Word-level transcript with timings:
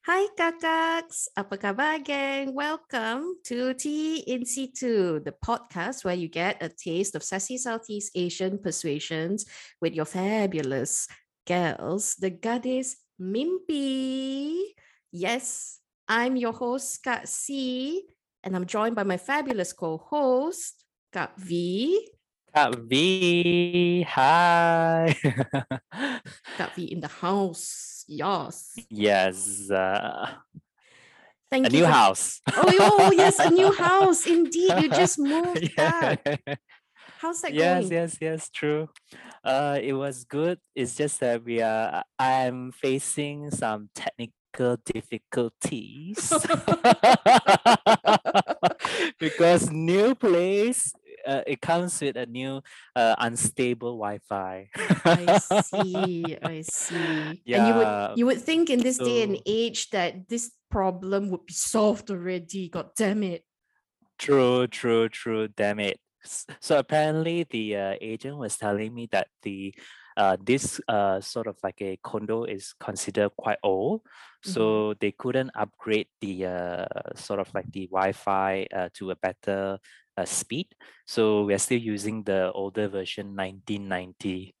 Hai 0.00 0.32
kakaks, 0.32 1.28
apa 1.36 1.60
khabar 1.60 2.00
gang? 2.00 2.56
Welcome 2.56 3.36
to 3.44 3.76
Tea 3.76 4.24
in 4.24 4.48
Situ, 4.48 5.20
the 5.20 5.36
podcast 5.44 6.08
where 6.08 6.16
you 6.16 6.24
get 6.24 6.56
a 6.64 6.72
taste 6.72 7.12
of 7.12 7.20
sassy 7.20 7.60
Southeast 7.60 8.08
Asian 8.16 8.56
persuasions 8.56 9.44
with 9.76 9.92
your 9.92 10.08
fabulous 10.08 11.04
girls, 11.44 12.16
the 12.16 12.32
goddess 12.32 12.96
Mimpi. 13.20 14.72
Yes, 15.12 15.76
I'm 16.08 16.32
your 16.40 16.56
host, 16.56 17.04
Kak 17.04 17.28
C, 17.28 18.00
and 18.40 18.56
I'm 18.56 18.64
joined 18.64 18.96
by 18.96 19.04
my 19.04 19.20
fabulous 19.20 19.76
co-host, 19.76 20.80
Kak 21.12 21.36
V. 21.36 22.08
Kak 22.56 22.72
V, 22.88 24.00
hi. 24.08 25.12
Kak 26.56 26.72
V 26.72 26.88
in 26.88 27.04
the 27.04 27.12
house. 27.20 27.89
Yes. 28.10 28.74
yes, 28.90 29.70
uh, 29.70 30.26
Thank 31.48 31.66
you 31.66 31.68
a 31.68 31.72
you 31.72 31.78
new 31.80 31.86
for- 31.86 31.92
house. 31.92 32.40
Oh, 32.56 33.06
oh, 33.06 33.12
yes, 33.12 33.38
a 33.38 33.50
new 33.50 33.70
house. 33.72 34.26
Indeed, 34.26 34.72
you 34.82 34.88
just 34.90 35.16
moved 35.22 35.70
yeah. 35.78 36.16
back. 36.16 36.58
How's 37.20 37.40
that 37.42 37.54
Yes, 37.54 37.82
going? 37.84 37.92
yes, 37.92 38.18
yes, 38.18 38.18
yes, 38.20 38.50
true. 38.50 38.88
Uh, 39.44 39.78
it 39.80 39.92
was 39.92 40.24
good. 40.24 40.58
It's 40.74 40.96
just 40.96 41.20
that 41.20 41.44
we 41.44 41.62
are. 41.62 42.02
I'm 42.18 42.72
facing 42.72 43.50
some 43.52 43.90
technical 43.94 44.76
difficulties 44.84 46.18
because 49.20 49.70
new 49.70 50.14
place. 50.14 50.92
Uh, 51.26 51.42
it 51.46 51.60
comes 51.60 52.00
with 52.00 52.16
a 52.16 52.26
new 52.26 52.62
uh, 52.96 53.14
unstable 53.18 53.98
Wi-Fi. 53.98 54.68
I 55.04 55.38
see, 55.38 56.36
I 56.42 56.62
see. 56.62 57.42
And 57.46 57.66
you 57.68 57.74
would 57.74 58.18
you 58.18 58.26
would 58.26 58.40
think 58.40 58.70
in 58.70 58.80
this 58.80 58.98
day 58.98 59.22
and 59.22 59.38
age 59.46 59.90
that 59.90 60.28
this 60.28 60.52
problem 60.70 61.30
would 61.30 61.46
be 61.46 61.52
solved 61.52 62.10
already. 62.10 62.68
God 62.68 62.90
damn 62.96 63.22
it. 63.22 63.44
True, 64.18 64.66
true, 64.66 65.08
true. 65.08 65.48
Damn 65.48 65.80
it. 65.80 65.98
So 66.60 66.78
apparently, 66.78 67.44
the 67.48 67.76
uh, 67.76 67.94
agent 68.00 68.36
was 68.36 68.56
telling 68.56 68.94
me 68.94 69.08
that 69.12 69.28
the 69.42 69.74
uh, 70.16 70.36
this 70.42 70.80
uh, 70.88 71.20
sort 71.20 71.46
of 71.46 71.56
like 71.62 71.80
a 71.80 71.96
condo 72.02 72.44
is 72.44 72.74
considered 72.78 73.30
quite 73.38 73.56
old, 73.62 74.02
Mhm. 74.44 74.52
so 74.52 74.94
they 75.00 75.12
couldn't 75.12 75.50
upgrade 75.54 76.08
the 76.20 76.44
uh, 76.44 76.86
sort 77.16 77.40
of 77.40 77.48
like 77.54 77.70
the 77.72 77.86
Wi-Fi 77.88 78.66
uh, 78.74 78.88
to 78.94 79.12
a 79.12 79.16
better 79.16 79.78
uh, 80.20 80.24
speed. 80.28 80.68
So 81.08 81.42
we're 81.48 81.58
still 81.58 81.80
using 81.80 82.22
the 82.22 82.52
older 82.52 82.88
version, 82.88 83.34
1990. 83.34 84.54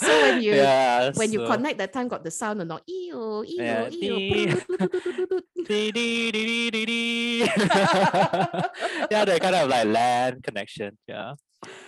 So 0.00 0.12
when 0.22 0.42
you- 0.44 0.54
yeah, 0.54 1.12
When 1.14 1.32
you 1.32 1.44
connect 1.46 1.78
that 1.78 1.92
time 1.92 2.08
got 2.08 2.24
the 2.24 2.30
sound 2.30 2.60
or 2.60 2.64
not? 2.64 2.82
Ew, 2.86 3.44
ew, 3.44 3.56
Yeah, 3.62 3.88
dee. 3.90 4.54
yeah, 9.10 9.24
they're 9.24 9.40
kind 9.40 9.54
of 9.56 9.68
like 9.68 9.86
LAN 9.86 10.40
connection. 10.42 10.98
Yeah. 11.06 11.34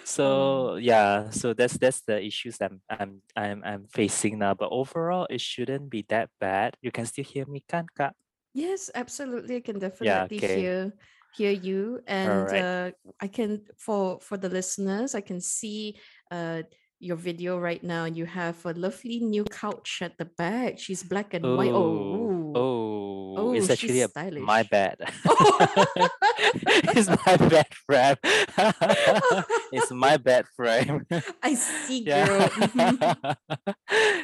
So 0.05 0.77
yeah, 0.77 1.31
so 1.31 1.53
that's 1.55 1.77
that's 1.79 2.01
the 2.03 2.19
issues 2.25 2.57
that 2.59 2.73
I'm 2.73 2.81
I'm 2.89 3.13
I'm 3.37 3.59
I'm 3.65 3.85
facing 3.93 4.39
now. 4.41 4.55
But 4.55 4.71
overall, 4.73 5.27
it 5.31 5.41
shouldn't 5.41 5.91
be 5.91 6.03
that 6.09 6.31
bad. 6.41 6.75
You 6.83 6.91
can 6.91 7.07
still 7.07 7.25
hear 7.25 7.45
me, 7.47 7.63
kan 7.69 7.87
kak? 7.95 8.15
Yes, 8.59 8.91
absolutely. 8.95 9.57
I 9.57 9.61
can 9.63 9.79
definitely 9.79 10.39
okay. 10.39 10.61
hear 10.61 10.93
hear 11.37 11.53
you, 11.55 12.01
and 12.11 12.31
Alright. 12.51 12.65
uh, 12.65 12.91
I 13.23 13.29
can 13.31 13.63
for 13.79 14.19
for 14.19 14.37
the 14.37 14.49
listeners, 14.51 15.15
I 15.15 15.23
can 15.23 15.39
see 15.41 15.95
uh 16.35 16.63
your 16.99 17.15
video 17.15 17.63
right 17.63 17.79
now, 17.79 18.11
and 18.11 18.17
you 18.19 18.27
have 18.27 18.59
a 18.67 18.75
lovely 18.75 19.21
new 19.23 19.45
couch 19.47 20.03
at 20.03 20.19
the 20.19 20.27
back. 20.27 20.83
She's 20.83 21.07
black 21.07 21.31
and 21.39 21.47
white. 21.57 21.71
Oh, 21.71 21.95
ooh. 21.95 22.53
oh, 22.59 23.35
Oh, 23.39 23.53
it's 23.55 23.71
she's 23.79 24.03
actually 24.03 24.03
a, 24.03 24.11
my 24.43 24.67
stylish. 24.67 24.71
bad. 24.75 24.99
it's 26.99 27.07
my 27.07 27.37
bed 27.39 27.71
frame. 27.87 28.17
it's 29.71 29.93
my 29.95 30.17
bed 30.19 30.45
frame. 30.59 31.07
I 31.43 31.55
see, 31.55 32.03
girl. 32.03 32.27
yeah 32.27 32.49
Mhm. 32.75 33.37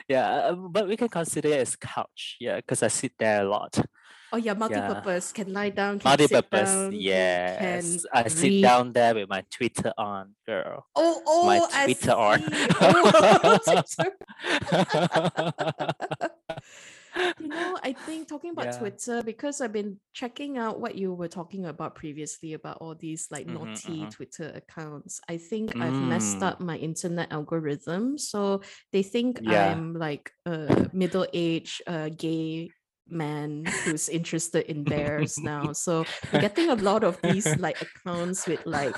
yeah 0.08 0.50
uh, 0.50 0.54
but 0.54 0.88
we 0.88 0.96
can 0.96 1.08
consider 1.08 1.48
it 1.48 1.60
as 1.60 1.76
couch 1.76 2.36
yeah 2.40 2.56
because 2.56 2.82
i 2.82 2.88
sit 2.88 3.12
there 3.18 3.42
a 3.44 3.48
lot 3.48 3.72
Oh 4.32 4.36
yeah, 4.36 4.54
multi-purpose. 4.54 5.32
Can 5.32 5.52
lie 5.52 5.70
down, 5.70 5.98
can 5.98 6.18
sit 6.18 6.30
multi-purpose 6.30 6.72
down, 6.72 6.90
can 6.90 7.00
yes 7.00 8.06
i 8.12 8.26
sit 8.28 8.62
down 8.62 8.92
there 8.92 9.14
with 9.14 9.28
my 9.28 9.44
twitter 9.50 9.92
on 9.96 10.34
girl 10.46 10.86
Oh, 10.96 11.22
oh, 11.26 11.46
my 11.46 11.60
Twitter 11.84 12.12
on. 12.12 12.40
Oh, 12.80 13.82
You 17.38 17.46
know, 17.48 17.78
I 17.82 17.92
think 17.92 18.26
talking 18.28 18.50
about 18.50 18.66
Yeah. 18.66 18.78
Twitter 18.78 19.22
because 19.22 19.60
I've 19.60 19.72
been 19.72 20.00
checking 20.12 20.58
out 20.58 20.80
what 20.80 20.96
you 20.96 21.14
were 21.14 21.28
talking 21.28 21.66
about 21.66 21.94
previously 21.94 22.54
about 22.54 22.78
all 22.80 22.94
these 22.96 23.28
like 23.30 23.46
Mhm, 23.46 23.54
naughty 23.54 24.02
mhm. 24.02 24.10
Twitter 24.10 24.50
accounts. 24.54 25.20
I 25.28 25.36
think 25.38 25.76
I've 25.76 25.94
messed 26.10 26.38
Mm. 26.38 26.42
up 26.42 26.60
my 26.60 26.76
internet 26.76 27.30
algorithm, 27.32 28.18
so 28.18 28.62
they 28.92 29.02
think 29.04 29.38
Yeah. 29.42 29.70
I'm 29.70 29.94
like 29.94 30.32
a 30.44 30.90
middle-aged 30.92 31.82
uh, 31.86 32.08
gay 32.10 32.70
man 33.08 33.64
who's 33.84 34.08
interested 34.08 34.70
in 34.70 34.84
bears 34.84 35.38
now. 35.42 35.72
So 35.72 36.04
I'm 36.32 36.40
getting 36.40 36.70
a 36.70 36.74
lot 36.74 37.04
of 37.04 37.20
these 37.22 37.46
like 37.58 37.80
accounts 37.82 38.46
with 38.46 38.64
like 38.66 38.96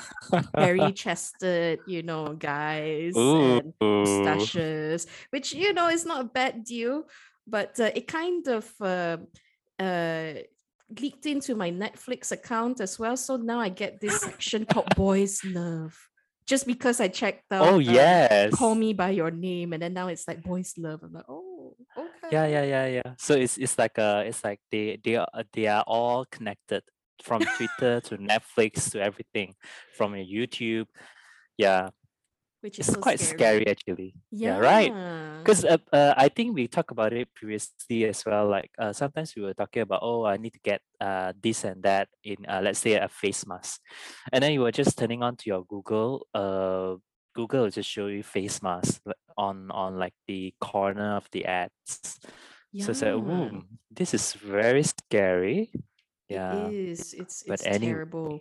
hairy 0.56 0.93
chested, 0.93 1.81
you 1.87 2.03
know, 2.03 2.34
guys 2.34 3.15
and 3.16 3.72
mustaches, 3.81 5.06
which 5.31 5.55
you 5.55 5.72
know 5.72 5.89
is 5.89 6.05
not 6.06 6.21
a 6.21 6.25
bad 6.25 6.65
deal, 6.65 7.05
but 7.47 7.78
uh, 7.81 7.91
it 7.95 8.06
kind 8.06 8.47
of 8.49 8.71
uh, 8.81 9.16
uh, 9.78 10.34
leaked 11.00 11.27
into 11.27 11.55
my 11.55 11.71
Netflix 11.71 12.33
account 12.33 12.81
as 12.81 12.99
well. 12.99 13.16
So 13.16 13.37
now 13.37 13.61
I 13.61 13.69
get 13.69 14.00
this 14.00 14.21
section 14.21 14.65
called 14.66 14.95
Boys 14.97 15.45
Love, 15.45 15.97
just 16.47 16.66
because 16.66 17.00
I 17.00 17.09
checked 17.09 17.50
out. 17.53 17.66
oh 17.66 17.78
yes 17.78 18.55
Call 18.55 18.75
me 18.75 18.93
by 18.93 19.11
your 19.11 19.31
name, 19.31 19.72
and 19.72 19.83
then 19.83 19.95
now 19.95 20.09
it's 20.09 20.27
like 20.28 20.43
Boys 20.43 20.75
Love. 20.78 21.00
I'm 21.03 21.12
like, 21.12 21.25
oh, 21.28 21.46
okay. 21.97 22.28
yeah 22.32 22.47
yeah 22.47 22.65
yeah 22.65 22.87
yeah 22.87 23.10
so 23.19 23.34
it's 23.34 23.59
it's 23.59 23.78
like 23.78 23.99
uh 23.99 24.22
it's 24.25 24.43
like 24.44 24.60
they 24.71 24.99
they 25.03 25.16
are 25.16 25.28
they 25.53 25.66
are 25.66 25.84
all 25.87 26.25
connected 26.27 26.82
from 27.22 27.41
twitter 27.56 28.00
to 28.00 28.16
netflix 28.19 28.91
to 28.91 29.00
everything 29.00 29.54
from 29.97 30.15
your 30.15 30.27
youtube 30.27 30.87
yeah 31.56 31.91
Which 32.60 32.78
is 32.78 32.87
so 32.87 33.00
quite 33.00 33.21
scary, 33.21 33.66
actually 33.69 34.15
yeah 34.31 34.59
right 34.59 34.93
because 35.47 35.65
uh, 35.65 35.78
uh, 35.93 36.12
I 36.16 36.28
think 36.28 36.59
we 36.59 36.66
talked 36.66 36.91
about 36.91 37.12
it 37.12 37.31
previously 37.32 38.04
as 38.04 38.27
well. 38.27 38.50
Like 38.50 38.71
uh, 38.83 38.93
sometimes 38.93 39.31
we 39.37 39.43
were 39.43 39.54
talking 39.54 39.83
about, 39.83 40.00
oh, 40.03 40.27
I 40.27 40.38
need 40.38 40.54
to 40.54 40.59
get 40.59 40.83
uh, 40.98 41.38
this 41.41 41.62
and 41.62 41.83
that 41.84 42.09
in, 42.25 42.43
uh, 42.48 42.60
let's 42.65 42.81
say, 42.81 42.94
a 42.94 43.06
face 43.06 43.47
mask, 43.47 43.78
and 44.33 44.43
then 44.43 44.50
you 44.50 44.62
were 44.66 44.72
just 44.75 44.98
turning 44.98 45.22
on 45.22 45.37
to 45.37 45.44
your 45.47 45.65
Google. 45.65 46.27
Uh, 46.34 46.98
Google 47.37 47.69
will 47.69 47.71
just 47.71 47.89
show 47.93 48.09
you 48.09 48.23
face 48.25 48.63
mask 48.65 49.05
like, 49.05 49.21
on 49.37 49.69
on 49.71 50.01
like 50.01 50.17
the 50.27 50.55
corner 50.61 51.17
of 51.21 51.29
the 51.31 51.45
ads. 51.45 52.17
So 52.81 52.91
it's 52.93 53.01
like, 53.05 53.13
ooh, 53.15 53.63
this 53.93 54.13
is 54.13 54.33
very 54.33 54.83
scary. 54.85 55.73
Yeah, 56.29 56.67
It 56.69 56.75
is. 56.97 57.15
It's 57.15 57.45
but 57.47 57.61
it's 57.61 57.67
any- 57.69 57.87
terrible. 57.93 58.41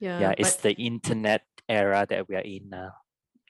Yeah. 0.00 0.18
yeah, 0.18 0.28
but, 0.34 0.40
it's 0.40 0.56
the 0.56 0.72
internet 0.74 1.46
era 1.68 2.04
that 2.10 2.26
we 2.28 2.34
are 2.34 2.42
in 2.44 2.68
now. 2.68 2.98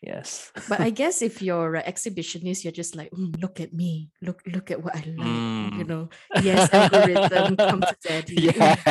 Yes. 0.03 0.51
but 0.69 0.81
I 0.83 0.91
guess 1.01 1.23
if 1.23 1.41
you're 1.41 1.75
an 1.79 1.87
exhibitionist, 1.87 2.63
you're 2.67 2.75
just 2.77 2.95
like, 2.99 3.11
"Mm, 3.15 3.41
look 3.41 3.59
at 3.63 3.73
me, 3.73 4.11
look 4.21 4.43
look 4.51 4.71
at 4.75 4.83
what 4.83 4.95
I 4.99 5.03
like. 5.17 5.79
You 5.79 5.87
Mm. 5.87 5.89
know, 5.89 6.05
yes, 6.43 6.69
algorithm, 6.75 7.57
come 7.71 7.81
to 7.87 7.97
daddy. 8.03 8.35
Yes. 8.53 8.83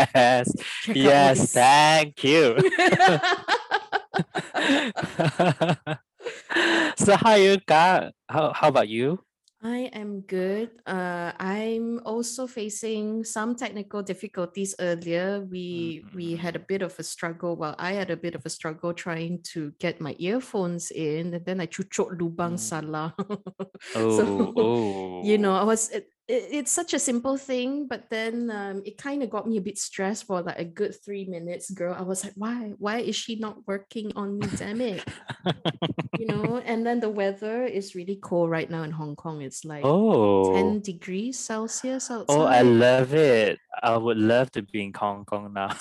check 0.84 0.96
out 0.96 0.96
all 0.96 0.96
Yes. 0.96 1.54
Thank 1.54 2.24
you. 2.24 2.56
so 6.98 7.16
how 7.16 7.36
you 7.36 7.58
got? 7.68 8.14
How 8.30 8.54
how 8.54 8.68
about 8.70 8.90
you? 8.90 9.20
I 9.64 9.94
am 9.94 10.22
good. 10.26 10.72
Uh, 10.88 11.34
I'm 11.38 12.02
also 12.02 12.48
facing 12.48 13.24
some 13.24 13.54
technical 13.54 14.02
difficulties 14.02 14.74
earlier. 14.82 15.46
We 15.46 16.02
we 16.18 16.34
had 16.36 16.56
a 16.56 16.60
bit 16.66 16.82
of 16.82 16.98
a 16.98 17.04
struggle. 17.06 17.56
Well, 17.56 17.76
I 17.78 17.94
had 17.94 18.10
a 18.10 18.18
bit 18.18 18.34
of 18.34 18.42
a 18.46 18.50
struggle 18.50 18.92
trying 18.94 19.46
to 19.54 19.70
get 19.78 20.02
my 20.02 20.16
earphones 20.18 20.90
in, 20.90 21.36
and 21.38 21.46
then 21.46 21.62
I 21.62 21.68
cucuk 21.70 22.18
lubang 22.18 22.58
Mm. 22.58 22.60
salah. 22.60 23.14
Oh, 23.94 24.10
so, 24.18 24.24
oh. 24.58 25.22
you 25.24 25.38
know, 25.38 25.54
I 25.54 25.64
was 25.64 25.94
it, 26.32 26.44
it, 26.44 26.48
it's 26.52 26.72
such 26.72 26.94
a 26.94 27.00
simple 27.00 27.38
thing, 27.38 27.88
but 27.88 28.10
then 28.10 28.50
um, 28.52 28.82
it 28.86 28.98
kind 28.98 29.24
of 29.24 29.30
got 29.30 29.48
me 29.48 29.58
a 29.58 29.62
bit 29.62 29.78
stressed 29.78 30.26
for 30.26 30.42
like 30.42 30.60
a 30.60 30.66
good 30.66 30.96
three 31.04 31.26
minutes, 31.26 31.70
girl. 31.70 31.96
I 31.98 32.04
was 32.04 32.24
like, 32.24 32.34
why? 32.36 32.74
Why 32.78 33.00
is 33.00 33.16
she 33.16 33.36
not 33.36 33.68
working 33.68 34.12
on 34.16 34.40
me? 34.40 34.48
Damn 34.56 34.82
it. 34.82 35.04
You 36.20 36.28
know, 36.28 36.62
and 36.64 36.86
then 36.86 37.00
the 37.00 37.10
weather 37.10 37.64
is 37.64 37.96
really 37.96 38.20
cold 38.22 38.52
right 38.52 38.70
now 38.70 38.84
in 38.84 38.92
Hong 38.92 39.16
Kong. 39.16 39.42
It's 39.42 39.66
like 39.66 39.82
oh. 39.84 40.54
10 40.54 40.82
degrees 40.82 41.40
Celsius 41.40 42.12
outside. 42.12 42.36
Oh, 42.36 42.44
I 42.44 42.62
love 42.62 43.16
it. 43.16 43.58
I 43.82 43.98
would 43.98 44.20
love 44.20 44.52
to 44.52 44.62
be 44.62 44.84
in 44.84 44.94
Hong 44.94 45.26
Kong 45.26 45.52
now 45.52 45.76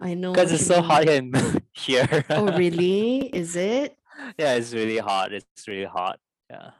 I 0.00 0.14
know. 0.14 0.32
because 0.32 0.52
it's 0.52 0.66
so 0.66 0.82
hot 0.82 1.08
in 1.08 1.32
here. 1.72 2.24
Oh, 2.28 2.56
really? 2.56 3.30
Is 3.32 3.56
it? 3.56 3.96
yeah, 4.38 4.54
it's 4.54 4.74
really 4.74 4.98
hot. 4.98 5.32
It's 5.32 5.66
really 5.68 5.84
hot. 5.84 6.18
Yeah. 6.50 6.70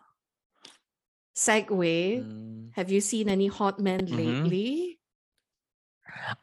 Segue. 1.40 2.20
Mm, 2.20 2.70
Have 2.76 2.92
you 2.92 3.00
seen 3.00 3.28
any 3.32 3.48
hot 3.48 3.80
men 3.80 4.04
mhm. 4.04 4.16
lately? 4.16 5.00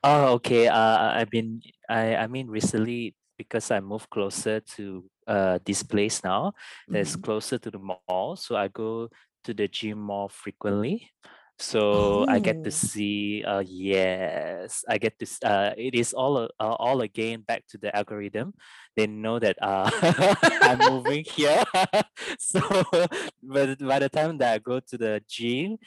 Oh, 0.03 0.33
okay. 0.41 0.67
Uh, 0.67 0.97
I've 1.21 1.29
been. 1.29 1.61
I. 1.89 2.15
I 2.15 2.27
mean, 2.27 2.47
recently 2.47 3.15
because 3.37 3.69
I 3.71 3.79
moved 3.79 4.09
closer 4.09 4.59
to 4.77 5.05
uh 5.27 5.59
this 5.65 5.83
place 5.83 6.23
now. 6.23 6.53
That's 6.89 7.15
Mhm. 7.15 7.23
closer 7.23 7.57
to 7.59 7.69
the 7.69 7.79
mall, 7.79 8.35
so 8.35 8.55
I 8.57 8.67
go 8.69 9.09
to 9.45 9.53
the 9.53 9.67
gym 9.67 9.99
more 10.01 10.29
frequently. 10.29 11.11
So 11.59 12.25
I 12.29 12.37
get 12.39 12.63
to 12.63 12.69
Oh. 12.69 12.71
see. 12.71 13.43
Uh, 13.43 13.63
yes, 13.65 14.85
I 14.87 14.97
get 14.97 15.17
to. 15.19 15.25
Uh, 15.41 15.73
it 15.77 15.95
is 15.95 16.13
all. 16.13 16.37
Uh, 16.59 16.75
all 16.77 17.01
again 17.01 17.41
back 17.41 17.65
to 17.73 17.77
the 17.77 17.89
algorithm. 17.95 18.53
They 18.95 19.07
know 19.07 19.39
that 19.39 19.57
uh 19.61 19.89
I'm 20.61 20.77
moving 20.79 21.25
here. 21.25 21.63
so, 22.39 22.61
but 23.43 23.79
by 23.79 23.99
the 23.99 24.09
time 24.09 24.37
that 24.37 24.53
I 24.53 24.57
go 24.59 24.79
to 24.79 24.97
the 24.97 25.21
gym, 25.27 25.77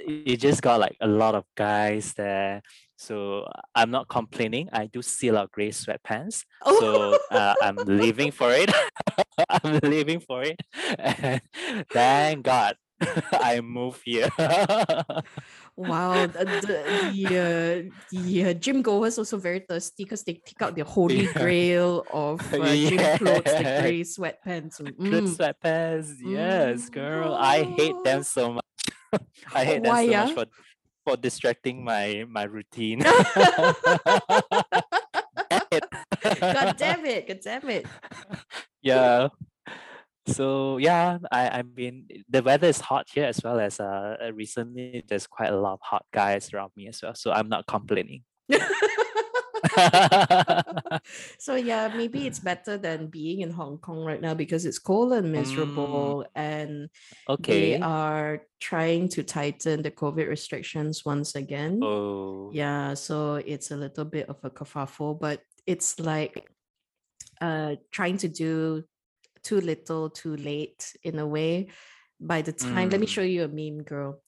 it 0.00 0.36
just 0.40 0.62
got 0.62 0.80
like 0.80 0.96
a 1.00 1.08
lot 1.08 1.34
of 1.34 1.44
guys 1.54 2.14
there 2.14 2.62
so 2.96 3.46
I'm 3.74 3.90
not 3.90 4.08
complaining. 4.08 4.68
I 4.72 4.86
do 4.86 5.02
see 5.02 5.28
a 5.28 5.32
lot 5.32 5.44
of 5.44 5.50
gray 5.50 5.70
sweatpants. 5.70 6.44
Oh. 6.64 6.78
So 6.80 7.36
uh, 7.36 7.54
I'm 7.60 7.76
living 7.76 8.30
for 8.30 8.50
it. 8.52 8.70
I'm 9.50 9.80
living 9.82 10.20
for 10.20 10.42
it. 10.42 10.60
And 10.98 11.42
thank 11.92 12.44
God 12.44 12.76
I 13.32 13.60
move 13.60 14.00
here. 14.04 14.28
Wow, 15.76 16.26
the 16.30 16.44
the 16.46 17.00
the, 17.02 17.26
uh, 17.34 17.82
the 18.10 18.44
uh, 18.46 18.52
gym 18.54 18.80
goers 18.82 19.18
also 19.18 19.36
very 19.38 19.58
thirsty 19.58 20.04
because 20.04 20.22
they 20.22 20.34
pick 20.38 20.62
out 20.62 20.76
the 20.76 20.84
holy 20.84 21.26
Yeah. 21.26 21.32
grail 21.34 22.06
of 22.10 22.40
uh, 22.54 22.72
gym 22.74 22.98
clothes, 23.18 23.42
the 23.44 23.64
gray 23.82 24.02
sweatpants. 24.06 24.78
Good 24.78 25.24
Mm. 25.26 25.34
sweatpants. 25.34 26.14
Yes, 26.22 26.88
Mm. 26.88 26.92
girl. 26.92 27.34
I 27.34 27.64
hate 27.64 27.96
them 28.04 28.22
so 28.22 28.52
much. 28.54 28.64
I 29.54 29.64
hate 29.64 29.82
them 29.82 29.96
so 29.98 30.14
ah? 30.14 30.24
much 30.24 30.32
for 30.34 30.46
for 31.04 31.16
distracting 31.18 31.82
my 31.82 32.22
my 32.30 32.44
routine. 32.46 33.00
Damn 33.02 33.74
it. 35.70 35.84
God 36.40 36.76
damn 36.78 37.04
it! 37.04 37.26
God 37.28 37.40
damn 37.42 37.68
it! 37.68 37.86
yeah 38.82 39.28
so 40.26 40.78
yeah 40.78 41.18
i 41.30 41.48
i 41.48 41.62
mean 41.62 42.08
the 42.28 42.42
weather 42.42 42.68
is 42.68 42.80
hot 42.80 43.06
here 43.12 43.24
as 43.26 43.40
well 43.44 43.60
as 43.60 43.78
uh 43.80 44.16
uh, 44.24 44.32
recently 44.32 45.04
there's 45.06 45.26
quite 45.26 45.50
a 45.52 45.56
lot 45.56 45.74
of 45.74 45.80
hot 45.82 46.04
guys 46.12 46.52
around 46.52 46.70
me 46.76 46.88
as 46.88 47.00
well 47.02 47.14
so 47.14 47.30
i'm 47.32 47.48
not 47.48 47.66
complaining. 47.66 48.22
So 51.38 51.54
yeah, 51.56 51.88
maybe 51.94 52.26
it's 52.26 52.38
better 52.40 52.76
than 52.78 53.08
being 53.08 53.40
in 53.40 53.50
Hong 53.50 53.78
Kong 53.78 54.04
right 54.04 54.20
now 54.20 54.34
because 54.34 54.64
it's 54.66 54.78
cold 54.78 55.12
and 55.12 55.32
Mm, 55.32 55.32
miserable, 55.32 56.26
and 56.34 56.88
they 57.38 57.74
okay. 57.74 57.80
are 57.80 58.42
trying 58.60 59.08
to 59.10 59.22
tighten 59.22 59.82
the 59.82 59.90
COVID 59.90 60.28
restrictions 60.28 61.04
once 61.04 61.34
again. 61.34 61.80
oh. 61.82 62.50
Yeah, 62.52 62.94
so 62.94 63.36
it's 63.36 63.70
a 63.70 63.76
little 63.76 64.04
bit 64.04 64.28
of 64.28 64.38
a 64.44 64.50
kerfuffle, 64.50 65.18
but 65.18 65.40
it's 65.66 65.98
like 65.98 66.48
uh 67.40 67.76
trying 67.90 68.18
to 68.18 68.28
do 68.28 68.84
too 69.44 69.60
little, 69.60 70.10
too 70.10 70.36
late 70.36 70.96
in 71.02 71.18
a 71.18 71.26
way. 71.26 71.68
By 72.20 72.42
the 72.42 72.52
time, 72.52 72.90
let 72.90 73.00
me 73.00 73.06
Mm. 73.06 73.14
show 73.14 73.22
you 73.22 73.44
a 73.44 73.48
meme, 73.48 73.84
girl. 73.84 74.22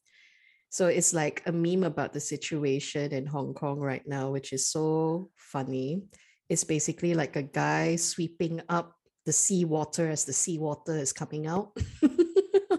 So 0.68 0.88
it's 0.88 1.14
like 1.14 1.42
a 1.46 1.52
meme 1.52 1.84
about 1.84 2.12
the 2.12 2.20
situation 2.20 3.12
in 3.12 3.26
Hong 3.26 3.54
Kong 3.54 3.78
right 3.80 4.06
now, 4.06 4.30
which 4.30 4.52
is 4.52 4.68
so 4.68 5.30
funny. 5.36 6.02
It's 6.48 6.64
basically 6.64 7.14
like 7.14 7.36
a 7.36 7.42
guy 7.42 7.96
sweeping 7.96 8.60
up 8.68 8.94
the 9.24 9.32
seawater 9.32 10.08
as 10.10 10.24
the 10.24 10.32
seawater 10.32 10.96
is 10.96 11.12
coming 11.12 11.46
out 11.46 11.72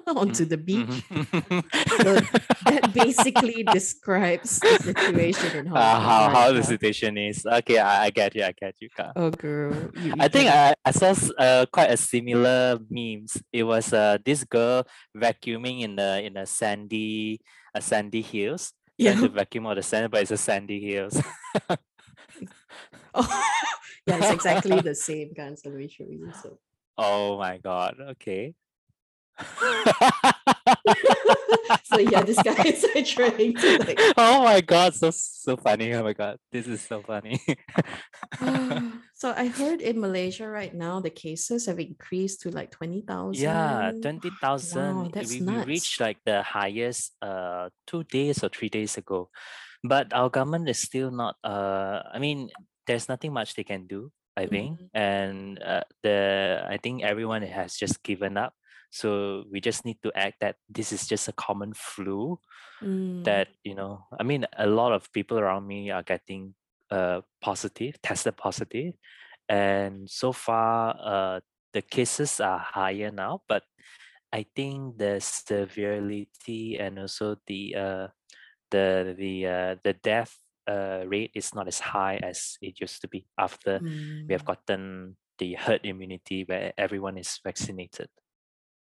onto 0.15 0.45
the 0.45 0.57
beach. 0.57 1.03
Mhm. 1.11 1.63
So 1.99 2.11
that 2.71 2.93
basically 2.93 3.63
describes 3.63 4.59
the 4.59 4.79
situation 4.79 5.51
in 5.59 5.65
Hong 5.67 5.77
Uh, 5.77 5.99
how 5.99 6.23
how 6.29 6.47
the 6.55 6.63
situation 6.63 7.17
is 7.17 7.43
okay 7.45 7.79
I, 7.79 8.07
I 8.07 8.09
get 8.09 8.35
you 8.35 8.43
i 8.43 8.53
get 8.55 8.75
you 8.79 8.89
Ka. 8.89 9.11
Oh, 9.15 9.29
girl. 9.31 9.75
You, 9.99 10.15
I 10.19 10.27
think 10.31 10.47
I, 10.47 10.75
I 10.85 10.91
saw 10.91 11.11
uh, 11.37 11.65
quite 11.67 11.91
a 11.91 11.97
similar 11.99 12.79
memes. 12.89 13.35
It 13.51 13.63
was 13.63 13.91
uh, 13.91 14.17
this 14.23 14.43
girl 14.47 14.87
vacuuming 15.11 15.83
in 15.83 15.99
the 15.99 16.23
in 16.23 16.37
a 16.37 16.45
sandy 16.45 17.41
a 17.75 17.81
sandy 17.81 18.23
hills, 18.23 18.73
trying 18.99 19.19
yeah. 19.19 19.21
to 19.21 19.29
vacuum 19.29 19.67
all 19.67 19.75
the 19.75 19.83
sand, 19.83 20.09
but 20.09 20.21
it's 20.23 20.31
a 20.31 20.39
sandy 20.39 20.79
hills. 20.79 21.19
Oh, 23.13 23.27
yeah, 24.07 24.17
it's 24.17 24.31
exactly 24.31 24.79
the 24.81 24.95
same 24.95 25.33
guns. 25.33 25.61
Let 25.65 25.75
me 25.75 25.87
show 25.87 26.05
you. 26.07 26.31
So. 26.41 26.59
oh 26.97 27.37
my 27.37 27.57
god! 27.57 27.97
Okay. 28.17 28.55
so 31.83 31.99
yeah, 31.99 32.23
this 32.23 32.41
guy 32.41 32.55
is 32.65 32.85
like 32.95 33.05
trying 33.05 33.53
to 33.55 33.77
like. 33.85 33.99
oh 34.17 34.43
my 34.43 34.61
god! 34.61 34.95
So 34.95 35.11
so 35.11 35.57
funny! 35.57 35.93
Oh 35.93 36.03
my 36.03 36.13
god! 36.13 36.37
This 36.51 36.67
is 36.67 36.81
so 36.81 37.01
funny. 37.01 37.39
so 39.13 39.33
I 39.35 39.47
heard 39.47 39.81
in 39.81 39.99
Malaysia 39.99 40.47
right 40.47 40.73
now 40.73 40.99
the 40.99 41.09
cases 41.13 41.65
have 41.67 41.79
increased 41.79 42.41
to 42.41 42.51
like 42.51 42.71
twenty 42.71 43.01
thousand. 43.01 43.43
yeah, 43.43 43.91
twenty 44.01 44.31
thousand. 44.41 44.95
Wow, 44.95 45.09
that's 45.13 45.31
we, 45.31 45.39
nuts. 45.39 45.65
we 45.65 45.73
reached 45.77 45.99
like 46.01 46.17
the 46.25 46.43
highest 46.43 47.13
uh 47.21 47.69
two 47.85 48.03
days 48.05 48.43
or 48.43 48.49
three 48.49 48.69
days 48.69 48.97
ago, 48.97 49.29
but 49.83 50.13
our 50.13 50.29
government 50.29 50.69
is 50.69 50.79
still 50.79 51.11
not. 51.11 51.35
Uh, 51.43 52.01
I 52.11 52.19
mean, 52.19 52.49
there's 52.85 53.09
nothing 53.09 53.33
much 53.33 53.55
they 53.55 53.65
can 53.65 53.87
do. 53.87 54.11
I 54.37 54.45
think, 54.45 54.77
Mhm. 54.77 54.93
and 54.93 55.57
uh, 55.57 55.81
the 56.05 56.61
I 56.61 56.77
think 56.77 57.01
everyone 57.01 57.41
has 57.41 57.73
just 57.73 58.05
given 58.05 58.37
up. 58.37 58.53
So 58.97 59.43
we 59.51 59.61
just 59.61 59.85
need 59.85 60.01
to 60.03 60.11
act 60.15 60.41
that 60.41 60.55
this 60.69 60.91
is 60.91 61.05
just 61.07 61.27
a 61.29 61.33
common 61.33 61.73
flu. 61.73 62.39
Mm, 62.81 63.23
That 63.23 63.49
you 63.63 63.75
know, 63.75 64.05
I 64.19 64.23
mean, 64.23 64.45
a 64.57 64.65
lot 64.65 64.91
of 64.91 65.11
people 65.13 65.37
around 65.37 65.67
me 65.67 65.91
are 65.91 66.03
getting 66.03 66.55
uh 66.89 67.21
positive, 67.41 68.01
tested 68.01 68.37
positive, 68.37 68.93
and 69.49 70.09
so 70.09 70.31
far, 70.31 70.95
uh, 70.97 71.39
the 71.73 71.81
cases 71.81 72.39
are 72.39 72.59
higher 72.59 73.11
now. 73.11 73.41
But 73.47 73.63
I 74.33 74.45
think 74.55 74.97
the 74.97 75.19
severity 75.19 76.77
and 76.79 76.99
also 76.99 77.37
the 77.47 77.75
uh 77.75 78.07
the 78.71 79.15
the 79.17 79.45
uh 79.47 79.75
the 79.83 79.93
death 79.93 80.35
uh 80.67 81.07
rate 81.07 81.31
is 81.33 81.55
not 81.55 81.67
as 81.67 81.79
high 81.79 82.19
as 82.21 82.57
it 82.61 82.79
used 82.81 83.01
to 83.01 83.07
be 83.07 83.25
after 83.37 83.79
we 84.27 84.33
have 84.33 84.43
mm. 84.43 84.51
gotten 84.51 85.15
the 85.39 85.53
herd 85.55 85.81
immunity 85.83 86.43
where 86.43 86.73
everyone 86.77 87.17
is 87.17 87.39
vaccinated. 87.43 88.09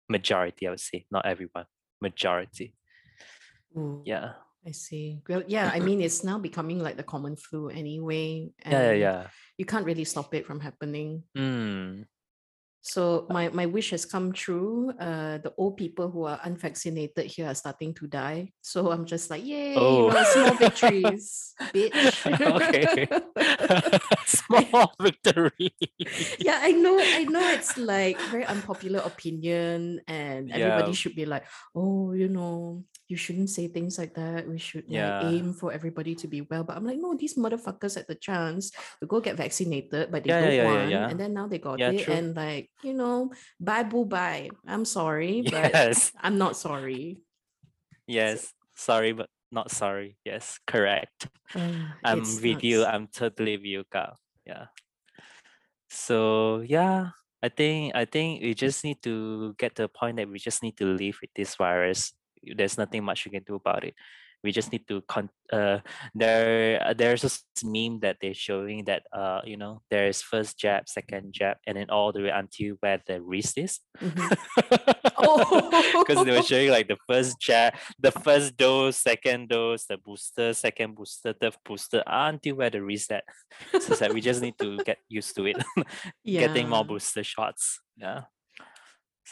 Majority, 0.09 0.67
I 0.67 0.69
would 0.72 0.79
say, 0.79 1.05
not 1.12 1.25
everyone. 1.25 1.65
Majority. 2.01 2.75
Ooh, 3.77 4.01
Yeah. 4.05 4.33
I 4.65 4.72
see. 4.72 5.19
Well, 5.27 5.43
yeah, 5.45 5.69
I 5.74 5.81
mean, 5.81 6.00
it's 6.00 6.24
now 6.24 6.39
becoming 6.39 6.79
like 6.79 6.95
the 6.95 7.03
common 7.03 7.36
flu 7.36 7.67
anyway, 7.67 8.50
Yeah, 8.65 8.72
yeah, 8.72 8.91
yeah. 8.93 9.27
you 9.57 9.65
can't 9.65 9.86
really 9.86 10.05
stop 10.05 10.33
it 10.33 10.45
from 10.45 10.62
happening. 10.62 11.24
Mm. 11.38 12.05
So 12.84 13.25
my 13.32 13.48
my 13.48 13.63
wish 13.66 13.92
has 13.96 14.04
come 14.04 14.36
true. 14.36 14.92
Uh, 15.00 15.40
the 15.40 15.56
old 15.56 15.80
people 15.80 16.12
who 16.12 16.28
are 16.28 16.36
unvaccinated 16.44 17.32
here 17.32 17.48
are 17.48 17.56
starting 17.56 17.96
to 17.96 18.08
die. 18.12 18.52
So 18.60 18.92
I'm 18.92 19.08
just 19.08 19.32
like, 19.32 19.40
yay, 19.48 19.72
Oh. 19.80 20.08
you 20.08 20.13
know, 20.13 20.24
small 20.28 20.56
victories, 20.68 21.56
bitch. 21.72 22.28
okay. 22.28 23.08
Small 24.28 24.92
victory. 25.00 25.72
yeah, 26.44 26.60
I 26.60 26.72
know, 26.75 27.00
I 27.00 27.24
know 27.24 27.40
it's 27.56 27.78
like 27.80 28.20
very 28.28 28.44
unpopular 28.46 29.00
opinion, 29.00 30.02
and 30.08 30.52
everybody 30.52 30.92
Yeah. 30.92 31.00
should 31.00 31.16
be 31.16 31.25
like, 31.25 31.46
oh, 31.75 32.12
you 32.12 32.28
know, 32.28 32.84
you 33.13 33.17
shouldn't 33.22 33.53
say 33.53 33.70
things 33.70 34.01
like 34.01 34.17
that. 34.17 34.50
We 34.50 34.58
should 34.58 34.89
like 34.89 35.22
aim 35.29 35.53
for 35.53 35.70
everybody 35.70 36.17
to 36.17 36.25
be 36.25 36.41
well. 36.41 36.65
But 36.65 36.74
I'm 36.82 36.86
like, 36.89 36.98
no, 36.98 37.13
these 37.13 37.38
motherfuckers 37.38 37.93
had 37.93 38.10
the 38.10 38.17
chance 38.17 38.74
to 39.01 39.05
go 39.05 39.22
get 39.22 39.38
vaccinated, 39.38 40.10
but 40.10 40.25
they 40.25 40.34
Yeah, 40.34 40.41
yeah, 40.41 40.46
don't 40.50 40.58
yeah, 40.58 40.65
yeah, 40.65 40.74
want, 40.74 40.89
yeah. 40.89 41.08
and 41.13 41.17
then 41.22 41.32
now 41.38 41.46
they 41.46 41.62
got 41.62 41.77
Yeah, 41.77 41.93
it, 41.93 42.10
true. 42.10 42.17
and 42.17 42.34
like, 42.34 42.74
you 42.82 42.98
know, 42.98 43.29
bye 43.62 43.86
boo 43.86 44.10
bye. 44.10 44.50
I'm 44.65 44.82
sorry, 44.82 45.46
but 45.46 45.70
Yes. 45.70 46.10
I'm 46.25 46.41
not 46.41 46.58
sorry. 46.58 47.22
Yes. 48.10 48.50
Sorry, 48.74 49.13
but 49.13 49.29
not 49.53 49.70
sorry. 49.70 50.17
Yes, 50.25 50.58
correct. 50.65 51.29
Uh, 51.53 51.93
I'm 52.03 52.25
with 52.41 52.65
you. 52.65 52.82
I'm 52.82 53.05
totally 53.13 53.62
with 53.62 53.70
you, 53.70 53.86
Kyle. 53.93 54.17
Yeah. 54.41 54.74
So 55.93 56.65
yeah, 56.65 57.13
I 57.46 57.53
think 57.53 57.93
I 57.93 58.10
think 58.10 58.41
we 58.41 58.58
just 58.58 58.82
need 58.82 58.98
to 59.05 59.53
get 59.62 59.77
to 59.77 59.86
a 59.86 59.93
point 59.93 60.17
that 60.17 60.25
we 60.25 60.41
just 60.41 60.65
need 60.65 60.74
to 60.82 60.89
live 60.89 61.22
with 61.22 61.29
this 61.38 61.53
virus. 61.53 62.10
There's 62.55 62.77
nothing 62.77 63.03
much 63.03 63.25
we 63.25 63.31
can 63.31 63.43
do 63.43 63.55
about 63.55 63.83
it. 63.83 63.95
We 64.43 64.51
just 64.51 64.73
need 64.73 64.85
to 64.89 65.00
con. 65.07 65.29
Uh, 65.51 65.79
there 66.15 66.81
uh, 66.83 66.93
there's 66.93 67.23
a 67.23 67.31
s- 67.31 67.45
meme 67.63 68.01
that 68.01 68.17
they're 68.19 68.33
showing 68.35 68.83
that 68.91 69.03
uh 69.15 69.39
you 69.45 69.55
know 69.55 69.81
there's 69.89 70.21
first 70.21 70.59
jab, 70.59 70.89
second 70.89 71.31
jab, 71.31 71.57
and 71.65 71.77
then 71.77 71.89
all 71.89 72.12
the 72.12 72.23
way 72.23 72.29
until 72.29 72.75
where 72.81 73.00
the 73.07 73.21
wrist 73.21 73.57
is. 73.57 73.79
Mhm. 74.03 75.00
Oh. 75.15 76.03
Because 76.03 76.25
they 76.25 76.31
were 76.35 76.43
showing 76.43 76.69
like 76.69 76.88
the 76.89 76.97
first 77.07 77.39
jab, 77.39 77.73
the 78.00 78.12
first 78.12 78.57
dose, 78.57 78.97
second 78.97 79.47
dose, 79.47 79.85
the 79.85 79.95
booster, 79.97 80.51
second 80.53 80.95
booster, 80.95 81.31
third 81.33 81.55
booster, 81.63 82.03
until 82.05 82.55
where 82.55 82.69
the 82.69 82.81
wrist 82.83 83.12
at. 83.12 83.23
So 83.71 83.93
it's 83.93 84.01
like 84.01 84.12
we 84.12 84.19
just 84.19 84.41
need 84.41 84.57
to 84.59 84.77
get 84.85 84.97
used 85.07 85.35
to 85.38 85.45
it. 85.45 85.57
Getting 86.25 86.67
more 86.67 86.83
booster 86.83 87.23
shots. 87.23 87.79
Yeah. 87.95 88.23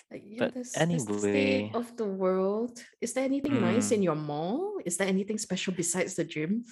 Like, 0.10 0.24
But 0.38 0.53
that's, 0.53 0.86
that's 0.89 1.05
the 1.05 1.13
state 1.13 1.65
anyway, 1.65 1.74
of 1.74 1.96
the 1.98 2.05
world. 2.05 2.81
Is 3.01 3.13
there 3.13 3.24
anything 3.25 3.60
nice 3.60 3.91
in 3.91 4.01
mm, 4.01 4.03
your 4.03 4.15
mall? 4.15 4.79
Is 4.86 4.98
there 4.98 5.08
anything 5.08 5.38
special 5.38 5.74
besides 5.74 6.15
the 6.15 6.24
gym? 6.24 6.65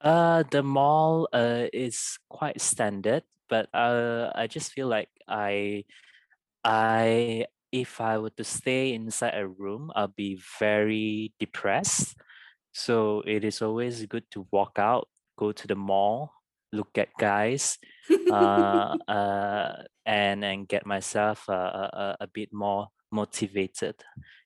uh, 0.00 0.42
the 0.50 0.62
mall 0.62 1.28
uh 1.32 1.66
is 1.72 2.18
quite 2.28 2.60
standard, 2.60 3.22
but 3.48 3.68
uh, 3.74 4.30
I 4.34 4.46
just 4.46 4.72
feel 4.72 4.88
like 4.88 5.08
I 5.28 5.84
I 6.64 7.46
if 7.72 8.00
I 8.00 8.18
were 8.18 8.30
to 8.38 8.44
stay 8.44 8.94
inside 8.94 9.34
a 9.36 9.46
room, 9.48 9.92
I'll 9.94 10.08
be 10.14 10.40
very 10.58 11.32
depressed. 11.38 12.16
So 12.72 13.22
it 13.26 13.44
is 13.44 13.62
always 13.62 14.06
good 14.06 14.30
to 14.32 14.46
walk 14.52 14.78
out, 14.78 15.08
go 15.38 15.52
to 15.52 15.66
the 15.68 15.76
mall, 15.76 16.32
look 16.72 16.96
at 16.98 17.08
guys, 17.18 17.78
uh, 18.30 18.96
uh, 19.08 19.72
and 20.06 20.44
and 20.44 20.68
get 20.68 20.86
myself 20.86 21.48
uh, 21.48 21.52
a, 21.52 21.90
a, 21.92 22.16
a 22.20 22.26
bit 22.26 22.52
more 22.52 22.88
motivated. 23.10 23.96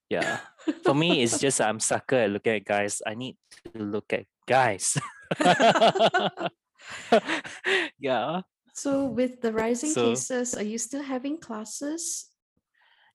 Yeah, 0.09 0.41
for 0.85 0.95
me, 0.95 1.23
it's 1.23 1.39
just 1.39 1.61
I'm 1.61 1.81
sucker 1.81 2.17
at 2.17 2.31
looking 2.31 2.57
at 2.57 2.65
guys. 2.65 3.01
I 3.07 3.15
need 3.15 3.37
to 3.75 3.83
look 3.83 4.13
at 4.13 4.27
guys. 4.47 4.99
yeah. 7.99 8.43
So 8.75 9.05
with 9.07 9.41
the 9.41 9.53
rising 9.53 9.91
So 9.91 10.11
cases, 10.11 10.55
are 10.55 10.65
you 10.65 10.79
still 10.79 11.03
having 11.03 11.39
classes? 11.39 12.32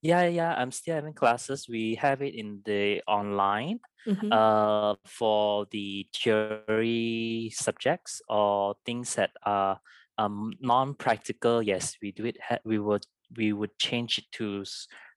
Yeah, 0.08 0.28
yeah, 0.28 0.54
I'm 0.56 0.72
still 0.72 0.96
having 0.96 1.14
classes. 1.14 1.68
We 1.70 1.96
have 1.96 2.22
it 2.22 2.34
in 2.36 2.62
the 2.66 3.02
online. 3.08 3.80
Mm-hmm. 4.08 4.32
Uh, 4.32 4.96
for 5.06 5.68
the 5.70 6.08
theory 6.16 7.52
subjects 7.54 8.22
or 8.30 8.76
things 8.86 9.16
that 9.16 9.32
are 9.44 9.80
um 10.18 10.54
non-practical, 10.62 11.62
yes, 11.62 11.98
we 12.02 12.12
do 12.14 12.26
it. 12.26 12.38
ha- 12.42 12.64
We 12.64 12.80
would 12.80 13.06
we 13.36 13.52
would 13.52 13.78
change 13.78 14.18
it 14.18 14.32
to 14.40 14.64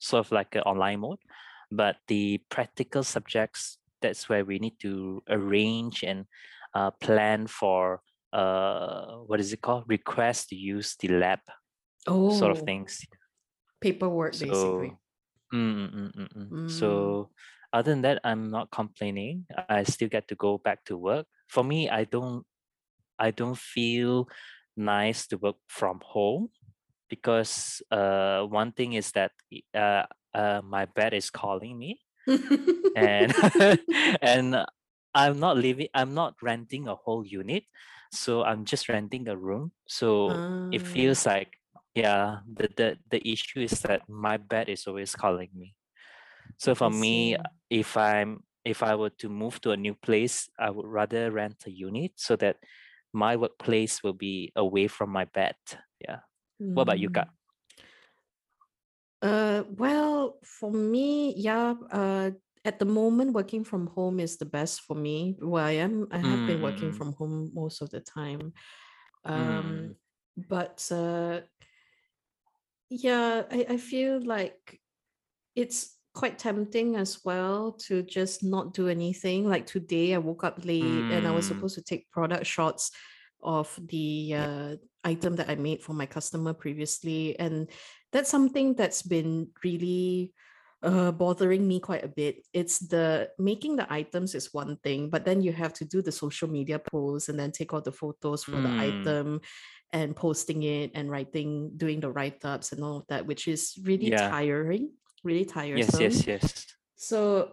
sort 0.00 0.26
of 0.26 0.32
like 0.32 0.56
an 0.56 0.62
online 0.62 1.00
mode. 1.00 1.23
But 1.70 1.97
the 2.09 2.42
practical 2.50 3.04
subjects, 3.04 3.78
that's 4.02 4.28
where 4.28 4.44
we 4.44 4.59
need 4.59 4.76
to 4.80 5.23
arrange 5.28 6.02
and 6.02 6.26
uh, 6.75 6.90
plan 6.90 7.47
for 7.47 8.02
uh 8.32 9.23
what 9.28 9.38
is 9.40 9.52
it 9.52 9.62
called? 9.62 9.85
Request 9.87 10.49
to 10.50 10.56
use 10.56 10.97
the 10.99 11.09
lab 11.09 11.40
sort 12.28 12.50
of 12.50 12.59
Oh, 12.59 12.64
things. 12.66 13.06
Paperwork 13.80 14.38
basically. 14.38 14.96
So 14.96 15.00
Mm, 15.52 15.75
mm, 15.76 15.90
mm, 15.94 16.12
mm, 16.16 16.28
mm. 16.37 16.52
Mm. 16.52 16.60
So 16.66 17.30
other 17.72 17.92
than 17.92 18.02
that, 18.02 18.20
I'm 18.25 18.50
not 18.50 18.70
complaining. 18.72 19.46
I 19.68 19.84
still 19.84 20.08
get 20.08 20.28
to 20.28 20.34
go 20.37 20.58
back 20.58 20.84
to 20.87 20.96
work. 20.99 21.26
For 21.49 21.64
me, 21.64 21.88
I 21.90 22.04
don't 22.04 22.46
I 23.18 23.30
don't 23.32 23.58
feel 23.58 24.28
nice 24.76 25.26
to 25.28 25.38
work 25.38 25.56
from 25.68 26.00
home 26.04 26.50
because 27.08 27.82
uh 27.90 28.44
one 28.44 28.72
thing 28.72 28.94
is 28.94 29.12
that 29.12 29.32
uh, 29.75 30.06
uh 30.34 30.62
my 30.64 30.87
bed 30.87 31.14
is 31.14 31.30
calling 31.30 31.78
me 31.78 32.00
and 32.94 33.34
and 34.22 34.66
I'm 35.14 35.38
not 35.40 35.56
living 35.56 35.88
I'm 35.94 36.14
not 36.14 36.34
renting 36.42 36.88
a 36.88 36.94
whole 36.96 37.26
unit. 37.26 37.64
So 38.12 38.42
I'm 38.44 38.64
just 38.64 38.88
renting 38.88 39.28
a 39.28 39.37
room. 39.37 39.72
So 39.88 40.44
it 40.70 40.82
Ah, 40.82 40.87
feels 40.87 41.26
like 41.26 41.60
yeah, 41.94 42.40
the, 42.47 42.68
the 42.76 42.99
the 43.11 43.20
issue 43.28 43.61
is 43.61 43.80
that 43.82 44.02
my 44.09 44.37
bed 44.37 44.68
is 44.68 44.87
always 44.87 45.14
calling 45.14 45.50
me. 45.54 45.75
So 46.59 46.75
for 46.75 46.90
me, 46.90 47.37
if 47.70 47.97
I'm 47.97 48.44
if 48.64 48.82
I 48.82 48.94
were 48.94 49.11
to 49.18 49.28
move 49.28 49.61
to 49.62 49.73
a 49.73 49.76
new 49.76 49.94
place, 49.94 50.49
I 50.59 50.70
would 50.70 50.87
rather 50.87 51.30
rent 51.30 51.64
a 51.66 51.70
unit 51.70 52.12
so 52.16 52.37
that 52.37 52.56
my 53.12 53.37
workplace 53.37 54.02
will 54.02 54.12
be 54.14 54.52
away 54.54 54.87
from 54.88 55.11
my 55.11 55.25
bed. 55.25 55.56
Yeah. 56.00 56.20
What 56.75 56.82
about 56.82 56.99
you, 57.00 57.09
Mm. 57.09 57.14
Kat? 57.14 57.28
Uh, 59.23 59.64
well, 59.76 60.38
for 60.44 60.70
me, 60.73 61.35
yeah, 61.37 61.75
uh, 61.90 62.30
at 62.64 62.78
the 62.78 62.85
moment, 62.85 63.32
working 63.32 63.64
from 63.64 63.87
home 63.88 64.20
is 64.20 64.37
the 64.37 64.44
best 64.47 64.82
for 64.82 64.94
me. 64.94 65.37
where 65.40 65.64
I 65.64 65.73
am, 65.73 66.06
I 66.11 66.18
have 66.18 66.47
been 66.47 66.61
working 66.61 66.92
Mm, 66.92 66.97
from 66.97 67.12
home 67.14 67.50
most 67.54 67.82
of 67.82 67.90
the 67.90 68.00
time. 68.00 68.52
mm, 69.37 69.62
Um, 69.62 69.64
mm, 69.64 69.94
but 70.49 70.87
uh, 70.92 71.40
yeah, 72.90 73.44
I, 73.50 73.66
I 73.70 73.76
feel 73.76 74.20
like 74.25 74.80
it's 75.54 75.97
quite 76.12 76.38
tempting 76.38 76.97
as 76.97 77.20
well 77.25 77.73
to 77.73 78.02
just 78.02 78.42
not 78.42 78.75
do 78.75 78.88
anything. 78.88 79.49
Like 79.49 79.64
today, 79.64 80.14
I 80.14 80.18
woke 80.18 80.44
up 80.44 80.64
late 80.64 80.82
and 80.82 81.26
I 81.26 81.30
was 81.30 81.47
mm, 81.47 81.49
supposed 81.49 81.76
to 81.76 81.82
take 81.82 82.11
product 82.11 82.47
shots 82.47 82.90
of 83.42 83.78
the 83.88 84.35
uh, 84.37 84.76
item 85.04 85.37
that 85.37 85.49
I 85.49 85.54
made 85.54 85.82
for 85.82 85.92
my 85.94 86.06
customer 86.06 86.52
previously. 86.52 87.38
And 87.38 87.70
that's 88.12 88.28
something 88.28 88.75
that's 88.75 89.02
been 89.02 89.49
really 89.64 90.32
uh, 90.82 91.12
bothering 91.12 91.66
me 91.66 91.80
quite 91.80 92.04
a 92.04 92.08
bit. 92.08 92.46
It's 92.52 92.78
the 92.78 93.30
making 93.38 93.76
the 93.76 93.92
items 93.92 94.34
is 94.34 94.54
one 94.54 94.76
thing, 94.82 95.10
but 95.10 95.25
then 95.25 95.42
you 95.42 95.52
have 95.52 95.72
to 95.75 95.84
do 95.84 96.02
the 96.02 96.12
social 96.12 96.49
media 96.49 96.78
posts 96.78 97.28
and 97.28 97.38
then 97.38 97.52
take 97.52 97.72
all 97.72 97.82
the 97.82 97.92
photos 97.92 98.44
for 98.44 98.52
the 98.52 98.68
mm. 98.68 99.00
item 99.00 99.40
and 99.92 100.14
posting 100.16 100.62
it 100.62 100.92
and 100.94 101.10
writing, 101.10 101.72
doing 101.76 102.00
the 102.00 102.10
write 102.10 102.44
ups 102.44 102.72
and 102.72 102.82
all 102.82 102.99
of 102.99 103.06
that, 103.08 103.26
which 103.26 103.49
is 103.49 103.76
really 103.84 104.10
Yeah. 104.10 104.30
tiring 104.30 104.90
really 105.25 105.44
tiresome. 105.44 106.00
yes, 106.00 106.26
yes. 106.26 106.26
Yes. 106.26 106.66
So 106.96 107.52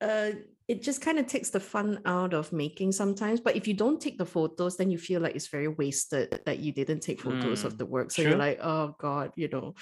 uh, 0.00 0.30
it 0.68 0.82
just 0.82 1.00
kind 1.00 1.18
of 1.18 1.26
takes 1.26 1.50
the 1.50 1.60
fun 1.60 2.00
out 2.06 2.34
of 2.34 2.52
making 2.52 2.92
sometimes. 2.92 3.40
But 3.40 3.56
if 3.56 3.68
you 3.68 3.74
don't 3.74 4.00
take 4.00 4.18
the 4.18 4.26
photos, 4.26 4.76
then 4.76 4.90
you 4.90 4.98
feel 4.98 5.20
like 5.20 5.34
it's 5.34 5.48
very 5.48 5.68
wasted 5.68 6.40
that 6.46 6.58
you 6.58 6.72
didn't 6.72 7.00
take 7.00 7.20
photos 7.20 7.64
of 7.64 7.74
Mm. 7.74 7.78
the 7.78 7.86
work. 7.86 8.10
So 8.10 8.22
you're 8.22 8.36
like, 8.36 8.58
oh 8.62 8.94
God, 8.98 9.32
you 9.36 9.48
know. 9.48 9.74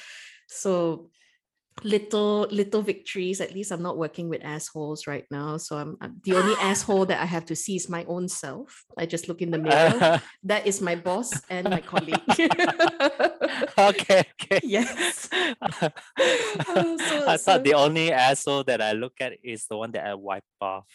So 0.48 1.10
little 1.82 2.46
little 2.50 2.82
victories 2.82 3.40
at 3.40 3.54
least 3.54 3.70
i'm 3.70 3.82
not 3.82 3.96
working 3.96 4.28
with 4.28 4.44
assholes 4.44 5.06
right 5.06 5.24
now 5.30 5.56
so 5.56 5.76
I'm, 5.76 5.96
I'm 6.00 6.20
the 6.24 6.34
only 6.34 6.54
asshole 6.60 7.06
that 7.06 7.20
i 7.20 7.24
have 7.24 7.46
to 7.46 7.56
see 7.56 7.76
is 7.76 7.88
my 7.88 8.04
own 8.04 8.28
self 8.28 8.84
i 8.98 9.06
just 9.06 9.28
look 9.28 9.42
in 9.42 9.50
the 9.50 9.58
mirror 9.58 10.20
that 10.44 10.66
is 10.66 10.80
my 10.80 10.94
boss 10.94 11.32
and 11.48 11.68
my 11.68 11.80
colleague 11.80 12.20
okay, 13.78 14.24
okay. 14.34 14.60
yes 14.62 15.28
Oh, 16.68 16.96
so 16.98 17.28
I 17.28 17.36
thought 17.36 17.40
so 17.40 17.58
the 17.58 17.74
only 17.74 18.12
asshole 18.12 18.64
that 18.64 18.80
I 18.80 18.92
look 18.92 19.14
at 19.20 19.32
is 19.42 19.66
the 19.66 19.76
one 19.76 19.92
that 19.92 20.06
I 20.06 20.14
wipe 20.14 20.44
off. 20.60 20.86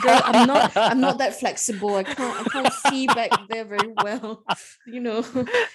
Girl 0.00 0.20
i'm 0.24 0.46
not 0.46 0.76
i'm 0.76 1.00
not 1.00 1.18
that 1.18 1.34
flexible 1.34 1.96
i 1.96 2.04
can't 2.04 2.40
i 2.40 2.44
can't 2.44 2.72
see 2.72 3.06
back 3.08 3.30
there 3.50 3.64
very 3.64 3.92
well 4.02 4.44
you 4.86 5.00
know 5.00 5.24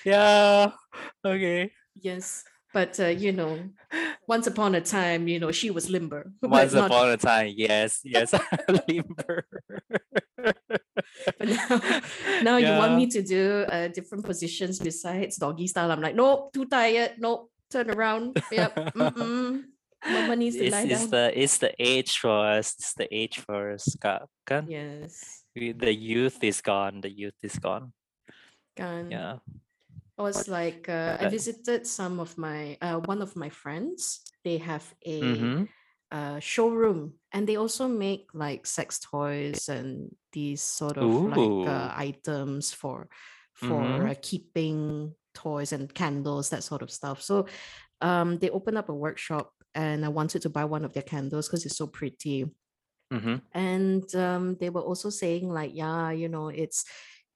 yeah. 0.05 0.71
Okay. 1.25 1.71
yes 1.99 2.45
but 2.73 2.99
uh, 2.99 3.07
you 3.07 3.31
know 3.31 3.59
once 4.27 4.47
upon 4.47 4.75
a 4.75 4.81
time 4.81 5.27
you 5.27 5.39
know 5.39 5.51
she 5.51 5.69
was 5.69 5.89
limber 5.89 6.31
Once 6.41 6.73
not 6.73 6.89
upon 6.89 7.09
a 7.11 7.17
time, 7.17 7.53
yes, 7.55 8.01
yes, 8.03 8.33
limber. 8.89 9.45
but 11.37 11.47
now 11.47 11.81
now 12.41 12.57
you 12.57 12.73
want 12.75 12.95
me 12.95 13.07
to 13.07 13.21
do 13.21 13.63
uh, 13.69 13.87
different 13.89 14.25
positions 14.25 14.79
besides 14.79 15.37
doggy 15.37 15.67
style 15.67 15.91
i'm 15.91 16.01
like 16.01 16.15
nope 16.15 16.51
too 16.51 16.65
tired 16.65 17.13
nope 17.19 17.49
turn 17.71 17.89
around 17.89 18.35
yep 18.51 18.75
mm-mm. 18.75 19.63
mama 20.05 20.35
needs 20.35 20.55
to 20.57 20.65
it's, 20.65 20.73
lie 20.73 20.83
it's 20.83 21.01
down 21.01 21.09
the 21.09 21.25
it's 21.39 21.57
the 21.59 21.71
age 21.79 22.17
for 22.17 22.45
us. 22.45 22.75
It's 22.77 22.93
the 22.93 23.07
age 23.07 23.39
for 23.39 23.71
us. 23.71 23.95
Ka- 23.95 24.27
Kan? 24.45 24.67
yes 24.67 25.43
The 25.55 25.93
youth 25.93 26.43
is 26.43 26.61
gone. 26.61 26.99
The 27.01 27.13
youth 27.13 27.37
is 27.43 27.55
gone. 27.61 27.93
gone 28.75 29.11
Yeah. 29.11 29.37
I 30.17 30.21
was 30.21 30.47
like, 30.47 30.87
uh, 30.89 31.17
I 31.19 31.27
visited 31.29 31.87
some 31.87 32.19
of 32.19 32.37
my, 32.37 32.77
uh, 32.81 32.99
one 32.99 33.21
of 33.21 33.35
my 33.35 33.49
friends. 33.49 34.21
They 34.43 34.57
have 34.59 34.93
a 35.05 35.21
mm-hmm. 35.21 35.63
uh, 36.11 36.39
showroom 36.39 37.13
and 37.31 37.47
they 37.47 37.55
also 37.55 37.87
make 37.87 38.27
like 38.33 38.67
sex 38.67 38.99
toys 38.99 39.69
and 39.69 40.15
these 40.31 40.61
sort 40.61 40.97
of 40.97 41.09
like 41.09 41.67
uh, 41.67 41.93
items 41.95 42.71
for 42.73 43.07
for 43.53 43.81
Mm-hmm. 43.81 44.09
uh, 44.09 44.15
keeping 44.21 45.13
toys 45.33 45.73
and 45.73 45.93
candles, 45.93 46.49
that 46.49 46.63
sort 46.63 46.81
of 46.81 46.91
stuff. 46.91 47.21
So 47.21 47.45
um, 48.01 48.37
they 48.39 48.49
opened 48.49 48.77
up 48.77 48.89
a 48.89 48.93
workshop 48.93 49.51
and 49.75 50.03
I 50.05 50.09
wanted 50.09 50.41
to 50.43 50.49
buy 50.49 50.65
one 50.65 50.85
of 50.85 50.93
their 50.93 51.03
candles 51.03 51.47
because 51.47 51.65
it's 51.65 51.77
so 51.77 51.87
pretty 51.87 52.45
Mm-hmm. 53.11 53.35
and 53.53 54.15
um, 54.15 54.57
they 54.59 54.71
were 54.71 54.81
also 54.81 55.11
saying 55.11 55.47
like 55.47 55.69
yeah 55.75 56.09
you 56.09 56.29
know 56.29 56.47
it's 56.47 56.85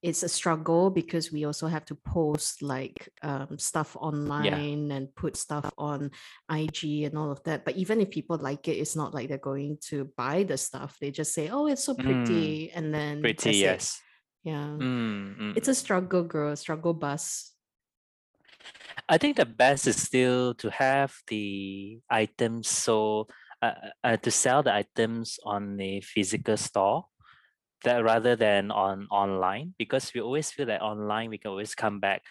it's 0.03 0.21
a 0.21 0.29
struggle 0.29 0.89
because 0.89 1.31
we 1.31 1.45
also 1.45 1.65
have 1.67 1.83
to 1.85 1.95
post 1.95 2.61
like 2.61 3.09
um, 3.23 3.57
stuff 3.57 3.97
Yeah. 3.97 4.07
online 4.07 4.91
and 4.91 5.13
put 5.15 5.35
stuff 5.35 5.71
on 5.77 6.11
ig 6.53 6.83
and 7.03 7.17
all 7.17 7.31
of 7.31 7.41
that 7.43 7.65
but 7.65 7.75
even 7.75 7.99
if 8.01 8.09
people 8.11 8.37
like 8.37 8.67
it 8.67 8.77
it's 8.77 8.95
not 8.95 9.13
like 9.13 9.27
they're 9.27 9.37
going 9.41 9.77
to 9.89 10.05
buy 10.15 10.43
the 10.43 10.57
stuff 10.57 10.97
they 11.01 11.09
just 11.09 11.33
say 11.33 11.49
oh 11.49 11.65
it's 11.67 11.83
so 11.83 11.95
Mm. 11.95 12.05
pretty 12.05 12.71
and 12.71 12.93
then 12.93 13.21
Pretty, 13.21 13.35
that's 13.49 13.57
it 13.57 13.61
yes. 13.61 14.01
yeah 14.43 14.67
Mm, 14.77 15.37
mm. 15.39 15.57
it's 15.57 15.67
a 15.67 15.75
struggle 15.75 16.23
girl 16.23 16.55
struggle 16.55 16.93
bus 16.93 17.53
I 19.09 19.17
think 19.17 19.37
the 19.37 19.45
best 19.45 19.87
is 19.87 20.01
still 20.01 20.53
to 20.55 20.69
have 20.69 21.13
the 21.27 21.99
items 22.09 22.67
so 22.67 23.27
uh, 23.61 23.73
uh, 24.03 24.17
to 24.17 24.29
sell 24.29 24.61
the 24.61 24.73
items 24.73 25.39
on 25.43 25.79
a 25.81 26.01
physical 26.01 26.57
store 26.57 27.05
that 27.83 28.03
rather 28.03 28.35
than 28.35 28.71
on 28.71 29.07
online 29.11 29.73
because 29.77 30.11
we 30.13 30.21
always 30.21 30.51
feel 30.51 30.65
that 30.65 30.81
online 30.81 31.29
we 31.29 31.37
can 31.37 31.51
always 31.51 31.75
come 31.75 31.99
back 31.99 32.23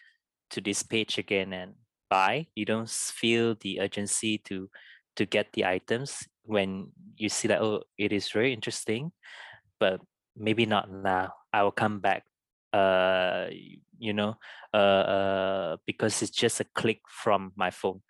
to 0.51 0.61
this 0.61 0.83
page 0.83 1.19
again 1.19 1.53
and 1.53 1.75
buy. 2.11 2.47
You 2.55 2.65
don't 2.65 2.89
feel 2.89 3.57
the 3.61 3.81
urgency 3.81 4.39
to 4.47 4.71
to 5.17 5.27
get 5.27 5.53
the 5.53 5.65
items 5.65 6.29
when 6.43 6.93
you 7.17 7.29
see 7.29 7.49
that 7.49 7.63
oh 7.63 7.83
it 7.99 8.13
is 8.13 8.31
very 8.31 8.53
interesting, 8.53 9.13
but 9.81 10.01
maybe 10.37 10.67
not 10.67 10.91
now. 10.91 11.33
I 11.53 11.63
will 11.63 11.73
come 11.73 12.01
back. 12.01 12.25
Uh, 12.73 13.47
you 13.99 14.13
know, 14.13 14.37
uh, 14.75 14.77
uh, 14.77 15.77
because 15.87 16.21
it's 16.21 16.31
just 16.31 16.61
a 16.61 16.67
click 16.75 17.01
from 17.09 17.53
my 17.57 17.71
phone, 17.71 18.03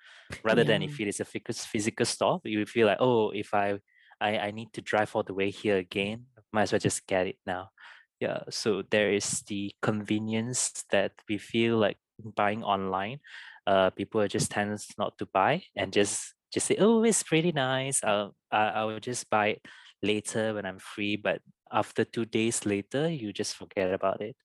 rather 0.42 0.64
than 0.64 0.82
if 0.82 0.98
it 0.98 1.06
is 1.06 1.20
a 1.20 1.24
physical 1.24 1.54
physical 1.54 2.06
store, 2.06 2.40
you 2.44 2.66
feel 2.66 2.88
like 2.88 2.98
oh 3.00 3.30
if 3.30 3.54
I 3.54 3.78
I, 4.20 4.38
I 4.38 4.50
need 4.50 4.72
to 4.72 4.80
drive 4.80 5.14
all 5.14 5.22
the 5.22 5.34
way 5.34 5.50
here 5.50 5.76
again, 5.76 6.26
might 6.56 6.64
as 6.64 6.72
well 6.72 6.80
just 6.80 7.04
get 7.06 7.28
it 7.28 7.36
now. 7.44 7.68
Yeah, 8.16 8.48
so 8.48 8.80
there 8.88 9.12
is 9.12 9.44
the 9.44 9.76
convenience 9.84 10.72
that 10.88 11.12
we 11.28 11.36
feel 11.36 11.76
like 11.76 12.00
buying 12.16 12.64
online. 12.64 13.20
Uh, 13.68 13.90
people 13.92 14.20
are 14.24 14.28
just 14.28 14.48
tends 14.50 14.88
not 14.96 15.18
to 15.20 15.28
buy 15.28 15.60
and 15.76 15.92
just 15.92 16.32
just 16.48 16.66
say, 16.72 16.76
oh, 16.80 17.04
it's 17.04 17.22
pretty 17.22 17.52
nice. 17.52 18.00
I'll 18.00 18.32
I, 18.48 18.80
I 18.80 18.84
will 18.88 19.00
just 19.04 19.28
buy 19.28 19.60
it 19.60 19.60
later 20.00 20.54
when 20.56 20.64
I'm 20.64 20.78
free. 20.80 21.20
But 21.20 21.44
after 21.68 22.08
two 22.08 22.24
days 22.24 22.64
later, 22.64 23.10
you 23.10 23.36
just 23.36 23.52
forget 23.56 23.92
about 23.92 24.22
it. 24.24 24.36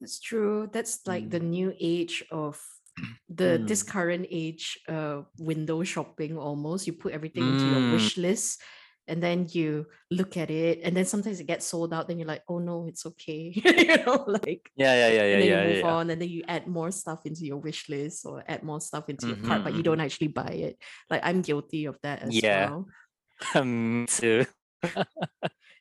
That's 0.00 0.18
true. 0.18 0.66
That's 0.72 1.06
like 1.06 1.30
the 1.30 1.38
Mm. 1.40 1.50
new 1.54 1.70
age 1.78 2.24
of 2.34 2.58
the 3.30 3.62
this 3.62 3.82
Mm. 3.84 3.88
current 3.88 4.26
age 4.30 4.78
uh 4.88 5.22
window 5.38 5.84
shopping 5.86 6.36
almost. 6.38 6.86
You 6.86 6.94
put 6.98 7.12
everything 7.14 7.46
into 7.54 7.70
your 7.70 7.80
Mm. 7.86 7.92
wish 7.94 8.16
list 8.18 8.62
and 9.08 9.22
then 9.22 9.46
you 9.50 9.86
look 10.10 10.36
at 10.36 10.50
it 10.50 10.80
and 10.82 10.96
then 10.96 11.04
sometimes 11.04 11.40
it 11.40 11.46
gets 11.46 11.66
sold 11.66 11.92
out 11.92 12.08
then 12.08 12.18
you're 12.18 12.28
like 12.28 12.42
oh 12.48 12.58
no 12.58 12.86
it's 12.86 13.06
okay 13.06 13.52
you 13.54 13.96
know 14.04 14.24
like 14.26 14.70
Yeah, 14.76 14.94
yeah, 14.94 15.08
yeah, 15.08 15.14
yeah, 15.14 15.22
and 15.22 15.42
then 15.42 15.48
yeah, 15.48 15.62
you 15.62 15.68
move 15.68 15.76
yeah. 15.76 15.84
yeah. 15.86 15.94
on 15.94 16.10
and 16.10 16.20
then 16.20 16.28
you 16.28 16.42
add 16.48 16.66
more 16.66 16.90
stuff 16.90 17.26
into 17.26 17.44
your 17.44 17.58
wish 17.58 17.88
list 17.88 18.26
or 18.26 18.42
add 18.46 18.62
more 18.62 18.80
stuff 18.80 19.08
into 19.08 19.28
your 19.28 19.36
cart 19.36 19.64
but 19.64 19.74
you 19.74 19.80
mhm. 19.80 19.84
don't 19.84 20.00
actually 20.00 20.28
buy 20.28 20.48
it 20.48 20.78
like 21.10 21.20
i'm 21.24 21.42
guilty 21.42 21.86
of 21.86 21.98
that 22.02 22.22
as 22.22 22.34
Yeah. 22.34 22.70
well 22.70 23.64
Me 23.64 24.06
too. 24.06 24.46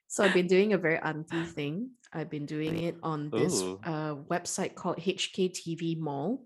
so 0.07 0.23
i've 0.23 0.33
been 0.33 0.47
doing 0.47 0.73
a 0.73 0.77
very 0.77 0.97
auntie 0.97 1.43
thing 1.43 1.91
i've 2.13 2.29
been 2.29 2.45
doing 2.45 2.83
it 2.83 2.95
on 3.03 3.29
this 3.29 3.61
uh, 3.83 4.15
website 4.31 4.75
called 4.75 4.97
hktv 4.97 5.99
mall 5.99 6.43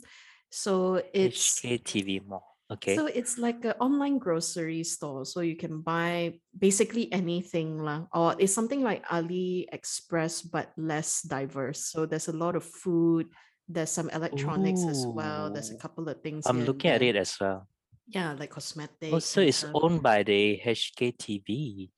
so 0.49 1.01
it's 1.13 1.61
HKTV 1.61 2.25
Mall. 2.25 2.56
Okay. 2.69 2.95
so 2.95 3.07
it's 3.07 3.37
like 3.37 3.63
an 3.63 3.79
online 3.79 4.17
grocery 4.19 4.83
store. 4.83 5.23
So 5.23 5.39
you 5.39 5.55
can 5.55 5.79
buy 5.81 6.39
basically 6.51 7.11
anything. 7.13 7.79
Or 8.13 8.35
it's 8.37 8.53
something 8.53 8.83
like 8.83 9.05
AliExpress 9.07 10.51
but 10.51 10.73
less 10.75 11.21
diverse. 11.21 11.87
So 11.87 12.05
there's 12.05 12.27
a 12.27 12.35
lot 12.35 12.55
of 12.55 12.65
food, 12.65 13.27
there's 13.69 13.91
some 13.91 14.09
electronics 14.09 14.83
as 14.83 15.05
well. 15.07 15.49
There's 15.51 15.71
a 15.71 15.77
couple 15.77 16.09
of 16.09 16.21
things 16.21 16.45
I'm 16.45 16.65
looking 16.65 16.91
at 16.91 17.01
it 17.01 17.15
as 17.15 17.39
well. 17.39 17.67
Yeah, 18.07 18.35
like 18.39 18.51
cosmetics. 18.51 19.13
Oh, 19.13 19.19
so 19.19 19.41
it's 19.41 19.57
stuff. 19.57 19.71
owned 19.73 20.03
by 20.03 20.23
the 20.23 20.59
HKTV. 20.63 21.89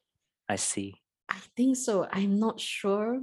I 0.47 0.55
see. 0.55 0.95
I 1.29 1.37
think 1.55 1.77
so. 1.77 2.07
I'm 2.11 2.39
not 2.39 2.59
sure. 2.59 3.21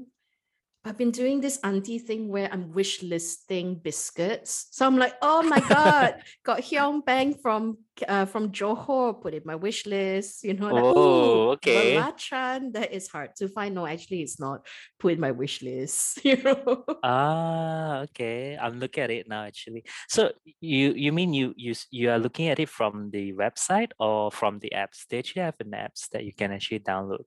I've 0.86 0.96
been 0.96 1.10
doing 1.10 1.40
this 1.40 1.58
auntie 1.64 1.98
thing 1.98 2.28
where 2.28 2.48
I'm 2.52 2.72
wish 2.72 3.02
listing 3.02 3.74
biscuits. 3.74 4.68
So 4.70 4.86
I'm 4.86 4.96
like, 4.96 5.14
oh 5.20 5.42
my 5.42 5.58
god, 5.58 6.22
got 6.44 6.60
Hyung 6.60 7.04
Bang 7.04 7.34
from 7.34 7.78
uh, 8.06 8.24
from 8.26 8.52
Johor, 8.52 9.20
put 9.20 9.34
in 9.34 9.42
my 9.44 9.56
wish 9.56 9.84
list. 9.84 10.44
You 10.44 10.54
know, 10.54 10.72
like, 10.72 10.84
Oh, 10.84 11.50
okay. 11.58 11.96
Belacan, 11.96 12.72
that 12.74 12.92
is 12.92 13.08
hard 13.08 13.34
to 13.38 13.48
find. 13.48 13.74
No, 13.74 13.84
actually, 13.84 14.22
it's 14.22 14.38
not. 14.38 14.64
Put 15.00 15.14
in 15.14 15.20
my 15.20 15.32
wish 15.32 15.60
list. 15.60 16.20
You 16.26 16.36
know. 16.42 16.84
Ah, 17.02 18.06
okay. 18.06 18.56
I'm 18.60 18.78
looking 18.78 19.02
at 19.02 19.10
it 19.10 19.28
now 19.28 19.42
actually. 19.42 19.84
So 20.08 20.30
you 20.60 20.92
you 20.94 21.10
mean 21.10 21.34
you 21.34 21.52
you 21.56 21.74
you 21.90 22.10
are 22.10 22.18
looking 22.18 22.46
at 22.46 22.60
it 22.60 22.68
from 22.68 23.10
the 23.10 23.32
website 23.32 23.90
or 23.98 24.30
from 24.30 24.60
the 24.60 24.70
apps? 24.70 25.06
They 25.10 25.18
actually 25.18 25.42
have 25.42 25.58
an 25.58 25.72
apps 25.72 26.08
that 26.10 26.22
you 26.22 26.32
can 26.32 26.52
actually 26.52 26.80
download. 26.80 27.26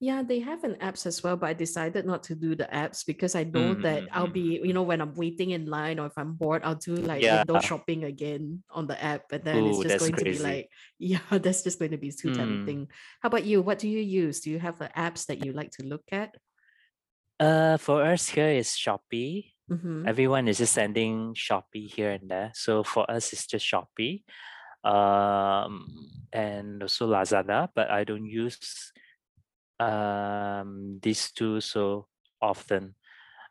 Yeah, 0.00 0.22
they 0.22 0.38
have 0.38 0.62
an 0.62 0.76
apps 0.78 1.06
as 1.06 1.24
well, 1.24 1.36
but 1.36 1.50
I 1.50 1.54
decided 1.54 2.06
not 2.06 2.22
to 2.30 2.36
do 2.36 2.54
the 2.54 2.70
apps 2.70 3.04
because 3.04 3.34
I 3.34 3.42
know 3.42 3.74
Mm, 3.74 3.82
that 3.82 4.02
mm, 4.04 4.08
I'll 4.12 4.28
mm. 4.28 4.32
be, 4.32 4.60
you 4.62 4.72
know, 4.72 4.84
when 4.86 5.00
I'm 5.00 5.12
waiting 5.14 5.50
in 5.50 5.66
line 5.66 5.98
or 5.98 6.06
if 6.06 6.16
I'm 6.16 6.34
bored, 6.34 6.62
I'll 6.62 6.76
do 6.78 6.94
like 6.94 7.20
Yeah. 7.20 7.38
window 7.38 7.58
shopping 7.58 8.04
again 8.04 8.62
on 8.70 8.86
the 8.86 8.94
app. 9.02 9.32
And 9.32 9.42
then 9.42 9.66
it's 9.66 9.82
just 9.82 9.98
going 9.98 10.14
to 10.14 10.24
be 10.24 10.38
like, 10.38 10.70
yeah, 11.00 11.18
that's 11.30 11.62
just 11.62 11.80
going 11.80 11.90
to 11.90 11.98
be 11.98 12.12
too 12.12 12.30
Mm. 12.30 12.36
tempting. 12.36 12.88
How 13.22 13.26
about 13.26 13.44
you? 13.44 13.60
What 13.60 13.80
do 13.80 13.88
you 13.88 13.98
use? 13.98 14.38
Do 14.38 14.50
you 14.50 14.60
have 14.60 14.78
the 14.78 14.88
apps 14.96 15.26
that 15.26 15.42
you 15.42 15.50
like 15.52 15.72
to 15.72 15.82
look 15.82 16.04
at? 16.12 16.30
Uh, 17.40 17.76
for 17.78 18.02
us 18.04 18.28
here 18.28 18.50
is 18.50 18.68
Shopee. 18.78 19.50
Mm-hmm. 19.70 20.06
Everyone 20.06 20.46
is 20.46 20.58
just 20.58 20.74
sending 20.74 21.34
Shopee 21.34 21.90
here 21.90 22.10
and 22.10 22.30
there. 22.30 22.52
So 22.54 22.84
for 22.84 23.08
us, 23.10 23.32
it's 23.32 23.46
just 23.46 23.66
Shopee, 23.66 24.22
um, 24.84 25.90
and 26.32 26.82
also 26.82 27.06
Lazada. 27.10 27.68
But 27.74 27.90
I 27.90 28.04
don't 28.04 28.26
use 28.26 28.92
um 29.80 30.98
these 31.02 31.30
two 31.32 31.60
so 31.60 32.06
often. 32.40 32.94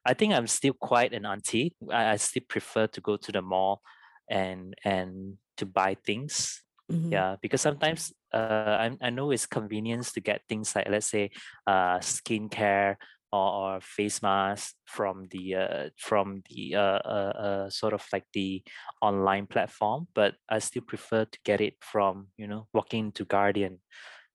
I 0.05 0.13
think 0.13 0.33
I'm 0.33 0.47
still 0.47 0.73
quite 0.73 1.13
an 1.13 1.25
auntie. 1.25 1.75
I, 1.91 2.11
I 2.11 2.15
still 2.15 2.43
prefer 2.47 2.87
to 2.87 3.01
go 3.01 3.17
to 3.17 3.31
the 3.31 3.41
mall 3.41 3.81
and 4.29 4.73
and 4.85 5.37
to 5.57 5.65
buy 5.65 5.95
things. 6.05 6.63
Mm-hmm. 6.91 7.11
Yeah, 7.11 7.35
because 7.41 7.61
sometimes 7.61 8.13
uh 8.33 8.77
I 8.79 8.97
I 9.01 9.09
know 9.09 9.31
it's 9.31 9.45
convenience 9.45 10.13
to 10.13 10.21
get 10.21 10.41
things 10.47 10.75
like 10.75 10.87
let's 10.89 11.07
say 11.09 11.31
uh 11.65 11.99
skincare 11.99 12.95
or, 13.33 13.51
or 13.51 13.81
face 13.81 14.21
mask 14.21 14.75
from 14.85 15.27
the 15.31 15.55
uh 15.55 15.89
from 15.97 16.43
the 16.49 16.75
uh, 16.75 16.99
uh 17.03 17.33
uh 17.35 17.69
sort 17.69 17.93
of 17.93 18.05
like 18.13 18.23
the 18.33 18.63
online 19.01 19.47
platform, 19.47 20.07
but 20.15 20.35
I 20.49 20.59
still 20.59 20.83
prefer 20.83 21.25
to 21.25 21.39
get 21.43 21.59
it 21.59 21.75
from 21.81 22.27
you 22.37 22.47
know 22.47 22.67
walking 22.73 23.11
to 23.13 23.25
Guardian, 23.25 23.79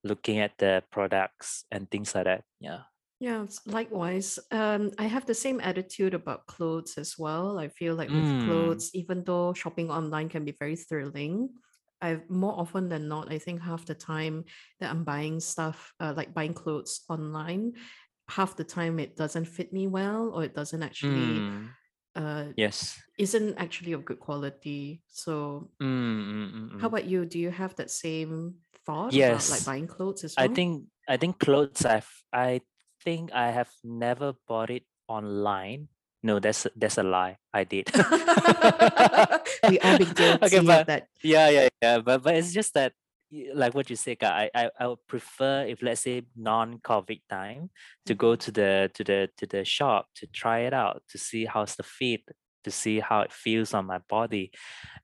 looking 0.04 0.38
at 0.38 0.58
the 0.58 0.84
products 0.90 1.64
and 1.70 1.90
things 1.90 2.14
like 2.14 2.24
that. 2.24 2.44
Yeah. 2.60 2.84
Yeah, 3.20 3.46
likewise. 3.66 4.38
Um, 4.50 4.90
I 4.98 5.04
have 5.06 5.26
the 5.26 5.34
same 5.34 5.60
attitude 5.60 6.12
about 6.12 6.46
clothes 6.46 6.98
as 6.98 7.16
well. 7.16 7.56
I 7.58 7.68
feel 7.68 7.94
like 7.94 8.10
with 8.10 8.36
Mm. 8.36 8.38
clothes, 8.38 8.90
even 8.94 9.22
though 9.22 9.52
shopping 9.54 9.90
online 9.90 10.28
can 10.28 10.44
be 10.44 10.56
very 10.58 10.74
thrilling, 10.74 11.50
I've 12.00 12.28
more 12.28 12.58
often 12.58 12.88
than 12.88 13.06
not, 13.06 13.30
I 13.30 13.38
think 13.38 13.62
half 13.62 13.86
the 13.86 13.94
time 13.94 14.44
that 14.80 14.90
I'm 14.90 15.04
buying 15.04 15.38
stuff, 15.38 15.92
uh, 16.00 16.14
like 16.16 16.34
buying 16.34 16.52
clothes 16.52 17.02
online, 17.08 17.74
half 18.28 18.56
the 18.56 18.64
time 18.64 18.98
it 18.98 19.14
doesn't 19.14 19.44
fit 19.44 19.72
me 19.72 19.86
well 19.86 20.30
or 20.34 20.42
it 20.42 20.54
doesn't 20.54 20.82
actually 20.82 21.48
Mm. 21.48 21.76
uh 22.16 22.52
Yes. 22.56 23.02
isn't 23.18 23.56
actually 23.58 23.92
of 23.92 24.04
good 24.04 24.20
quality. 24.20 25.02
So 25.08 25.72
Mm, 25.80 25.86
mm, 25.88 26.70
how 26.78 26.88
about 26.88 27.04
you? 27.06 27.24
Do 27.24 27.38
you 27.38 27.50
have 27.50 27.76
that 27.76 27.90
same 27.90 28.56
thought 28.86 29.14
about 29.14 29.48
like 29.50 29.64
buying 29.64 29.86
clothes 29.86 30.24
as 30.24 30.34
I 30.36 30.48
think 30.48 30.84
I 31.08 31.16
think 31.16 31.38
clothes 31.38 31.84
I've 31.84 32.10
I 32.32 32.60
think 33.04 33.32
I 33.32 33.50
have 33.50 33.70
never 33.84 34.34
bought 34.46 34.70
it 34.70 34.84
online. 35.08 35.88
No, 36.22 36.38
that's 36.38 36.66
that's 36.76 36.98
a 36.98 37.02
lie. 37.02 37.38
I 37.52 37.64
did. 37.64 37.90
we 39.68 39.78
all 39.80 39.98
been 39.98 40.12
guilty 40.14 40.46
okay, 40.46 40.56
of 40.58 40.86
that. 40.86 41.08
yeah, 41.22 41.48
yeah, 41.48 41.68
yeah. 41.82 41.98
But 41.98 42.22
but 42.22 42.36
it's 42.36 42.52
just 42.52 42.74
that 42.74 42.92
like 43.54 43.74
what 43.74 43.88
you 43.90 43.96
say, 43.96 44.16
I, 44.22 44.50
I 44.54 44.70
I 44.78 44.86
would 44.86 45.06
prefer 45.08 45.64
if 45.66 45.82
let's 45.82 46.02
say 46.02 46.22
non-COVID 46.36 47.22
time 47.28 47.70
to 48.06 48.14
go 48.14 48.32
Mhm. 48.36 48.38
to 48.40 48.50
the 48.52 48.90
to 48.94 49.02
the 49.04 49.28
to 49.38 49.46
the 49.46 49.64
shop 49.64 50.06
to 50.16 50.26
try 50.26 50.60
it 50.60 50.74
out 50.74 51.02
to 51.10 51.18
see 51.18 51.46
how's 51.46 51.74
the 51.76 51.82
fit 51.82 52.22
to 52.64 52.70
see 52.70 53.00
how 53.00 53.20
it 53.20 53.32
feels 53.32 53.74
on 53.74 53.86
my 53.86 53.98
body 54.08 54.52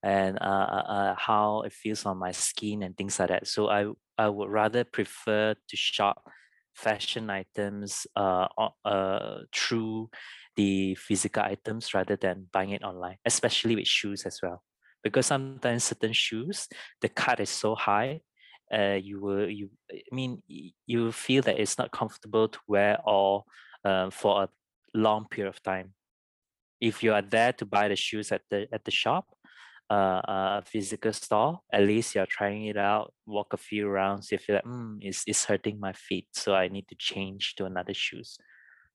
and 0.03 0.38
uh, 0.40 0.68
uh, 0.71 0.85
uh, 0.88 1.14
how 1.16 1.62
it 1.62 1.73
feels 1.73 2.07
on 2.07 2.18
my 2.18 2.33
skin 2.33 2.83
and 2.83 2.97
things 2.97 3.18
like 3.18 3.29
that. 3.29 3.47
So 3.47 3.68
I 3.68 3.87
I 4.16 4.29
would 4.29 4.51
rather 4.51 4.85
prefer 4.85 5.55
to 5.55 5.77
shop 5.77 6.23
fashion 6.75 7.29
items 7.31 8.07
uh, 8.14 8.47
uh 8.85 9.38
through 9.53 10.11
the 10.57 10.94
physical 10.94 11.42
items 11.42 11.94
rather 11.94 12.16
than 12.16 12.47
buying 12.53 12.71
it 12.71 12.83
online, 12.83 13.16
especially 13.25 13.77
with 13.77 13.87
shoes 13.87 14.25
as 14.27 14.40
well. 14.42 14.62
Because 15.03 15.27
sometimes 15.27 15.85
certain 15.85 16.12
shoes, 16.12 16.68
the 17.01 17.09
cut 17.09 17.38
is 17.40 17.51
so 17.51 17.77
high, 17.77 18.21
uh, 18.73 18.99
you 19.01 19.21
will 19.21 19.49
you 19.49 19.71
I 19.90 20.03
mean 20.12 20.42
you 20.87 21.12
feel 21.12 21.42
that 21.42 21.59
it's 21.59 21.79
not 21.79 21.90
comfortable 21.92 22.49
to 22.49 22.59
wear 22.66 22.99
or 23.05 23.44
uh, 23.85 24.11
for 24.11 24.44
a 24.44 24.49
long 24.94 25.27
period 25.31 25.49
of 25.49 25.62
time. 25.62 25.94
If 26.81 27.03
you 27.03 27.12
are 27.12 27.23
there 27.23 27.53
to 27.55 27.67
buy 27.67 27.88
the 27.88 27.97
shoes 27.97 28.33
at 28.33 28.43
the 28.51 28.67
at 28.73 28.85
the 28.85 28.91
shop, 28.91 29.27
uh, 29.91 30.21
uh, 30.29 30.61
physical 30.62 31.12
store, 31.12 31.61
at 31.73 31.83
least 31.83 32.14
you're 32.14 32.27
trying 32.27 32.67
it 32.67 32.77
out, 32.77 33.12
walk 33.27 33.53
a 33.53 33.57
few 33.57 33.88
rounds. 33.88 34.31
You 34.31 34.38
feel 34.38 34.57
like, 34.57 34.64
mm, 34.64 34.99
it's, 35.01 35.25
it's 35.27 35.45
hurting 35.47 35.81
my 35.81 35.93
feet, 35.93 36.29
so 36.33 36.55
I 36.55 36.69
need 36.69 36.87
to 36.88 36.97
change 36.99 37.55
to 37.57 37.64
another 37.64 37.95
shoes, 37.95 38.37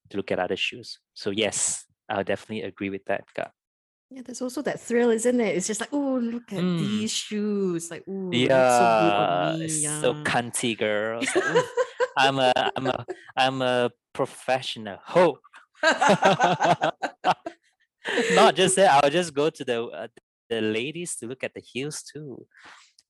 to 0.10 0.18
look 0.18 0.32
at 0.32 0.40
other 0.40 0.56
shoes. 0.56 1.00
So 1.14 1.30
yes, 1.32 1.86
I'll 2.10 2.24
definitely 2.24 2.64
agree 2.64 2.90
with 2.90 3.06
that. 3.06 3.24
Yeah, 4.10 4.22
there's 4.24 4.42
also 4.42 4.62
that 4.62 4.80
thrill, 4.80 5.10
isn't 5.10 5.40
it? 5.40 5.58
It's 5.58 5.66
just 5.68 5.82
like, 5.82 5.90
oh, 5.92 6.20
look 6.22 6.54
at 6.54 6.62
Mm. 6.62 6.78
these 6.78 7.12
shoes. 7.12 7.90
Like, 7.90 8.04
oh, 8.08 8.12
looks 8.12 8.76
so 8.78 8.86
good 8.88 9.18
on 9.18 9.42
Yeah, 9.42 9.58
me. 9.58 9.82
so 9.82 10.14
cunty, 10.24 10.78
girl. 10.78 11.20
Like, 11.22 11.36
"Oof, 11.36 11.74
I'm 12.18 12.38
a, 12.40 12.54
I'm 12.76 12.88
a, 12.88 13.06
I'm 13.36 13.62
a 13.62 13.92
professional. 14.14 14.98
Ho! 15.08 15.40
Not 18.34 18.56
just 18.56 18.76
that. 18.76 19.04
I'll 19.04 19.10
just 19.10 19.34
go 19.34 19.50
to 19.50 19.64
the 19.64 19.84
uh, 19.86 20.08
the 20.50 20.62
ladies 20.62 21.16
to 21.18 21.28
look 21.28 21.44
at 21.44 21.54
the 21.54 21.62
heels 21.62 22.04
too. 22.04 22.46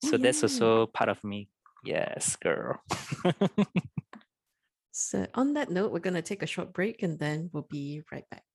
Oh, 0.06 0.10
So 0.10 0.18
that's 0.18 0.44
also 0.44 0.86
part 0.88 1.10
of 1.10 1.24
me. 1.24 1.50
Yes, 1.84 2.36
girl. 2.38 2.82
So 4.96 5.26
on 5.34 5.56
that 5.56 5.72
note, 5.72 5.92
we're 5.92 6.06
gonna 6.06 6.22
take 6.22 6.44
a 6.44 6.46
short 6.46 6.72
break 6.72 7.02
and 7.02 7.18
then 7.18 7.50
we'll 7.52 7.66
be 7.68 8.04
right 8.12 8.30
back. 8.30 8.46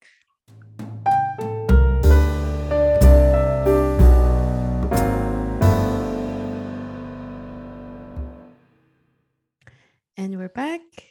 And 10.17 10.39
we're 10.39 10.49
back. 10.49 11.08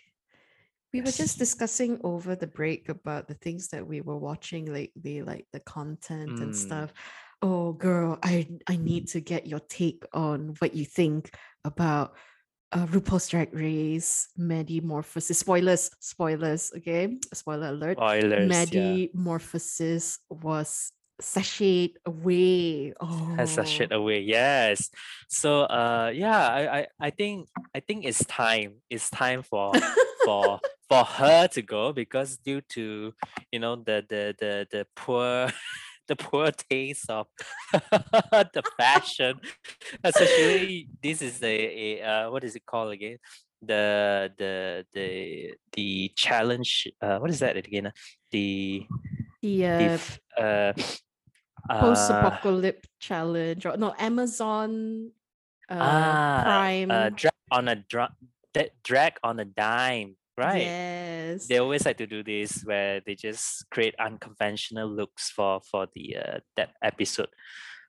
We 0.97 1.01
were 1.03 1.11
just 1.11 1.37
discussing 1.37 1.99
over 2.03 2.35
the 2.35 2.47
break 2.47 2.89
about 2.89 3.27
the 3.27 3.35
things 3.35 3.67
that 3.69 3.85
we 3.85 4.01
were 4.01 4.17
watching 4.17 4.65
lately, 4.65 5.21
like 5.21 5.45
the 5.53 5.59
content 5.59 6.39
and 6.39 6.53
Mm. 6.53 6.55
stuff. 6.55 6.89
Oh, 7.43 7.73
girl, 7.73 8.17
I 8.23 8.47
I 8.65 8.77
need 8.77 9.07
to 9.09 9.21
get 9.21 9.45
your 9.45 9.59
take 9.59 10.03
on 10.11 10.55
what 10.57 10.73
you 10.73 10.85
think 10.85 11.29
about 11.63 12.17
uh, 12.71 12.87
RuPaul's 12.87 13.29
Drag 13.29 13.53
Race 13.53 14.27
Maddy 14.35 14.81
Morphosis. 14.81 15.35
Spoilers, 15.35 15.91
spoilers. 15.99 16.71
Okay, 16.75 17.19
spoiler 17.31 17.67
alert. 17.69 17.97
Spoilers. 17.97 18.41
yeah. 18.41 18.47
Maddy 18.47 19.11
Morphosis 19.15 20.17
was 20.29 20.91
sashayed 21.21 21.93
away. 22.07 22.93
Oh, 22.99 23.35
has 23.37 23.57
a 23.57 23.65
shit 23.65 23.91
away 23.91 24.21
yes 24.21 24.89
so 25.27 25.61
uh 25.63 26.11
yeah 26.13 26.47
I, 26.47 26.61
I 26.79 26.87
i 27.07 27.09
think 27.09 27.49
i 27.73 27.79
think 27.79 28.05
it's 28.05 28.23
time 28.25 28.75
it's 28.89 29.09
time 29.09 29.41
for 29.41 29.73
for 30.25 30.59
for 30.89 31.03
her 31.03 31.47
to 31.47 31.61
go 31.61 31.91
because 31.91 32.37
due 32.37 32.61
to 32.61 33.13
you 33.51 33.59
know 33.59 33.75
the 33.75 34.05
the 34.07 34.35
the 34.39 34.67
the 34.71 34.87
poor 34.95 35.49
the 36.07 36.15
poor 36.15 36.51
taste 36.51 37.09
of 37.09 37.27
the 37.73 38.63
fashion 38.77 39.39
especially 40.03 40.87
this 41.03 41.21
is 41.21 41.43
a, 41.43 41.47
a 41.47 42.01
uh, 42.01 42.31
what 42.31 42.43
is 42.43 42.55
it 42.55 42.65
called 42.65 42.93
again? 42.93 43.17
The 43.61 44.31
the 44.37 44.85
the 44.93 45.53
the 45.73 46.11
challenge 46.15 46.87
uh 47.01 47.17
what 47.17 47.29
is 47.29 47.39
that 47.39 47.57
again? 47.57 47.87
Uh, 47.87 47.91
the 48.31 48.85
the 49.51 49.87
the 50.37 50.41
uh, 50.41 50.73
f- 50.77 51.01
uh 51.69 51.73
uh, 51.73 52.71
challenge 52.99 53.65
or 53.65 53.75
no 53.77 53.93
Amazon 53.97 55.11
uh, 55.69 55.75
ah, 55.75 56.43
Prime. 56.43 56.91
uh, 56.91 57.09
drag 57.09 57.33
on 57.51 57.67
a 57.67 57.75
dra- 57.75 58.15
drag 58.83 59.13
on 59.23 59.39
a 59.39 59.45
dime, 59.45 60.15
right? 60.37 60.61
Yes. 60.61 61.47
They 61.47 61.57
always 61.57 61.85
like 61.85 61.97
to 61.97 62.07
do 62.07 62.23
this 62.23 62.61
where 62.63 63.01
they 63.05 63.15
just 63.15 63.69
create 63.69 63.95
unconventional 63.99 64.87
looks 64.89 65.29
for 65.29 65.61
for 65.69 65.87
the 65.93 66.17
uh, 66.17 66.39
that 66.55 66.71
episode. 66.81 67.29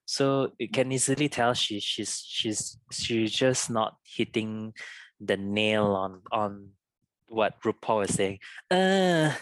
So 0.06 0.52
you 0.58 0.68
can 0.68 0.90
easily 0.90 1.28
tell 1.28 1.52
she 1.54 1.80
she's 1.80 2.24
she's 2.26 2.78
she's 2.90 3.30
just 3.32 3.70
not 3.70 3.96
hitting 4.02 4.72
the 5.20 5.36
nail 5.36 5.92
on 5.92 6.22
on 6.32 6.70
what 7.28 7.60
RuPaul 7.62 8.08
is 8.08 8.14
saying. 8.14 8.38
Uh, 8.70 9.32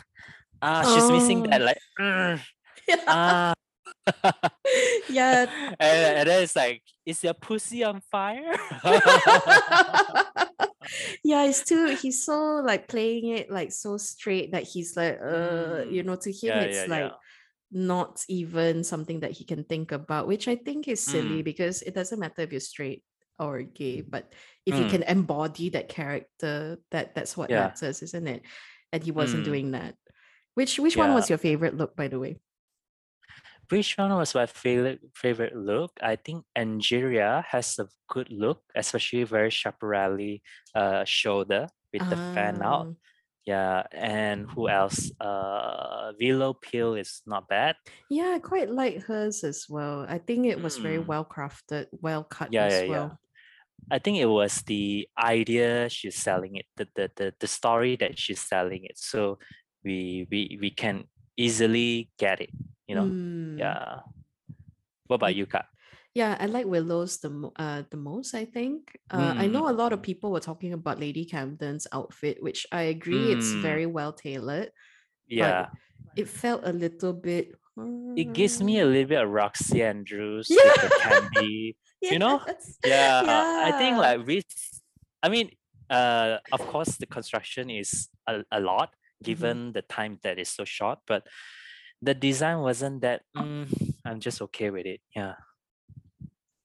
ah, 0.60 0.82
she's 0.82 1.10
missing 1.10 1.44
that 1.44 1.62
Oh. 1.62 1.64
like 1.64 1.78
"Mm, 2.00 2.40
ah. 3.06 3.54
yeah. 5.08 5.46
and, 5.80 6.16
and 6.18 6.28
then 6.28 6.42
it's 6.42 6.56
like, 6.56 6.82
is 7.04 7.22
your 7.22 7.34
pussy 7.34 7.84
on 7.84 8.00
fire? 8.10 8.54
yeah, 11.24 11.44
it's 11.44 11.62
too 11.64 11.88
he's 11.94 12.24
so 12.24 12.62
like 12.64 12.88
playing 12.88 13.28
it 13.28 13.50
like 13.50 13.72
so 13.72 13.96
straight 13.96 14.52
that 14.52 14.64
he's 14.64 14.96
like 14.96 15.18
uh 15.20 15.84
you 15.88 16.02
Mm. 16.02 16.06
know 16.06 16.16
to 16.16 16.30
him 16.32 16.56
Yeah, 16.56 16.62
it's 16.62 16.86
yeah, 16.86 16.90
like 16.90 17.12
yeah. 17.12 17.16
not 17.72 18.24
even 18.28 18.84
something 18.84 19.20
that 19.20 19.32
he 19.32 19.44
can 19.44 19.64
think 19.64 19.92
about, 19.92 20.28
which 20.28 20.48
I 20.48 20.56
think 20.56 20.88
is 20.88 21.00
silly 21.02 21.42
Mm. 21.42 21.44
because 21.44 21.82
it 21.82 21.94
doesn't 21.94 22.18
matter 22.20 22.42
if 22.42 22.52
you're 22.52 22.60
straight 22.60 23.02
or 23.38 23.62
gay, 23.62 24.00
but 24.00 24.32
if 24.64 24.78
you 24.78 24.84
Mm. 24.86 24.90
can 24.90 25.02
embody 25.04 25.68
that 25.70 25.88
character, 25.88 26.78
that 26.90 27.14
that's 27.14 27.36
what 27.36 27.52
matters, 27.52 28.02
isn't 28.02 28.26
it? 28.28 28.42
And 28.92 29.02
he 29.02 29.10
wasn't 29.10 29.42
Mm. 29.42 29.44
doing 29.44 29.70
that. 29.72 29.96
Which 30.54 30.78
which 30.78 30.96
one 30.96 31.12
was 31.12 31.28
your 31.28 31.38
favorite 31.38 31.76
look, 31.76 31.96
by 31.96 32.08
the 32.08 32.18
way? 32.18 32.38
Which 33.68 33.98
one 33.98 34.14
was 34.14 34.34
my 34.34 34.46
favorite 34.46 35.00
favorite 35.14 35.56
look? 35.56 35.92
I 36.02 36.16
think 36.16 36.44
Angeria 36.56 37.44
has 37.48 37.78
a 37.78 37.88
good 38.08 38.30
look, 38.30 38.62
especially 38.74 39.24
very 39.24 39.50
chaparral 39.50 40.38
uh 40.74 41.04
shoulder 41.04 41.68
with 41.92 42.08
the 42.08 42.16
fan 42.16 42.62
out. 42.62 42.88
Ah, 42.88 42.94
Yeah, 43.46 43.84
and 43.92 44.46
who 44.50 44.68
else? 44.68 45.10
Uh 45.20 46.12
Willow 46.20 46.54
Pill 46.54 46.94
is 46.94 47.22
not 47.26 47.48
bad. 47.48 47.76
Yeah, 48.08 48.34
I 48.36 48.38
quite 48.40 48.70
like 48.70 49.02
hers 49.04 49.44
as 49.44 49.66
well. 49.68 50.04
I 50.08 50.18
think 50.18 50.46
it 50.46 50.60
was 50.60 50.78
very 50.78 50.98
Mm. 50.98 51.06
well 51.06 51.24
crafted, 51.24 51.86
well 51.92 52.24
cut 52.24 52.52
Yeah, 52.52 52.68
as 52.68 52.82
yeah, 52.82 52.84
yeah. 52.84 53.10
well. 53.10 53.20
I 53.90 53.98
think 54.00 54.18
it 54.18 54.26
was 54.26 54.62
the 54.62 55.08
idea 55.18 55.88
she's 55.90 56.16
selling 56.16 56.56
it, 56.56 56.66
the 56.76 56.88
the 56.96 57.10
the, 57.16 57.34
the 57.40 57.46
story 57.48 57.96
that 57.96 58.18
she's 58.18 58.40
selling 58.40 58.84
it. 58.84 58.98
So 58.98 59.38
we 59.84 60.26
we 60.30 60.58
we 60.60 60.70
can 60.70 61.06
easily 61.36 62.10
get 62.18 62.40
it, 62.40 62.50
you 62.88 62.94
know. 62.94 63.12
Mm. 63.12 63.58
Yeah. 63.58 64.00
What 65.06 65.16
about 65.16 65.34
you, 65.34 65.46
Kat? 65.46 65.66
Yeah, 66.14 66.36
I 66.40 66.46
like 66.46 66.66
Willow's 66.66 67.18
the 67.18 67.50
uh 67.56 67.82
the 67.90 67.96
most, 67.98 68.34
I 68.34 68.44
think. 68.46 68.96
Uh, 69.10 69.34
I 69.36 69.48
know 69.48 69.68
a 69.68 69.76
lot 69.76 69.92
of 69.92 70.00
Mm, 70.00 70.02
people 70.02 70.32
were 70.32 70.40
talking 70.40 70.72
about 70.72 70.98
Lady 70.98 71.26
Camden's 71.26 71.86
outfit, 71.92 72.42
which 72.42 72.66
I 72.72 72.82
agree 72.88 73.30
it's 73.30 73.52
mm, 73.52 73.62
very 73.62 73.86
well 73.86 74.12
tailored, 74.12 74.70
but 75.28 75.28
yeah. 75.28 75.66
it 76.16 76.28
felt 76.28 76.62
a 76.64 76.72
little 76.72 77.12
bit 77.12 77.52
It 78.16 78.32
gives 78.32 78.62
me 78.62 78.80
a 78.80 78.86
uh, 78.86 78.88
little 78.88 79.08
bit 79.08 79.22
of 79.22 79.28
Roxxxy 79.28 79.80
Andrews 79.82 80.48
with 80.64 80.74
the 80.80 80.88
yeah, 80.88 81.02
candy, 81.02 81.76
you 82.00 82.18
know? 82.18 82.40
yes, 82.40 82.78
Yeah, 82.84 83.22
I 83.26 83.72
think 83.72 83.98
like 83.98 84.26
with, 84.26 84.46
I 85.22 85.28
mean, 85.28 85.50
uh, 85.90 86.38
of 86.50 86.66
course 86.66 86.96
the 86.96 87.06
construction 87.06 87.68
is 87.70 88.08
a, 88.26 88.42
a 88.50 88.60
lot 88.60 88.94
Mhm. 89.22 89.24
given 89.24 89.72
the 89.72 89.82
time 89.82 90.18
that 90.22 90.38
is 90.38 90.48
so 90.50 90.64
short, 90.64 90.98
but 91.06 91.26
the 92.02 92.14
design 92.14 92.60
wasn't 92.60 93.00
that. 93.00 93.22
Mm, 93.36 93.66
I'm 94.04 94.20
just 94.20 94.42
okay 94.42 94.70
with 94.70 94.86
it. 94.86 95.00
Yeah, 95.14 95.36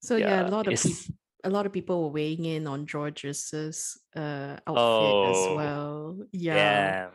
So 0.04 0.18
yeah, 0.18 0.48
a 0.48 0.50
lot 0.50 0.68
of 0.68 0.76
people 0.82 1.16
a 1.44 1.50
lot 1.50 1.66
of 1.66 1.74
people 1.74 2.04
were 2.04 2.14
weighing 2.14 2.46
in 2.46 2.68
on 2.68 2.86
Jorgeous' 2.86 3.98
uh 4.16 4.58
outfit 4.68 5.16
as 5.32 5.42
oh 5.50 5.56
well. 5.56 6.28
Yeah. 6.32 7.10
damn. 7.10 7.14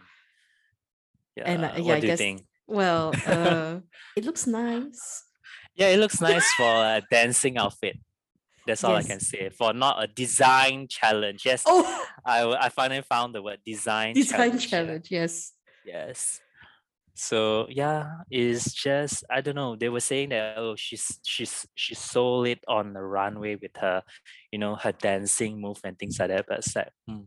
And 1.46 1.64
uh, 1.64 1.68
Yeah, 1.68 1.76
yeah, 1.76 1.82
what 1.84 1.96
I 1.96 2.00
do 2.00 2.06
you 2.06 2.12
guess 2.12 2.18
think? 2.18 2.46
well, 2.66 3.12
uh 3.26 3.80
it 4.16 4.24
looks 4.24 4.46
nice. 4.46 5.22
Yeah, 5.76 5.88
it 5.92 5.98
looks 6.00 6.20
nice 6.20 6.48
for 6.56 6.64
a 6.64 7.02
dancing 7.10 7.58
outfit. 7.58 8.00
That's 8.66 8.84
all 8.84 8.96
I 8.96 9.02
can 9.02 9.20
say. 9.20 9.48
For 9.50 9.72
not 9.72 10.02
a 10.02 10.06
design 10.06 10.88
challenge. 10.88 11.44
Yes, 11.44 11.62
Oh, 11.66 12.06
I, 12.24 12.44
I 12.52 12.68
finally 12.68 13.02
found 13.02 13.34
the 13.34 13.42
word 13.42 13.60
design 13.64 14.14
design 14.14 14.38
challenge. 14.38 14.70
Challenge, 14.70 15.10
yes. 15.10 15.52
Yes. 15.84 16.40
So 17.14 17.66
yeah, 17.70 18.10
it's 18.30 18.74
just 18.74 19.24
I 19.30 19.40
don't 19.40 19.54
know. 19.54 19.74
They 19.74 19.88
were 19.88 20.00
saying 20.00 20.28
that 20.30 20.58
oh 20.58 20.76
she's 20.76 21.18
she's 21.24 21.66
she 21.74 21.94
sold 21.94 22.46
it 22.46 22.62
on 22.68 22.92
the 22.92 23.00
runway 23.00 23.54
with 23.56 23.74
her, 23.76 24.02
you 24.52 24.58
know, 24.58 24.74
her 24.76 24.92
dancing 24.92 25.58
move 25.58 25.80
and 25.82 25.98
things 25.98 26.18
like 26.18 26.28
that. 26.28 26.44
But 26.46 26.58
it's 26.58 26.76
like, 26.76 26.90
hmm. 27.08 27.22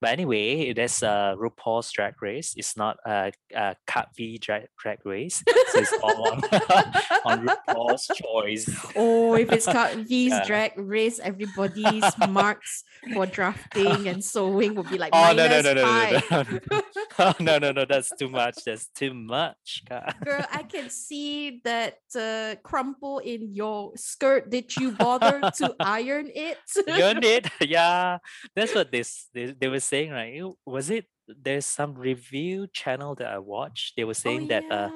But 0.00 0.10
anyway, 0.10 0.72
that's 0.74 1.02
uh 1.02 1.34
RuPaul's 1.38 1.90
Drag 1.90 2.20
Race. 2.20 2.52
It's 2.56 2.76
not 2.76 2.98
a 3.06 3.32
uh, 3.56 3.74
Kak 3.86 4.08
V 4.16 4.36
drag 4.38 4.68
drag 4.78 4.98
race. 5.06 5.42
So 5.72 5.78
it's 5.80 5.92
all 6.02 6.32
on 6.32 6.44
on 7.24 7.46
RuPaul's 7.48 8.06
choice. 8.14 8.68
Oh, 8.94 9.34
if 9.34 9.50
it's 9.52 9.64
cut 9.66 9.94
V's 10.08 10.32
Yeah. 10.32 10.44
drag 10.44 10.72
race, 10.76 11.18
everybody's 11.18 12.04
marks 12.28 12.84
for 13.14 13.24
drafting 13.26 14.06
and 14.08 14.22
sewing 14.22 14.74
will 14.74 14.84
be 14.84 14.98
like 14.98 15.10
Oh 15.14 15.32
no 15.32 15.48
no 15.48 15.60
no 15.62 15.72
no 15.72 15.82
no 15.82 16.20
no 16.30 16.42
no 16.70 16.80
oh, 17.18 17.34
no 17.40 17.58
no 17.58 17.72
no 17.72 17.84
that's 17.84 18.12
too 18.12 18.28
much. 18.28 18.64
That's 18.64 18.88
too 18.88 19.14
much. 19.14 19.82
Girl, 20.24 20.44
I 20.52 20.62
can 20.62 20.88
see 21.06 21.60
that 21.64 21.98
uh, 22.14 22.56
crumple 22.62 23.18
in 23.20 23.52
your 23.54 23.92
skirt. 23.96 24.50
Did 24.50 24.76
you 24.76 24.92
bother 24.92 25.40
to 25.56 25.74
iron 25.80 26.30
it? 26.34 26.58
You 26.86 27.14
did, 27.20 27.50
yeah. 27.60 28.18
That's 28.54 28.74
what 28.74 28.92
they, 28.92 29.00
s- 29.00 29.28
they 29.32 29.52
they 29.52 29.68
were 29.68 29.80
saying, 29.80 30.10
right? 30.10 30.42
Was 30.64 30.90
it 30.90 31.06
there's 31.26 31.66
some 31.66 31.94
review 31.94 32.66
channel 32.72 33.14
that 33.16 33.28
I 33.28 33.38
watched? 33.38 33.96
They 33.96 34.04
were 34.04 34.10
oh 34.10 34.24
saying 34.24 34.48
that 34.48 34.64
uh 34.70 34.90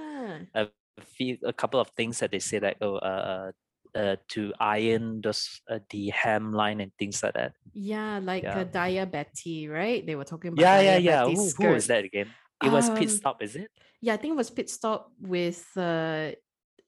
a 0.54 0.68
few 1.16 1.38
a 1.44 1.52
couple 1.52 1.80
of 1.80 1.88
things 1.96 2.18
that 2.20 2.30
they 2.30 2.38
say 2.38 2.60
like 2.60 2.76
oh 2.80 2.96
uh 2.96 3.50
uh 3.94 4.16
to 4.28 4.52
iron 4.60 5.20
those 5.20 5.60
uh, 5.68 5.80
the 5.90 6.12
hemline 6.14 6.82
and 6.82 6.92
things 6.98 7.22
like 7.22 7.34
that. 7.34 7.52
Yeah, 7.72 8.18
like 8.22 8.42
Yeah. 8.42 8.64
Daya 8.64 9.10
Betty, 9.10 9.68
right? 9.68 10.04
They 10.04 10.16
were 10.16 10.24
talking 10.24 10.52
about 10.52 10.60
Yeah, 10.60 10.80
yeah, 10.80 10.96
yeah. 10.98 11.24
Who, 11.24 11.50
who 11.50 11.68
was 11.74 11.86
that 11.86 12.04
again? 12.04 12.28
It 12.62 12.68
was 12.70 12.90
Pit 12.90 13.08
Um, 13.08 13.16
Stop, 13.16 13.42
is 13.42 13.56
it? 13.56 13.70
yeah, 14.00 14.14
I 14.14 14.16
think 14.16 14.32
it 14.32 14.36
was 14.36 14.50
pit 14.50 14.68
stop 14.70 15.12
with 15.20 15.64
uh 15.76 16.32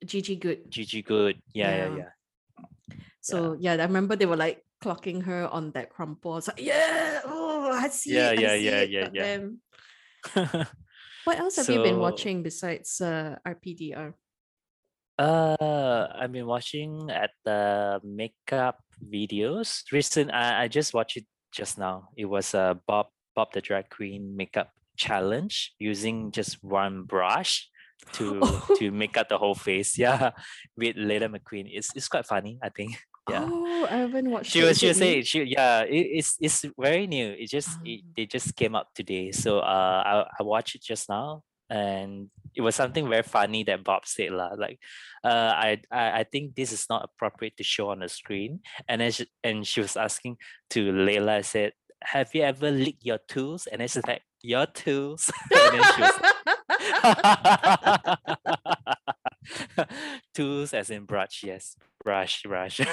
Gigi 0.05 0.37
Goode. 0.37 0.69
Gigi 0.69 1.03
Goode. 1.03 1.41
Yeah, 1.55 1.71
yeah, 1.71 1.77
Yeah. 1.77 1.97
yeah. 1.97 2.11
So 3.21 3.57
yeah, 3.59 3.73
I 3.75 3.85
remember 3.85 4.17
they 4.17 4.27
were 4.27 4.37
like 4.37 4.65
clocking 4.83 5.23
her 5.25 5.47
on 5.47 5.71
that 5.73 5.91
crumple. 5.91 6.33
I 6.35 6.37
like, 6.43 6.59
yeah, 6.61 7.21
oh, 7.25 7.71
I 7.71 7.89
see 7.89 8.15
Yeah, 8.15 8.33
it, 8.33 8.41
yeah, 8.41 8.57
see 8.57 8.65
yeah, 8.67 8.81
it. 8.81 8.91
yeah, 8.91 9.09
yeah. 9.13 10.65
what 11.25 11.39
else 11.39 11.57
have 11.57 11.71
you 11.71 11.83
been 11.83 11.99
watching 12.01 12.43
besides 12.43 13.01
uh, 13.01 13.37
RPDR? 13.47 14.15
Uh, 15.23 16.09
I've 16.19 16.33
been 16.33 16.47
watching 16.47 17.09
at 17.11 17.31
the 17.45 18.01
makeup 18.03 18.81
videos. 18.99 19.83
Recent, 19.93 20.35
I, 20.35 20.65
I 20.65 20.69
just 20.69 20.95
watched 20.95 21.17
it 21.17 21.27
just 21.53 21.79
now. 21.79 22.09
It 22.17 22.25
was 22.25 22.55
a 22.55 22.81
Bob 22.89 23.07
Bob 23.37 23.53
the 23.53 23.61
drag 23.61 23.89
queen 23.89 24.37
makeup 24.37 24.71
challenge 24.97 25.75
using 25.79 26.33
just 26.33 26.59
one 26.65 27.05
brush 27.05 27.71
to 28.15 28.43
to 28.79 28.91
make 28.91 29.17
up 29.17 29.29
the 29.29 29.39
whole 29.39 29.55
face. 29.55 29.97
Yeah, 29.97 30.33
with 30.77 30.97
Laila 30.99 31.29
McQueen. 31.29 31.71
It's 31.71 31.95
it's 31.95 32.09
quite 32.09 32.27
funny. 32.27 32.59
I 32.63 32.71
think. 32.71 32.99
Yeah. 33.31 33.47
Oh, 33.47 33.87
I 33.89 33.99
haven't 33.99 34.29
watched 34.29 34.51
She 34.51 34.65
was 34.65 34.81
she 34.81 34.89
was 34.89 34.99
saying 34.99 35.23
she 35.23 35.45
yeah 35.45 35.83
it, 35.87 36.19
it's 36.19 36.35
it's 36.41 36.67
very 36.77 37.07
new. 37.07 37.31
It 37.39 37.47
just 37.55 37.79
it, 37.87 38.03
Ah. 38.03 38.11
they 38.17 38.27
just 38.27 38.57
came 38.57 38.75
up 38.75 38.89
today. 38.99 39.31
So 39.31 39.61
uh 39.61 40.03
I 40.05 40.27
I 40.27 40.43
watched 40.43 40.75
it 40.75 40.83
just 40.83 41.09
now 41.09 41.45
and 41.73 42.29
it 42.55 42.61
was 42.61 42.77
something 42.77 43.09
very 43.09 43.23
funny 43.23 43.65
that 43.65 43.83
Bob 43.83 44.05
said 44.05 44.31
lah. 44.31 44.53
Like 44.57 44.79
uh 45.25 45.57
I, 45.57 45.81
I 45.91 46.21
I 46.21 46.25
think 46.25 46.55
this 46.55 46.71
is 46.71 46.85
not 46.91 47.09
appropriate 47.09 47.57
to 47.57 47.65
show 47.65 47.89
on 47.89 48.01
the 48.01 48.09
screen. 48.09 48.61
And 48.89 49.01
then 49.01 49.11
she, 49.11 49.27
and 49.43 49.67
she 49.67 49.81
was 49.81 49.97
asking 49.97 50.37
to 50.71 50.93
Laila 50.93 51.37
I 51.37 51.41
said, 51.41 51.73
Have 52.05 52.35
you 52.35 52.43
ever 52.43 52.71
licked 52.71 53.05
your 53.05 53.19
tools? 53.27 53.67
And 53.67 53.81
then 53.81 53.89
she's 53.89 54.07
like, 54.07 54.21
Your 54.43 54.67
tools. 54.67 55.33
and 55.51 55.81
then 55.81 55.85
she 55.97 56.03
was 56.05 56.13
tools 60.37 60.75
as 60.75 60.91
in 60.91 61.07
brush, 61.07 61.43
yes. 61.43 61.77
Brush, 62.05 62.43
brush. 62.43 62.81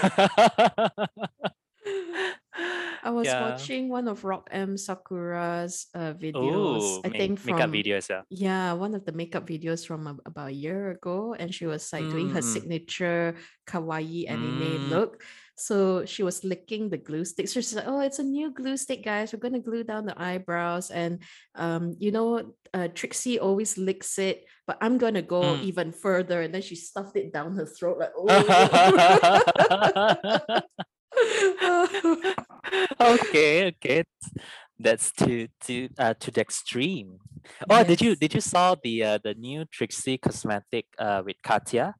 I 3.03 3.11
was 3.15 3.25
Yeah. 3.31 3.41
watching 3.41 3.87
one 3.87 4.07
of 4.11 4.23
Rock 4.27 4.49
M 4.51 4.75
Sakura's 4.75 5.87
uh, 5.95 6.11
videos. 6.13 6.99
Oh, 6.99 7.07
I 7.07 7.09
think 7.09 7.39
from 7.39 7.55
makeup 7.55 7.71
videos, 7.71 8.09
yeah. 8.11 8.21
yeah, 8.29 8.73
one 8.75 8.91
of 8.93 9.05
the 9.07 9.13
makeup 9.15 9.47
videos 9.47 9.87
from 9.87 10.07
a- 10.07 10.19
about 10.27 10.49
a 10.51 10.55
year 10.55 10.91
ago, 10.91 11.31
and 11.33 11.53
she 11.53 11.65
was 11.65 11.87
like 11.93 12.03
doing 12.11 12.29
her 12.35 12.41
Mm. 12.43 12.51
signature 12.53 13.35
kawaii 13.65 14.27
anime 14.27 14.89
Mm. 14.89 14.89
look. 14.91 15.23
So 15.59 16.05
she 16.07 16.23
was 16.23 16.43
licking 16.47 16.87
the 16.87 16.95
glue 16.99 17.23
stick. 17.27 17.47
So 17.51 17.59
she's 17.59 17.75
like, 17.75 17.87
"Oh, 17.87 17.99
it's 17.99 18.19
a 18.19 18.23
new 18.23 18.51
glue 18.55 18.75
stick, 18.79 19.03
guys. 19.03 19.31
We're 19.35 19.43
gonna 19.43 19.59
glue 19.59 19.83
down 19.83 20.07
the 20.07 20.15
eyebrows." 20.15 20.87
And 20.91 21.19
um, 21.55 21.95
you 21.99 22.11
know, 22.15 22.55
uh, 22.75 22.87
Trixie 22.95 23.39
always 23.43 23.75
licks 23.77 24.15
it, 24.19 24.43
but 24.67 24.77
I'm 24.79 24.95
gonna 24.99 25.23
go 25.23 25.41
Mm. 25.59 25.63
even 25.67 25.91
further. 25.91 26.39
And 26.47 26.55
then 26.55 26.63
she 26.63 26.75
stuffed 26.79 27.15
it 27.19 27.31
down 27.35 27.55
her 27.59 27.67
throat, 27.67 27.99
like, 27.99 28.15
oh. 28.19 28.27
okay, 33.13 33.67
okay. 33.67 34.03
That's 34.79 35.11
to 35.23 35.47
to 35.67 35.89
uh 35.99 36.13
to 36.19 36.31
the 36.31 36.41
extreme. 36.41 37.19
Oh, 37.69 37.83
did 37.83 38.01
you 38.01 38.15
did 38.15 38.33
you 38.33 38.41
saw 38.41 38.75
the 38.81 39.03
uh 39.03 39.19
the 39.23 39.33
new 39.35 39.65
Trixie 39.65 40.17
cosmetic 40.17 40.85
uh 40.97 41.21
with 41.25 41.35
Katya? 41.43 41.95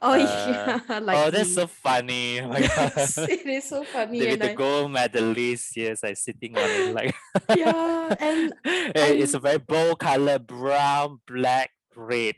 Oh 0.00 0.14
Uh, 0.14 0.16
yeah, 0.16 0.80
like 1.00 1.18
oh, 1.18 1.30
that's 1.30 1.48
the- 1.54 1.60
so 1.62 1.66
funny. 1.66 2.40
Oh 2.40 2.56
yes, 2.58 3.18
it 3.18 3.44
is 3.46 3.68
so 3.68 3.84
funny, 3.84 4.20
The, 4.20 4.24
with 4.24 4.32
and 4.34 4.42
the 4.42 4.50
I, 4.50 4.54
gold 4.54 4.92
medalist, 4.92 5.76
yes, 5.76 6.04
I 6.04 6.14
sitting 6.14 6.56
on 6.56 6.70
it 6.70 6.94
like 6.94 7.14
yeah, 7.56 8.14
and 8.20 8.52
Eh, 8.96 9.20
it's 9.20 9.34
a 9.34 9.40
very 9.40 9.58
bold 9.58 9.98
color, 9.98 10.38
brown, 10.38 11.20
black, 11.26 11.70
red. 11.96 12.36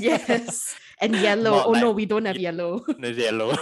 yes, 0.00 0.74
and 1.00 1.14
yellow. 1.16 1.50
Not 1.50 1.66
oh 1.66 1.72
no, 1.72 1.90
we 1.90 2.06
don't 2.06 2.24
have 2.24 2.38
yellow. 2.38 2.84
yellow. 2.98 3.52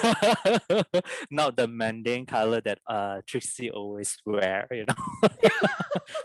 Not 1.30 1.56
the 1.56 1.68
mundane 1.68 2.26
color 2.26 2.60
that 2.62 2.78
uh 2.86 3.20
Trixie 3.26 3.70
always 3.70 4.16
wear, 4.24 4.66
you 4.70 4.84
know. 4.86 5.28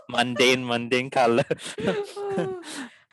mundane, 0.08 0.64
mundane 0.64 1.10
color. 1.10 1.44
Oh, 1.86 2.60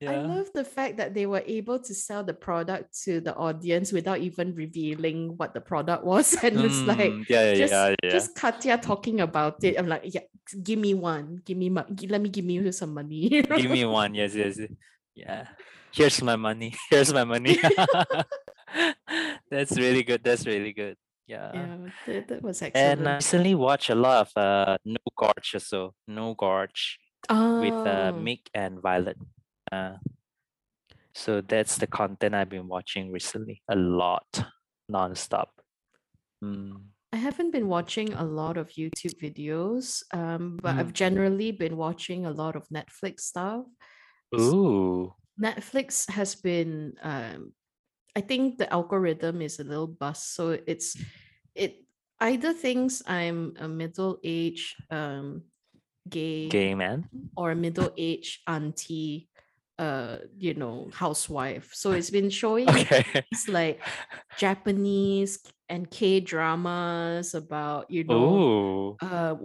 I 0.02 0.18
love 0.18 0.50
the 0.54 0.66
fact 0.66 0.98
that 0.98 1.14
they 1.14 1.28
were 1.28 1.44
able 1.46 1.78
to 1.78 1.94
sell 1.94 2.24
the 2.24 2.34
product 2.34 2.98
to 3.06 3.22
the 3.22 3.36
audience 3.36 3.92
without 3.92 4.18
even 4.20 4.56
revealing 4.56 5.38
what 5.38 5.54
the 5.54 5.62
product 5.62 6.04
was, 6.04 6.34
and 6.44 6.58
it's 6.58 6.82
like 6.82 7.12
Mm, 7.12 7.26
yeah, 7.30 7.44
yeah, 7.44 7.56
just 7.56 7.74
yeah, 7.74 7.96
yeah. 8.04 8.12
just 8.12 8.36
Katya 8.36 8.78
talking 8.78 9.22
about 9.22 9.64
it. 9.64 9.78
I'm 9.78 9.88
like, 9.88 10.02
yeah, 10.06 10.26
give 10.64 10.80
me 10.80 10.94
one, 10.94 11.42
give 11.46 11.58
me, 11.58 11.70
gi- 11.94 12.08
let 12.08 12.22
me 12.22 12.30
give 12.30 12.46
you 12.46 12.72
some 12.72 12.94
money. 12.94 13.42
Give 13.42 13.70
me 13.72 13.86
one. 13.86 14.16
Yes, 14.16 14.34
yes. 14.34 14.58
Yeah. 15.16 15.48
Here's 15.94 16.22
my 16.24 16.36
money. 16.38 16.74
Here's 16.90 17.14
my 17.14 17.24
money. 17.26 17.58
That's 19.52 19.78
really 19.78 20.04
good. 20.04 20.24
That's 20.24 20.46
really 20.46 20.72
good. 20.74 20.96
Yeah. 21.28 21.52
yeah, 21.54 21.78
that, 22.08 22.28
that 22.28 22.42
was 22.42 22.62
excellent 22.62 23.00
And. 23.00 23.08
I 23.10 23.16
recently 23.16 23.56
watched 23.56 23.90
a 23.90 23.96
lot 23.96 24.28
of 24.28 24.32
uh 24.42 24.78
No 24.86 24.98
Gorge 25.16 25.52
also. 25.54 25.94
No 26.08 26.34
Gorge 26.34 27.00
with 27.30 27.74
uh 27.74 28.12
Oh. 28.14 28.20
Mick 28.20 28.42
and 28.54 28.82
Violet. 28.82 29.18
Uh, 29.72 29.96
so 31.14 31.42
that's 31.42 31.78
the 31.78 31.88
content 31.88 32.36
I've 32.36 32.50
been 32.50 32.68
watching 32.68 33.12
recently. 33.12 33.62
A 33.70 33.76
lot. 33.76 34.46
Non-stop. 34.90 35.52
Mm. 36.44 36.82
I 37.14 37.18
haven't 37.18 37.52
been 37.52 37.68
watching 37.68 38.14
a 38.14 38.24
lot 38.24 38.58
of 38.58 38.70
YouTube 38.70 39.16
videos, 39.22 40.04
um, 40.14 40.58
but 40.62 40.76
I've 40.76 40.92
Mm. 40.92 40.94
generally 41.04 41.52
been 41.52 41.76
watching 41.78 42.26
a 42.26 42.32
lot 42.32 42.56
of 42.56 42.68
Netflix 42.70 43.22
stuff. 43.22 43.66
Ooh. 44.36 45.14
Netflix 45.40 46.10
has 46.10 46.36
been, 46.36 46.94
um, 47.02 47.54
I 48.16 48.22
think 48.22 48.58
the 48.58 48.72
algorithm 48.72 49.42
is 49.42 49.60
a 49.60 49.64
little 49.64 49.88
bust, 49.88 50.36
so 50.36 50.58
it's 50.68 50.98
it 51.56 51.86
either 52.20 52.54
thinks 52.54 53.02
I'm 53.08 53.56
a 53.60 53.68
middle-aged 53.68 54.76
um, 54.92 55.44
gay 56.10 56.50
Gay 56.50 56.76
man. 56.76 57.10
or 57.36 57.52
a 57.52 57.56
middle-aged 57.56 58.42
auntie, 58.48 59.30
uh, 59.80 60.20
you 60.38 60.54
know, 60.54 60.90
housewife. 60.94 61.72
So 61.74 61.92
it's 61.94 62.10
been 62.12 62.30
showing 62.42 62.68
Okay. 62.70 63.24
it's 63.32 63.48
like 63.48 63.82
Japanese 64.38 65.40
and 65.70 65.90
K 65.90 66.20
dramas 66.20 67.34
about 67.34 67.90
you 67.92 68.04
know 68.04 68.48
Ooh. 68.50 68.98
uh 69.02 69.36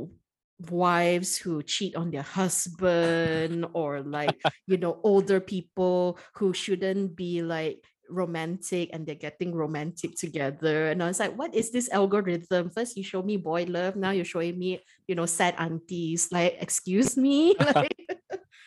wives 0.71 1.37
who 1.37 1.63
cheat 1.63 1.97
on 1.97 2.11
their 2.11 2.23
husband 2.39 3.67
or 3.75 4.01
like 4.01 4.41
you 4.67 4.77
know 4.77 4.99
older 5.05 5.41
people 5.41 6.19
who 6.35 6.53
shouldn't 6.53 7.15
be 7.17 7.43
like 7.43 7.85
romantic 8.09 8.89
and 8.95 9.05
they're 9.05 9.19
getting 9.19 9.51
romantic 9.53 10.15
together. 10.15 10.89
And 10.95 11.03
i 11.03 11.09
was 11.11 11.19
like 11.19 11.35
what 11.37 11.55
is 11.55 11.71
this 11.71 11.91
algorithm? 11.91 12.71
First 12.71 12.97
you 12.97 13.03
show 13.03 13.21
me 13.23 13.37
boy 13.37 13.67
love 13.69 13.97
now 13.97 14.11
you're 14.15 14.25
showing 14.25 14.59
me 14.59 14.81
you 15.09 15.15
know 15.15 15.27
sad 15.27 15.55
aunties. 15.59 16.31
Like 16.31 16.57
excuse 16.61 17.17
me? 17.17 17.55
Like 17.61 17.93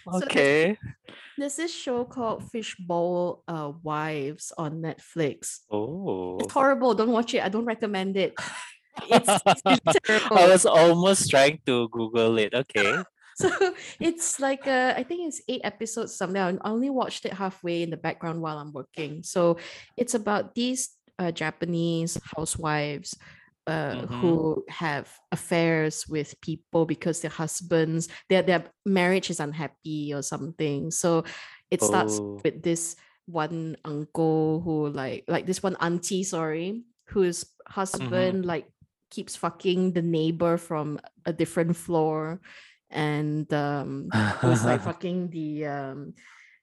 so 0.09 0.19
there's- 0.19 0.23
Okay. 0.31 0.77
there's 1.37 1.55
this 1.55 1.71
show 1.73 2.03
called 2.03 2.49
fishbowl 2.51 3.43
uh 3.47 3.71
wives 3.83 4.51
on 4.57 4.81
netflix. 4.81 5.59
Oh. 5.71 6.39
it's 6.39 6.51
horrible 6.53 6.95
don't 6.95 7.11
watch 7.11 7.33
it 7.35 7.43
i 7.43 7.49
don't 7.49 7.65
recommend 7.67 8.17
it 8.17 8.33
it's, 9.07 9.29
it's 9.65 10.31
I 10.31 10.47
was 10.47 10.65
almost 10.65 11.29
trying 11.29 11.59
to 11.65 11.87
Google 11.89 12.37
it. 12.37 12.53
Okay. 12.53 13.03
So 13.39 13.47
it's 14.03 14.35
like 14.43 14.67
uh, 14.67 14.91
I 14.99 15.03
think 15.07 15.31
it's 15.31 15.39
eight 15.47 15.61
episodes 15.63 16.11
something. 16.11 16.41
I 16.41 16.51
only 16.67 16.89
watched 16.91 17.23
it 17.23 17.31
halfway 17.31 17.83
in 17.83 17.89
the 17.89 17.95
background 17.95 18.41
while 18.43 18.59
I'm 18.59 18.73
working. 18.75 19.23
So 19.23 19.55
it's 19.95 20.11
about 20.11 20.55
these 20.59 20.91
uh, 21.15 21.31
Japanese 21.31 22.19
housewives 22.35 23.15
uh, 23.63 24.03
Mhm. 24.03 24.19
who 24.19 24.65
have 24.67 25.07
affairs 25.31 26.03
with 26.09 26.35
people 26.41 26.83
because 26.83 27.21
their 27.23 27.31
husbands 27.31 28.11
their 28.27 28.43
their 28.43 28.67
marriage 28.83 29.29
is 29.31 29.39
unhappy 29.39 30.11
or 30.11 30.19
something. 30.21 30.91
So 30.91 31.23
it 31.71 31.79
starts 31.79 32.19
Oh. 32.19 32.41
with 32.43 32.59
this 32.59 32.97
one 33.23 33.77
uncle 33.87 34.59
who 34.67 34.89
like 34.91 35.23
like 35.31 35.45
this 35.47 35.63
one 35.63 35.77
auntie 35.79 36.27
sorry 36.27 36.83
whose 37.15 37.45
husband 37.71 38.43
like 38.43 38.67
keeps 39.09 39.35
fucking 39.35 39.93
the 39.93 40.01
neighbor 40.01 40.57
from 40.57 40.99
a 41.25 41.33
different 41.33 41.75
floor. 41.75 42.41
And 42.89 43.51
um 43.53 44.09
was 44.43 44.65
like 44.65 44.81
fucking 44.89 45.29
the 45.29 45.65
um 45.65 46.13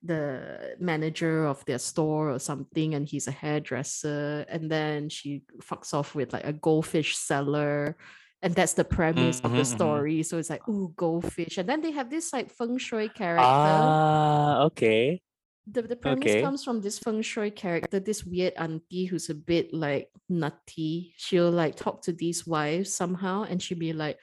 the 0.03 0.77
manager 0.79 1.47
of 1.47 1.65
their 1.65 1.79
store 1.79 2.31
or 2.31 2.39
something 2.39 2.95
and 2.95 3.09
he's 3.09 3.27
a 3.29 3.33
hairdresser. 3.33 4.45
And 4.49 4.71
then 4.71 5.09
she 5.09 5.43
fucks 5.63 5.95
off 5.95 6.15
with 6.15 6.33
like 6.33 6.45
a 6.47 6.53
goldfish 6.53 7.17
seller. 7.17 7.97
And 8.43 8.55
that's 8.55 8.75
the 8.75 8.85
premise 8.85 9.41
of 9.41 9.51
Mhm, 9.51 9.57
the 9.57 9.63
mhm. 9.63 9.67
story. 9.67 10.23
So 10.23 10.39
it's 10.39 10.51
like 10.51 10.63
oh 10.69 10.93
goldfish. 10.97 11.59
And 11.59 11.69
then 11.69 11.81
they 11.81 11.91
have 11.93 12.11
this 12.11 12.33
like 12.33 12.51
feng 12.51 12.79
shui 12.79 13.09
character. 13.09 13.43
Ah, 13.43 14.63
okay. 14.71 15.23
The, 15.67 15.83
the 15.83 15.97
premise 15.97 16.33
Okay. 16.33 16.43
comes 16.43 16.63
from 16.65 16.81
this 16.81 16.99
feng 16.99 17.23
shui 17.23 17.51
character, 17.51 17.99
this 17.99 18.25
weird 18.25 18.55
auntie 18.57 19.07
who's 19.07 19.31
a 19.31 19.35
bit 19.35 19.75
like 19.75 20.09
nutty. 20.29 21.15
She'll 21.17 21.51
like 21.51 21.75
talk 21.77 22.03
to 22.03 22.13
these 22.13 22.47
wives 22.47 22.95
somehow, 22.95 23.43
and 23.45 23.61
she'll 23.61 23.79
be 23.79 23.93
like, 23.93 24.19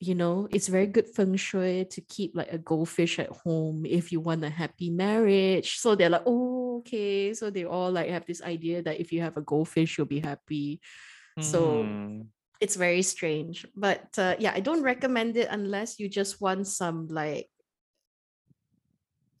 you 0.00 0.16
know, 0.16 0.48
it's 0.50 0.66
very 0.66 0.88
good 0.88 1.06
feng 1.14 1.36
shui 1.36 1.84
to 1.84 2.00
keep 2.00 2.32
like 2.34 2.52
a 2.52 2.58
goldfish 2.58 3.20
at 3.20 3.30
home 3.30 3.86
if 3.86 4.10
you 4.10 4.18
want 4.18 4.44
a 4.44 4.50
happy 4.50 4.90
marriage. 4.90 5.78
So 5.78 5.94
they're 5.94 6.10
like, 6.10 6.24
oh, 6.26 6.78
okay. 6.78 7.32
So 7.34 7.50
they 7.50 7.64
all 7.64 7.92
like 7.92 8.10
have 8.10 8.26
this 8.26 8.42
idea 8.42 8.82
that 8.82 8.98
if 8.98 9.12
you 9.12 9.20
have 9.20 9.36
a 9.36 9.42
goldfish, 9.42 9.96
you'll 9.96 10.08
be 10.08 10.18
happy. 10.18 10.80
So 11.38 11.84
Hmm. 11.84 12.22
it's 12.60 12.74
very 12.74 13.02
strange. 13.02 13.66
But 13.76 14.18
uh, 14.18 14.34
yeah, 14.40 14.52
I 14.54 14.58
don't 14.60 14.82
recommend 14.82 15.36
it 15.36 15.46
unless 15.50 16.00
you 16.00 16.08
just 16.08 16.40
want 16.40 16.66
some 16.66 17.06
like 17.06 17.48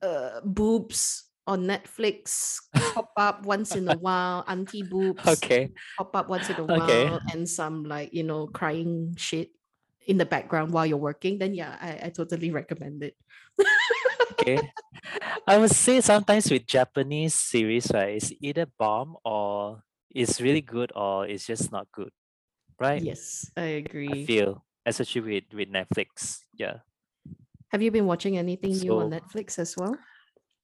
uh 0.02 0.40
boobs 0.44 1.31
on 1.46 1.64
Netflix 1.64 2.58
pop 2.94 3.12
up 3.16 3.46
once 3.46 3.74
in 3.76 3.88
a 3.88 3.94
while, 3.94 4.44
auntie 4.48 4.82
boobs 4.88 5.44
Okay. 5.44 5.70
pop 5.98 6.14
up 6.16 6.28
once 6.28 6.50
in 6.50 6.58
a 6.60 6.66
Okay. 6.68 7.12
while, 7.12 7.20
and 7.32 7.48
some 7.48 7.84
like 7.84 8.12
you 8.14 8.22
know 8.22 8.46
crying 8.48 9.14
shit 9.16 9.50
in 10.06 10.18
the 10.18 10.26
background 10.26 10.72
while 10.72 10.86
you're 10.86 10.98
working, 10.98 11.38
then 11.38 11.54
yeah, 11.54 11.78
I, 11.80 12.08
I 12.08 12.10
totally 12.10 12.50
recommend 12.50 13.02
it. 13.04 13.16
Okay. 14.32 14.72
I 15.46 15.58
would 15.58 15.70
say 15.70 16.00
sometimes 16.00 16.50
with 16.50 16.66
Japanese 16.66 17.34
series, 17.34 17.90
right, 17.94 18.16
it's 18.16 18.32
either 18.40 18.66
bomb 18.66 19.16
or 19.24 19.82
it's 20.10 20.40
really 20.40 20.62
good 20.62 20.92
or 20.96 21.26
it's 21.26 21.46
just 21.46 21.72
not 21.72 21.88
good. 21.92 22.12
Right? 22.80 23.04
Yes, 23.04 23.50
I 23.56 23.64
I 24.10 24.16
agree. 24.16 24.26
feel, 24.26 24.64
especially 24.86 25.22
with, 25.22 25.44
with 25.54 25.68
Netflix. 25.70 26.40
Yeah. 26.54 26.80
Have 27.70 27.82
you 27.82 27.90
been 27.90 28.06
watching 28.06 28.38
anything 28.38 28.78
new 28.78 28.98
on 28.98 29.10
Netflix 29.10 29.58
as 29.58 29.76
well? 29.76 30.06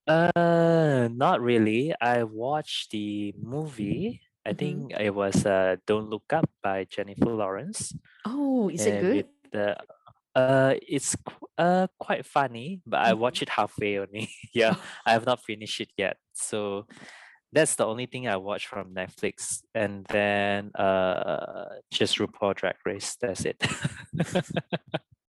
Uh 0.09 1.09
not 1.13 1.41
really. 1.41 1.93
I 2.01 2.25
watched 2.25 2.91
the 2.91 3.35
movie. 3.39 4.21
I 4.47 4.53
Mhm. 4.53 4.59
think 4.59 4.93
it 4.99 5.15
was 5.15 5.45
uh 5.47 5.77
Don't 5.87 6.09
Look 6.09 6.33
Up 6.33 6.49
by 6.63 6.85
Jennifer 6.89 7.31
Lawrence. 7.33 7.95
Oh, 8.25 8.69
is 8.71 8.87
it 8.87 8.95
And 8.95 9.01
good? 9.07 9.17
with 9.17 9.27
the 9.53 9.77
uh 10.35 10.75
it's 10.87 11.17
qu- 11.17 11.47
uh 11.59 11.87
quite 11.99 12.25
funny, 12.25 12.81
but 12.87 13.01
I 13.01 13.13
Mhm. 13.13 13.19
watched 13.19 13.43
it 13.43 13.49
halfway 13.51 13.99
only. 13.99 14.29
yeah. 14.55 14.77
I 15.07 15.13
have 15.13 15.27
not 15.27 15.45
finished 15.45 15.81
it 15.81 15.91
yet. 15.97 16.17
So 16.33 16.87
that's 17.53 17.77
the 17.77 17.87
only 17.87 18.07
thing 18.07 18.29
I 18.29 18.37
watched 18.37 18.69
from 18.69 18.95
Netflix. 18.95 19.61
And 19.75 20.05
then 20.09 20.71
uh 20.77 21.81
just 21.91 22.19
RuPaul 22.19 22.55
Drag 22.55 22.77
Race. 22.85 23.17
That's 23.21 23.45
it. 23.45 23.61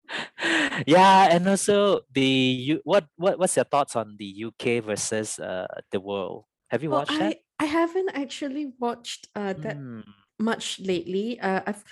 yeah, 0.87 1.29
and 1.31 1.49
also 1.49 2.01
the 2.13 2.23
you 2.23 2.81
what 2.85 3.07
what 3.17 3.39
what's 3.39 3.57
your 3.57 3.65
thoughts 3.65 3.97
on 3.97 4.17
the 4.19 4.25
UK 4.25 4.81
versus 4.81 5.39
uh 5.39 5.67
the 5.91 6.01
world? 6.01 6.45
Have 6.71 6.83
you 6.83 6.91
well, 6.91 7.05
watched 7.05 7.19
that? 7.19 7.35
I 7.35 7.41
I 7.59 7.65
haven't 7.67 8.11
actually 8.15 8.73
watched 8.79 9.29
uh 9.35 9.55
that 9.63 9.79
Mm, 9.79 10.05
much 10.39 10.81
lately. 10.81 11.41
Uh, 11.41 11.63
I've 11.67 11.85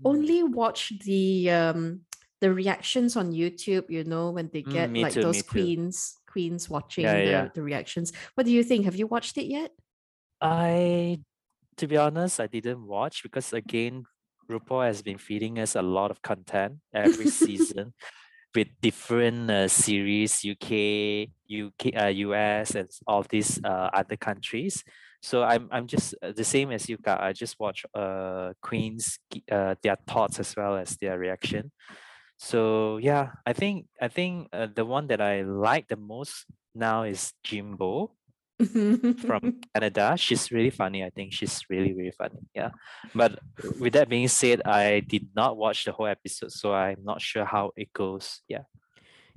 mm, 0.00 0.04
only 0.04 0.42
watched 0.42 1.04
the 1.04 1.50
um 1.50 2.02
the 2.40 2.52
reactions 2.52 3.16
on 3.16 3.32
YouTube, 3.32 3.90
you 3.90 4.04
know, 4.04 4.30
when 4.30 4.50
they 4.52 4.62
mm, 4.66 4.72
get 4.72 4.90
me 4.90 5.02
like 5.02 5.06
too, 5.06 5.20
those 5.20 5.36
me 5.36 5.42
too. 5.42 5.72
queens 5.72 6.18
queens 6.28 6.68
watching 6.70 7.06
yeah, 7.06 7.22
the 7.22 7.30
yeah. 7.30 7.48
the 7.54 7.62
reactions. 7.62 8.12
What 8.34 8.46
do 8.46 8.52
you 8.52 8.62
think? 8.64 8.84
Have 8.84 8.96
you 8.96 9.06
watched 9.06 9.38
it 9.38 9.46
yet? 9.46 9.72
I 10.40 11.20
to 11.76 11.86
be 11.86 11.96
honest, 11.96 12.40
I 12.40 12.46
didn't 12.46 12.86
watch 12.86 13.22
because 13.22 13.52
again, 13.52 14.04
RuPaul 14.48 14.86
has 14.86 15.02
been 15.02 15.18
feeding 15.18 15.58
us 15.58 15.76
a 15.76 15.82
lot 15.82 16.10
of 16.10 16.22
content 16.22 16.78
every 16.94 17.26
season 17.30 17.92
with 18.54 18.68
different 18.80 19.50
uh, 19.50 19.68
series, 19.68 20.44
UK, 20.44 21.28
UK, 21.50 21.96
uh, 21.96 22.06
US, 22.06 22.74
and 22.74 22.88
all 23.06 23.24
these 23.28 23.60
uh, 23.64 23.90
other 23.92 24.16
countries. 24.16 24.84
So 25.22 25.42
I'm 25.42 25.68
I'm 25.72 25.86
just 25.86 26.14
uh, 26.22 26.32
the 26.32 26.44
same 26.44 26.70
as 26.70 26.88
you. 26.88 26.98
I 27.06 27.32
just 27.32 27.58
watch 27.58 27.84
uh 27.94 28.52
Queens, 28.60 29.18
uh, 29.50 29.74
their 29.82 29.96
thoughts 30.06 30.38
as 30.38 30.54
well 30.56 30.76
as 30.76 30.96
their 31.00 31.18
reaction. 31.18 31.72
So 32.36 32.98
yeah, 32.98 33.30
I 33.46 33.54
think 33.54 33.86
I 34.00 34.08
think 34.08 34.48
uh, 34.52 34.68
the 34.72 34.84
one 34.84 35.08
that 35.08 35.20
I 35.20 35.42
like 35.42 35.88
the 35.88 35.96
most 35.96 36.44
now 36.74 37.04
is 37.04 37.32
Jimbo 37.42 38.12
from 38.66 39.60
Canada. 39.74 40.14
She's 40.16 40.50
really 40.52 40.70
funny. 40.70 41.04
I 41.04 41.10
think 41.10 41.32
she's 41.32 41.62
really, 41.68 41.92
really 41.92 42.12
funny. 42.12 42.40
Yeah. 42.54 42.70
But 43.14 43.38
with 43.80 43.92
that 43.94 44.08
being 44.08 44.28
said, 44.28 44.62
I 44.64 45.00
did 45.00 45.28
not 45.34 45.56
watch 45.56 45.84
the 45.84 45.92
whole 45.92 46.06
episode, 46.06 46.52
so 46.52 46.74
I'm 46.74 47.02
not 47.04 47.20
sure 47.20 47.44
how 47.44 47.72
it 47.76 47.92
goes. 47.92 48.42
Yeah. 48.48 48.64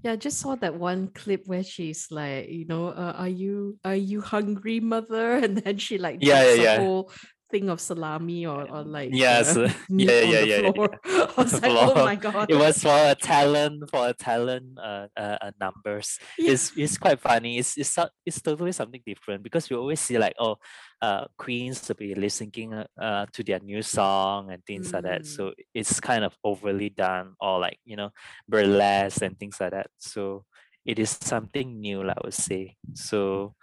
Yeah, 0.03 0.11
I 0.11 0.15
just 0.15 0.37
saw 0.39 0.55
that 0.55 0.75
one 0.75 1.07
clip 1.07 1.47
where 1.47 1.63
she's 1.63 2.11
like, 2.11 2.49
you 2.49 2.65
know, 2.65 2.89
uh, 2.89 3.13
are 3.17 3.27
you 3.27 3.79
are 3.83 3.95
you 3.95 4.21
hungry, 4.21 4.79
mother? 4.79 5.37
And 5.43 5.57
then 5.57 5.77
she 5.77 5.97
like 5.97 6.19
Yeah, 6.21 6.43
yeah, 6.53 6.61
yeah. 6.61 6.77
whole 6.77 7.11
thing 7.49 7.69
of 7.69 7.79
salami 7.79 8.45
or, 8.45 8.69
or 8.69 8.83
like 8.83 9.09
Yes. 9.13 9.55
uh, 9.55 9.71
yeah, 9.89 10.21
yeah, 10.21 10.39
yeah, 10.39 10.59
yeah. 10.67 10.87
I 11.05 11.33
was 11.37 11.53
like, 11.61 11.71
oh 11.71 11.95
my 11.95 12.15
god. 12.15 12.49
It 12.49 12.55
was 12.55 12.81
for 12.81 12.93
a 12.93 13.15
talent 13.15 13.89
for 13.89 14.07
a 14.09 14.13
talent 14.13 14.77
uh, 14.77 15.07
uh, 15.15 15.37
uh 15.41 15.51
numbers. 15.59 16.19
Yeah. 16.37 16.51
It's 16.51 16.71
it's 16.75 16.97
quite 16.97 17.19
funny. 17.19 17.57
It's 17.57 17.77
it's 17.77 17.97
it's 18.25 18.41
totally 18.41 18.71
something 18.71 19.01
different 19.05 19.43
because 19.43 19.69
we 19.69 19.75
always 19.75 19.99
see 19.99 20.17
like 20.17 20.35
oh 20.39 20.57
uh 21.01 21.25
queens 21.37 21.81
to 21.81 21.95
be 21.95 22.15
lip 22.15 22.31
syncing 22.31 22.85
uh, 22.99 23.25
to 23.31 23.43
their 23.43 23.59
new 23.59 23.81
song 23.81 24.51
and 24.51 24.63
things 24.65 24.91
like 24.91 25.03
that. 25.03 25.21
Mm. 25.21 25.25
So 25.25 25.53
it's 25.73 25.99
kind 25.99 26.23
of 26.23 26.35
overly 26.43 26.89
done 26.89 27.33
or 27.39 27.59
like 27.59 27.79
you 27.85 27.95
know 27.95 28.11
burlesque 28.47 29.21
and 29.21 29.39
things 29.39 29.59
like 29.59 29.71
that. 29.71 29.87
So 29.97 30.45
it 30.85 30.99
is 30.99 31.11
something 31.11 31.81
new, 31.81 32.01
I 32.09 32.15
would 32.23 32.33
say. 32.33 32.77
So 32.95 33.55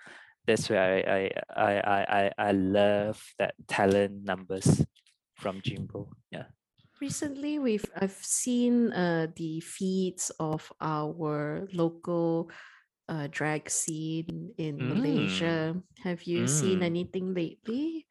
that's 0.46 0.68
why 0.70 0.76
I 0.76 0.98
I 1.08 1.30
I 1.56 1.72
I 1.80 2.00
I, 2.08 2.24
I 2.38 2.50
love 2.52 3.20
that 3.38 3.54
talent 3.68 4.24
numbers 4.24 4.84
from 5.36 5.60
Jimbo. 5.60 6.08
Yeah. 6.30 6.46
Recently, 7.00 7.58
we've 7.58 7.84
I've 7.96 8.16
seen 8.22 8.92
uh 8.92 9.28
the 9.36 9.60
feeds 9.60 10.30
of 10.38 10.72
our 10.80 11.66
local 11.72 12.50
uh 13.08 13.28
drag 13.30 13.68
scene 13.68 14.54
in 14.56 14.78
Mm. 14.78 14.88
Malaysia. 14.94 15.74
Have 16.04 16.22
you 16.24 16.46
seen 16.46 16.80
Mm. 16.80 16.86
anything 16.86 17.34
lately? 17.34 18.06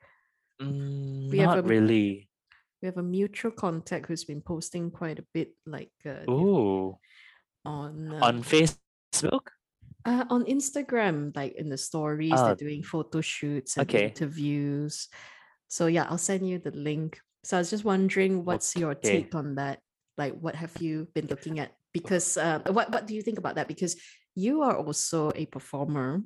Mm, 0.62 1.32
We 1.32 1.40
have 1.40 1.56
not 1.56 1.60
a 1.60 1.68
really. 1.68 2.30
we 2.82 2.86
have 2.88 2.98
a 3.00 3.04
mutual 3.04 3.52
contact 3.52 4.08
who's 4.08 4.26
been 4.28 4.42
posting 4.42 4.92
quite 4.92 5.18
a 5.18 5.26
bit, 5.34 5.56
like 5.66 5.96
uh, 6.06 6.28
Ooh, 6.30 7.00
on 7.66 8.12
uh, 8.12 8.20
on 8.22 8.44
Facebook? 8.44 9.56
Uh, 10.06 10.26
on 10.30 10.46
Instagram, 10.46 11.36
like 11.36 11.56
in 11.56 11.70
the 11.70 11.78
stories, 11.78 12.32
Oh, 12.34 12.46
they're 12.46 12.56
doing 12.56 12.84
photo 12.84 13.22
shoots 13.22 13.78
and 13.78 13.88
okay. 13.90 14.08
interviews. 14.10 15.08
So 15.68 15.88
yeah, 15.88 16.06
I'll 16.10 16.18
send 16.18 16.48
you 16.48 16.60
the 16.60 16.72
link. 16.72 17.20
So 17.44 17.58
I 17.58 17.60
was 17.60 17.70
just 17.70 17.84
wondering, 17.84 18.46
what's 18.46 18.76
your 18.76 18.96
take 18.96 19.36
on 19.36 19.56
that? 19.56 19.80
Like, 20.18 20.38
what 20.40 20.56
have 20.56 20.76
you 20.82 21.08
been 21.16 21.28
looking 21.28 21.60
at? 21.60 21.72
Because 21.94 22.38
uh, 22.38 22.60
what 22.72 22.92
what 22.92 23.08
do 23.08 23.16
you 23.16 23.22
think 23.22 23.38
about 23.38 23.56
that? 23.56 23.68
Because 23.68 23.96
you 24.36 24.62
are 24.62 24.78
also 24.78 25.32
a 25.36 25.46
performer. 25.46 26.22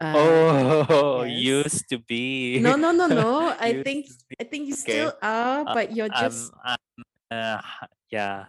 Uh, 0.00 0.84
Oh, 0.88 1.22
yes. 1.28 1.42
used 1.74 1.88
to 1.90 1.98
be. 1.98 2.58
No, 2.60 2.76
no, 2.76 2.92
no, 2.92 3.06
no. 3.06 3.54
I 3.60 3.82
think. 3.82 4.06
I 4.40 4.44
think 4.44 4.68
you 4.68 4.74
Okay. 4.74 4.92
still 5.04 5.12
are, 5.22 5.66
Uh, 5.66 5.74
but 5.74 5.94
you're 5.94 6.08
just 6.08 6.52
uh, 7.30 7.60
yeah, 8.10 8.46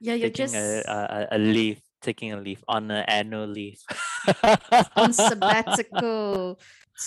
yeah, 0.00 0.14
you're 0.14 0.30
just 0.30 0.54
a, 0.54 0.82
a 0.88 1.36
a- 1.36 1.38
leave, 1.38 1.80
taking 2.00 2.32
a 2.32 2.40
leave 2.40 2.64
on 2.68 2.90
an 2.90 3.04
annual 3.08 3.46
leave. 3.46 3.80
on 4.96 5.12
sabbatical 5.12 6.58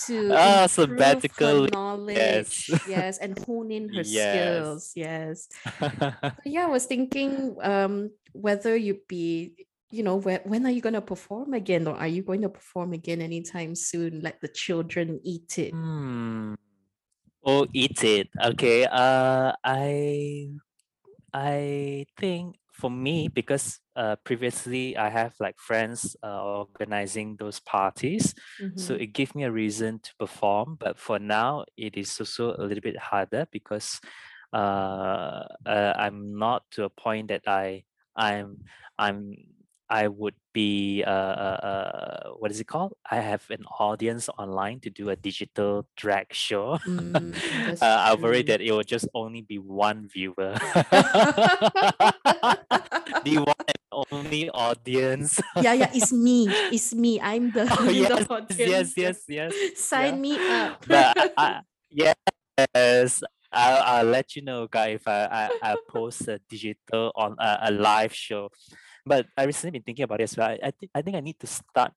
to 0.06 0.30
Ah, 0.32 0.66
improve 0.66 0.70
sabbatical 0.70 1.64
her 1.64 1.68
knowledge, 1.72 2.68
yes. 2.70 2.84
yes, 2.88 3.18
and 3.18 3.38
hone 3.46 3.70
in 3.70 3.88
her 3.90 4.04
Yes. 4.04 4.28
skills, 4.28 4.92
yes. 4.96 5.48
So 6.42 6.50
yeah, 6.50 6.64
I 6.66 6.70
was 6.70 6.86
thinking 6.86 7.54
um 7.62 8.10
whether 8.32 8.74
you'd 8.74 9.06
be, 9.06 9.54
you 9.90 10.02
know, 10.02 10.16
where, 10.16 10.40
when 10.44 10.66
are 10.66 10.72
you 10.72 10.80
going 10.80 10.98
to 10.98 11.04
perform 11.04 11.52
again, 11.54 11.86
or 11.86 11.94
are 11.94 12.08
you 12.08 12.22
going 12.22 12.42
to 12.42 12.48
perform 12.48 12.92
again 12.94 13.20
anytime 13.20 13.74
soon? 13.76 14.20
Let 14.22 14.40
the 14.40 14.48
children 14.48 15.20
eat 15.22 15.58
it. 15.58 15.70
Hmm. 15.70 16.54
Oh, 17.44 17.66
eat 17.72 18.02
it. 18.02 18.28
Okay. 18.42 18.86
Uh, 18.86 19.52
I 19.62 20.50
I 21.34 22.06
think 22.18 22.56
for 22.82 22.90
me 22.90 23.28
because 23.28 23.78
uh 23.96 24.16
previously 24.24 24.96
I 24.96 25.08
have 25.10 25.34
like 25.40 25.58
friends 25.60 26.16
uh, 26.24 26.42
organizing 26.64 27.36
those 27.38 27.60
parties, 27.60 28.34
so 28.76 28.94
Mhm. 28.94 28.98
it 29.04 29.12
gave 29.14 29.34
me 29.36 29.44
a 29.44 29.52
reason 29.52 30.00
to 30.02 30.10
perform. 30.18 30.76
But 30.80 30.98
for 30.98 31.18
now, 31.18 31.64
it 31.76 31.96
is 31.96 32.18
also 32.20 32.54
a 32.58 32.64
little 32.66 32.82
bit 32.82 32.98
harder 32.98 33.46
because 33.52 34.00
uh, 34.52 35.44
uh 35.66 35.92
I'm 35.96 36.38
not 36.38 36.62
to 36.72 36.84
a 36.84 36.90
point 36.90 37.28
that 37.28 37.42
I 37.46 37.84
I'm 38.16 38.58
I'm 38.98 39.34
I 39.92 40.08
would 40.08 40.34
be 40.56 41.04
uh, 41.04 41.10
uh, 41.12 41.60
uh 41.60 42.30
what 42.40 42.50
is 42.50 42.60
it 42.60 42.66
called? 42.66 42.96
I 43.04 43.20
have 43.20 43.44
an 43.52 43.68
audience 43.78 44.32
online 44.40 44.80
to 44.88 44.90
do 44.90 45.12
a 45.12 45.16
digital 45.16 45.84
drag 46.00 46.32
show. 46.32 46.80
Mm, 46.88 47.36
uh, 47.76 48.00
I 48.08 48.16
worry 48.16 48.40
that 48.48 48.64
it 48.64 48.72
will 48.72 48.88
just 48.88 49.04
only 49.12 49.44
be 49.44 49.60
one 49.60 50.08
viewer. 50.08 50.56
the 53.20 53.36
one 53.44 53.66
and 53.68 53.84
only 53.92 54.48
audience. 54.48 55.36
yeah, 55.60 55.76
yeah, 55.76 55.92
it's 55.92 56.08
me. 56.26 56.48
It's 56.72 56.94
me. 56.96 57.20
I'm 57.20 57.52
the, 57.52 57.68
oh 57.68 57.84
the 57.92 57.92
yes, 57.92 58.26
audience. 58.32 58.96
yes, 58.96 58.96
yes, 58.96 59.52
yes. 59.52 59.52
Sign 59.76 60.16
Yeah. 60.16 60.24
me 60.24 60.32
up. 60.40 60.88
But 60.88 61.12
I, 61.20 61.28
I, 61.36 61.60
yes, 61.92 62.16
I'll, 63.52 63.82
I'll 63.84 64.08
let 64.08 64.34
you 64.36 64.40
know, 64.40 64.66
guys, 64.66 65.04
if 65.04 65.06
I, 65.06 65.28
I, 65.28 65.72
I 65.72 65.76
post 65.84 66.28
a 66.28 66.40
digital 66.48 67.12
on 67.14 67.36
a, 67.36 67.68
a 67.68 67.70
live 67.70 68.14
show. 68.16 68.48
But 69.04 69.26
I 69.36 69.44
recently 69.44 69.78
been 69.78 69.82
thinking 69.82 70.04
about 70.04 70.20
it 70.20 70.24
as 70.30 70.36
well. 70.36 70.50
I, 70.50 70.58
I 70.62 70.70
think 70.70 70.90
I 70.94 71.02
think 71.02 71.16
I 71.16 71.20
need 71.20 71.38
to 71.40 71.46
start 71.46 71.92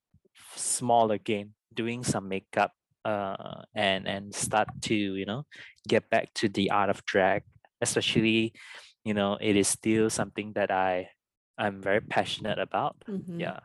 small 0.56 1.10
again, 1.12 1.54
doing 1.74 2.02
some 2.02 2.28
makeup, 2.28 2.72
uh, 3.04 3.62
and 3.74 4.08
and 4.08 4.34
start 4.34 4.68
to 4.90 4.94
you 4.94 5.24
know 5.26 5.46
get 5.88 6.10
back 6.10 6.34
to 6.42 6.48
the 6.48 6.70
art 6.70 6.90
of 6.90 7.04
drag, 7.04 7.42
especially, 7.80 8.52
you 9.04 9.14
know, 9.14 9.38
it 9.40 9.56
is 9.56 9.68
still 9.68 10.10
something 10.10 10.52
that 10.54 10.70
I 10.70 11.10
I'm 11.58 11.80
very 11.80 12.00
passionate 12.00 12.58
about. 12.58 12.96
Mhm. 13.08 13.40
Yeah. 13.40 13.60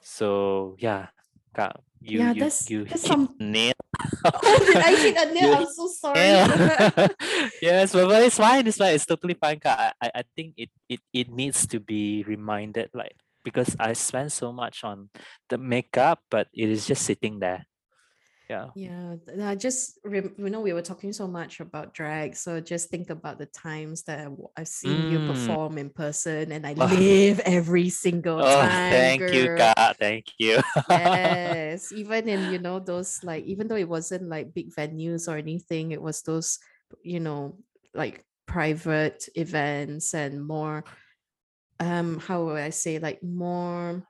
So 0.00 0.76
yeah, 0.78 1.08
Kak, 1.54 1.76
you 2.00 2.18
Yeah, 2.18 2.32
you 2.32 2.40
that's- 2.40 2.70
you 2.70 2.84
that's 2.84 3.02
hit 3.02 3.10
some- 3.10 3.34
nail. 3.38 3.74
oh, 4.24 4.58
did 4.66 4.76
I 4.76 4.92
hit 4.96 5.16
a 5.16 5.26
nail? 5.36 5.54
I'm 5.62 5.66
so 5.68 5.86
sorry. 5.88 6.18
Yes, 7.62 7.92
but, 7.92 8.08
but 8.08 8.22
it's 8.22 8.36
fine. 8.36 8.66
It's 8.66 8.78
fine. 8.78 8.94
It's 8.94 9.06
totally 9.06 9.34
fine. 9.34 9.60
Kak. 9.60 9.78
I, 9.78 10.06
I 10.06 10.10
I 10.20 10.22
think 10.34 10.54
it, 10.56 10.70
it 10.88 11.00
it 11.12 11.28
needs 11.30 11.66
to 11.68 11.78
be 11.80 12.24
reminded, 12.26 12.90
like 12.94 13.14
because 13.44 13.74
I 13.78 13.92
spend 13.94 14.32
so 14.32 14.52
much 14.52 14.82
on 14.84 15.10
the 15.50 15.58
makeup, 15.58 16.20
but 16.30 16.46
it 16.54 16.70
is 16.70 16.86
just 16.86 17.02
sitting 17.02 17.38
there. 17.38 17.66
Yeah. 18.50 18.70
Yeah, 18.74 19.16
I 19.42 19.54
just 19.54 19.98
you 20.04 20.32
know 20.38 20.60
we 20.60 20.72
were 20.72 20.82
talking 20.82 21.12
so 21.12 21.26
much 21.28 21.60
about 21.60 21.92
drag, 21.92 22.34
so 22.36 22.60
just 22.60 22.88
think 22.88 23.10
about 23.10 23.38
the 23.38 23.46
times 23.46 24.02
that 24.04 24.28
i've 24.56 24.68
seen 24.68 25.10
you 25.10 25.20
Mm. 25.20 25.26
perform 25.26 25.76
in 25.78 25.90
person, 25.90 26.52
and 26.52 26.66
I 26.66 26.72
Oh. 26.80 26.86
live 26.96 27.40
every 27.44 27.90
single 27.90 28.40
Oh, 28.40 28.64
time. 28.64 28.80
thank 28.88 29.32
you, 29.32 29.48
god 29.56 29.96
Thank 30.00 30.26
you. 30.38 30.60
Yes, 30.88 31.92
even 31.92 32.28
in 32.28 32.48
you 32.48 32.58
know 32.58 32.80
those 32.80 33.20
like 33.22 33.44
even 33.44 33.68
though 33.68 33.76
it 33.76 33.88
wasn't 33.88 34.28
like 34.28 34.54
big 34.54 34.72
venues 34.74 35.28
or 35.28 35.36
anything, 35.36 35.92
it 35.92 36.00
was 36.02 36.22
those 36.22 36.58
you 37.02 37.20
know 37.20 37.58
like 37.94 38.24
private 38.46 39.28
events 39.36 40.14
and 40.14 40.44
more 40.44 40.84
um 41.80 42.18
how 42.18 42.44
would 42.44 42.60
I 42.60 42.70
say 42.70 42.98
like 42.98 43.22
more 43.22 44.02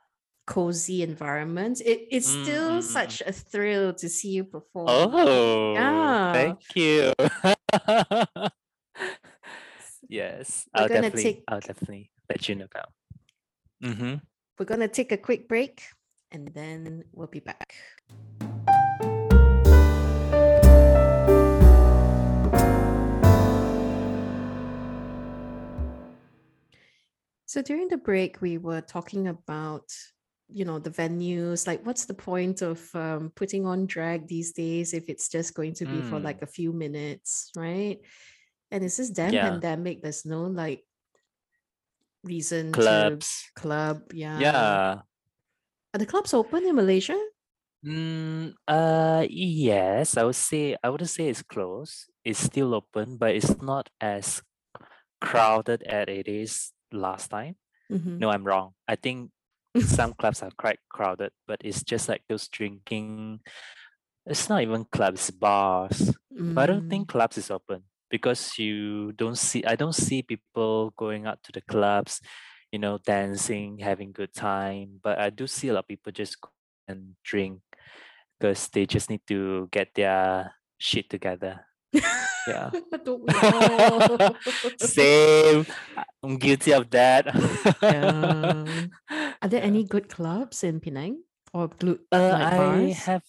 cozy 0.56 1.02
environment. 1.02 1.80
It 1.80 2.08
it's 2.12 2.28
Mm, 2.28 2.42
still 2.44 2.82
such 2.82 3.22
a 3.24 3.32
thrill 3.32 3.94
to 3.94 4.08
see 4.08 4.28
you 4.36 4.44
perform. 4.44 4.86
Oh, 4.92 5.72
Yeah. 5.72 6.32
thank 6.36 6.60
you. 6.76 7.12
yes, 10.08 10.68
We're 10.74 10.82
I'll 10.82 10.88
gonna 10.88 11.08
definitely, 11.08 11.22
take- 11.22 11.44
I'll 11.48 11.60
definitely 11.64 12.10
let 12.28 12.48
you 12.48 12.54
know 12.56 12.66
about. 12.68 12.92
Mm-hmm. 13.82 14.14
We're 14.58 14.66
gonna 14.68 14.88
take 14.92 15.10
a 15.12 15.16
quick 15.16 15.48
break 15.48 15.80
and 16.30 16.48
then 16.52 17.04
we'll 17.16 17.32
be 17.32 17.40
back. 17.40 17.72
So 27.46 27.60
during 27.60 27.88
the 27.88 27.98
break, 27.98 28.40
we 28.40 28.56
were 28.58 28.80
talking 28.80 29.28
about, 29.28 29.84
you 30.54 30.64
know, 30.64 30.78
the 30.78 30.90
venues. 30.90 31.66
Like, 31.66 31.84
what's 31.84 32.04
the 32.04 32.14
point 32.14 32.62
of 32.62 32.80
um, 32.94 33.32
putting 33.34 33.66
on 33.66 33.86
drag 33.86 34.26
these 34.28 34.52
days 34.52 34.92
if 34.94 35.08
it's 35.08 35.28
just 35.28 35.54
going 35.54 35.74
to 35.74 35.86
be 35.86 36.00
for 36.02 36.18
Mm. 36.20 36.24
like 36.24 36.42
a 36.42 36.46
few 36.46 36.72
minutes, 36.72 37.50
right? 37.56 37.98
And 38.70 38.84
it's 38.84 38.96
this 38.96 39.10
damn 39.10 39.32
Yeah. 39.32 39.48
pandemic. 39.50 40.02
There's 40.02 40.24
no 40.24 40.44
like 40.44 40.84
reason 42.24 42.72
Clubs. 42.72 43.50
to 43.54 43.60
club. 43.60 44.12
Yeah. 44.12 44.38
Yeah. 44.38 45.00
Are 45.94 45.98
the 45.98 46.06
clubs 46.06 46.32
open 46.32 46.64
in 46.64 46.74
Malaysia? 46.74 47.18
Mm, 47.84 48.54
uh, 48.68 49.26
yes, 49.28 50.16
I 50.16 50.22
would 50.22 50.38
say 50.38 50.76
I 50.82 50.88
wouldn't 50.88 51.10
say 51.10 51.28
it's 51.28 51.42
closed. 51.42 52.06
It's 52.24 52.38
still 52.38 52.74
open, 52.74 53.18
but 53.18 53.34
it's 53.34 53.60
not 53.60 53.90
as 54.00 54.40
crowded 55.20 55.82
as 55.82 56.06
it 56.08 56.28
is 56.28 56.72
last 56.92 57.28
time. 57.28 57.56
Mhm. 57.90 58.18
No, 58.22 58.30
I'm 58.30 58.44
wrong. 58.46 58.72
I 58.86 58.94
think 58.96 59.30
some 59.80 60.12
clubs 60.14 60.42
are 60.42 60.50
quite 60.56 60.78
crowded, 60.88 61.32
but 61.46 61.60
it's 61.64 61.82
just 61.82 62.08
like 62.08 62.22
those 62.28 62.48
drinking. 62.48 63.40
It's 64.26 64.48
not 64.48 64.62
even 64.62 64.84
clubs, 64.90 65.30
bars. 65.30 66.14
But 66.54 66.62
I 66.62 66.66
don't 66.66 66.86
Mm, 66.86 66.90
think 66.90 67.08
clubs 67.08 67.38
is 67.38 67.50
open 67.50 67.82
because 68.10 68.58
you 68.58 69.12
don't 69.12 69.38
see. 69.38 69.64
I 69.64 69.74
don't 69.76 69.94
see 69.94 70.22
people 70.22 70.92
going 70.96 71.26
out 71.26 71.42
to 71.44 71.52
the 71.52 71.62
clubs, 71.62 72.20
you 72.70 72.78
know, 72.78 72.98
dancing, 72.98 73.78
having 73.78 74.12
good 74.12 74.34
time. 74.34 75.00
But 75.02 75.18
I 75.18 75.30
do 75.30 75.46
see 75.46 75.68
a 75.68 75.72
lot 75.74 75.84
of 75.84 75.88
people 75.88 76.12
just 76.12 76.40
go 76.40 76.50
and 76.88 77.16
drink 77.24 77.60
because 78.38 78.68
they 78.68 78.86
just 78.86 79.08
need 79.10 79.22
to 79.28 79.68
get 79.72 79.94
their 79.94 80.52
shit 80.78 81.08
together. 81.10 81.66
Yeah. 82.46 82.70
Don't 83.04 83.22
we 83.22 83.34
all? 83.38 84.18
Same. 84.78 85.66
I'm 86.22 86.36
guilty 86.38 86.72
of 86.72 86.90
that. 86.90 87.26
Yeah. 87.82 88.86
Are 89.42 89.48
there 89.48 89.60
Yeah. 89.60 89.66
any 89.66 89.82
good 89.84 90.08
clubs 90.08 90.62
in 90.62 90.78
Penang 90.80 91.24
or 91.52 91.68
glu- 91.68 91.98
Uh, 92.12 92.30
like 92.38 92.52
I 92.54 92.56
bars? 92.56 92.98
have 93.10 93.24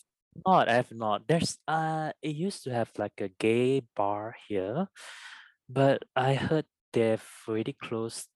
not. 0.45 0.69
I 0.69 0.73
have 0.75 0.91
not. 0.93 1.27
There's 1.27 1.57
uh, 1.67 2.13
it 2.21 2.35
used 2.35 2.63
to 2.63 2.71
have 2.73 2.91
like 2.97 3.17
a 3.19 3.29
gay 3.41 3.81
bar 3.95 4.35
here, 4.47 4.87
but 5.67 6.03
I 6.15 6.35
heard 6.35 6.65
they've 6.93 7.25
already 7.47 7.73
closed 7.73 8.29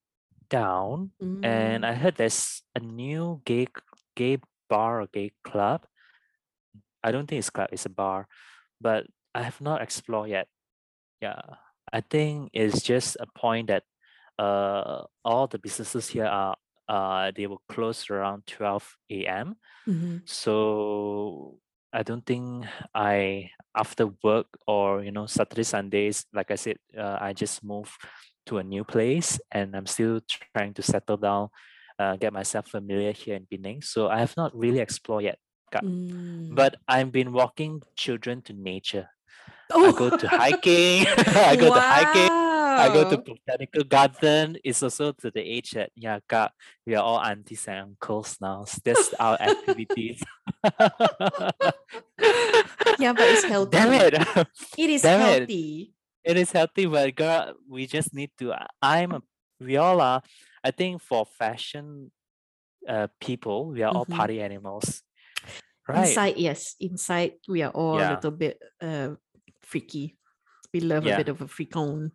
down, 0.49 1.11
and 1.21 1.84
Mm, 1.84 1.88
I 1.88 1.93
heard 1.93 2.15
there's 2.15 2.63
a 2.73 2.80
new 2.80 3.41
gay 3.45 3.67
gay 4.15 4.41
bar 4.69 5.01
or 5.01 5.07
gay 5.13 5.32
club. 5.43 5.86
I 7.03 7.11
don't 7.11 7.28
think 7.30 7.39
it's 7.39 7.53
club. 7.53 7.69
It's 7.71 7.86
a 7.86 7.93
bar, 7.93 8.28
but 8.82 9.05
I 9.36 9.43
have 9.43 9.61
not 9.61 9.82
explored 9.86 10.30
yet. 10.34 10.47
Yeah, 11.21 11.61
I 11.93 12.01
think 12.01 12.49
it's 12.53 12.82
just 12.82 13.17
a 13.21 13.28
point 13.38 13.67
that 13.69 13.84
uh 14.41 15.05
all 15.25 15.45
the 15.47 15.59
businesses 15.61 16.07
here 16.09 16.25
are 16.25 16.57
uh 16.88 17.31
they 17.35 17.47
will 17.47 17.61
close 17.69 18.09
around 18.09 18.45
12 18.47 18.97
a.m. 19.11 19.55
mhm. 19.88 20.21
So 20.25 21.59
I 21.93 22.03
don't 22.03 22.25
think 22.25 22.65
I 22.93 23.51
after 23.75 24.07
work 24.23 24.47
or 24.67 25.03
you 25.03 25.11
know 25.11 25.25
Saturday 25.25 25.63
Sundays, 25.63 26.25
like 26.33 26.51
I 26.51 26.55
said, 26.55 26.77
uh, 26.97 27.17
I 27.19 27.33
just 27.33 27.63
moved 27.63 27.95
to 28.47 28.57
a 28.57 28.63
new 28.63 28.83
place 28.83 29.39
and 29.51 29.75
I'm 29.75 29.85
still 29.85 30.21
trying 30.53 30.73
to 30.75 30.81
settle 30.81 31.17
down, 31.17 31.49
uh, 31.99 32.15
get 32.15 32.33
myself 32.33 32.67
familiar 32.69 33.11
here 33.11 33.35
in 33.35 33.45
Penang. 33.45 33.81
So 33.81 34.07
I 34.09 34.19
have 34.19 34.35
not 34.38 34.55
really 34.55 34.79
explored 34.79 35.23
yet. 35.25 35.39
Mm. 35.73 36.55
But 36.55 36.75
I've 36.88 37.11
been 37.11 37.33
walking 37.33 37.81
children 37.95 38.41
to 38.43 38.53
nature. 38.53 39.09
Oh, 39.72 39.89
I 39.93 39.97
go 39.97 40.09
to 40.18 40.28
hiking. 40.28 41.05
I 41.07 41.55
go 41.55 41.74
to 41.74 41.80
hiking. 41.82 42.32
I 42.78 42.89
go 42.93 43.09
to 43.09 43.18
botanical 43.18 43.84
garden. 43.84 44.57
It's 44.63 44.84
also 44.84 45.11
to 45.11 45.32
the 45.32 45.41
age 45.41 45.72
that 45.72 45.89
yeah, 45.95 46.20
God, 46.28 46.51
we 46.86 46.93
are 46.95 47.03
all 47.03 47.20
aunties 47.20 47.68
and 47.68 47.80
uncles 47.97 48.38
now. 48.39 48.65
So 48.65 48.78
That's 48.84 49.13
our 49.20 49.38
activities. 49.41 50.22
Yeah, 52.99 53.13
but 53.13 53.28
it's 53.30 53.43
healthy. 53.45 53.72
Damn 53.78 53.93
it! 53.93 54.13
It 54.78 54.89
is 54.89 55.01
Damn 55.03 55.22
it. 55.22 55.38
healthy. 55.39 55.93
it 56.24 56.38
is 56.38 56.51
healthy, 56.51 56.86
but 56.88 57.13
girl, 57.15 57.53
we 57.70 57.86
just 57.86 58.13
need 58.13 58.32
to. 58.39 58.53
I'm. 58.82 59.11
A, 59.11 59.22
we 59.61 59.78
all 59.78 60.01
are. 60.01 60.22
I 60.63 60.72
think 60.72 61.01
for 61.01 61.26
fashion, 61.26 62.11
uh, 62.89 63.07
people, 63.22 63.70
we 63.70 63.84
are 63.84 63.93
all 63.93 64.05
Mhm. 64.05 64.15
party 64.18 64.41
animals, 64.41 65.03
right? 65.88 66.09
Inside, 66.09 66.38
yes. 66.38 66.74
Inside, 66.80 67.34
we 67.47 67.61
are 67.61 67.72
all 67.72 67.99
a 68.01 68.09
little 68.18 68.32
bit 68.32 68.57
uh 68.82 69.13
freaky. 69.68 70.15
We 70.74 70.80
love 70.80 71.05
a 71.05 71.18
bit 71.18 71.30
of 71.30 71.41
a 71.41 71.47
freak 71.47 71.76
on. 71.76 72.11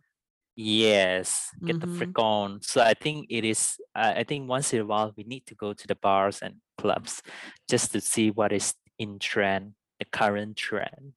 Yes, 0.55 1.49
get 1.65 1.79
the 1.81 1.87
Mhm. 1.87 1.97
freak 1.97 2.19
on. 2.19 2.61
So 2.61 2.81
I 2.81 2.93
think 2.93 3.25
it 3.29 3.43
is. 3.45 3.77
Uh, 3.95 4.13
I 4.17 4.23
think 4.23 4.49
once 4.49 4.73
in 4.73 4.81
a 4.81 4.85
while 4.85 5.13
we 5.17 5.23
need 5.23 5.45
to 5.47 5.55
go 5.55 5.73
to 5.73 5.87
the 5.87 5.95
bars 5.95 6.41
and 6.41 6.61
clubs 6.77 7.21
just 7.69 7.91
to 7.93 8.01
see 8.01 8.29
what 8.29 8.53
is 8.53 8.75
in 8.97 9.17
trend, 9.17 9.73
the 9.97 10.05
current 10.05 10.57
trend. 10.57 11.13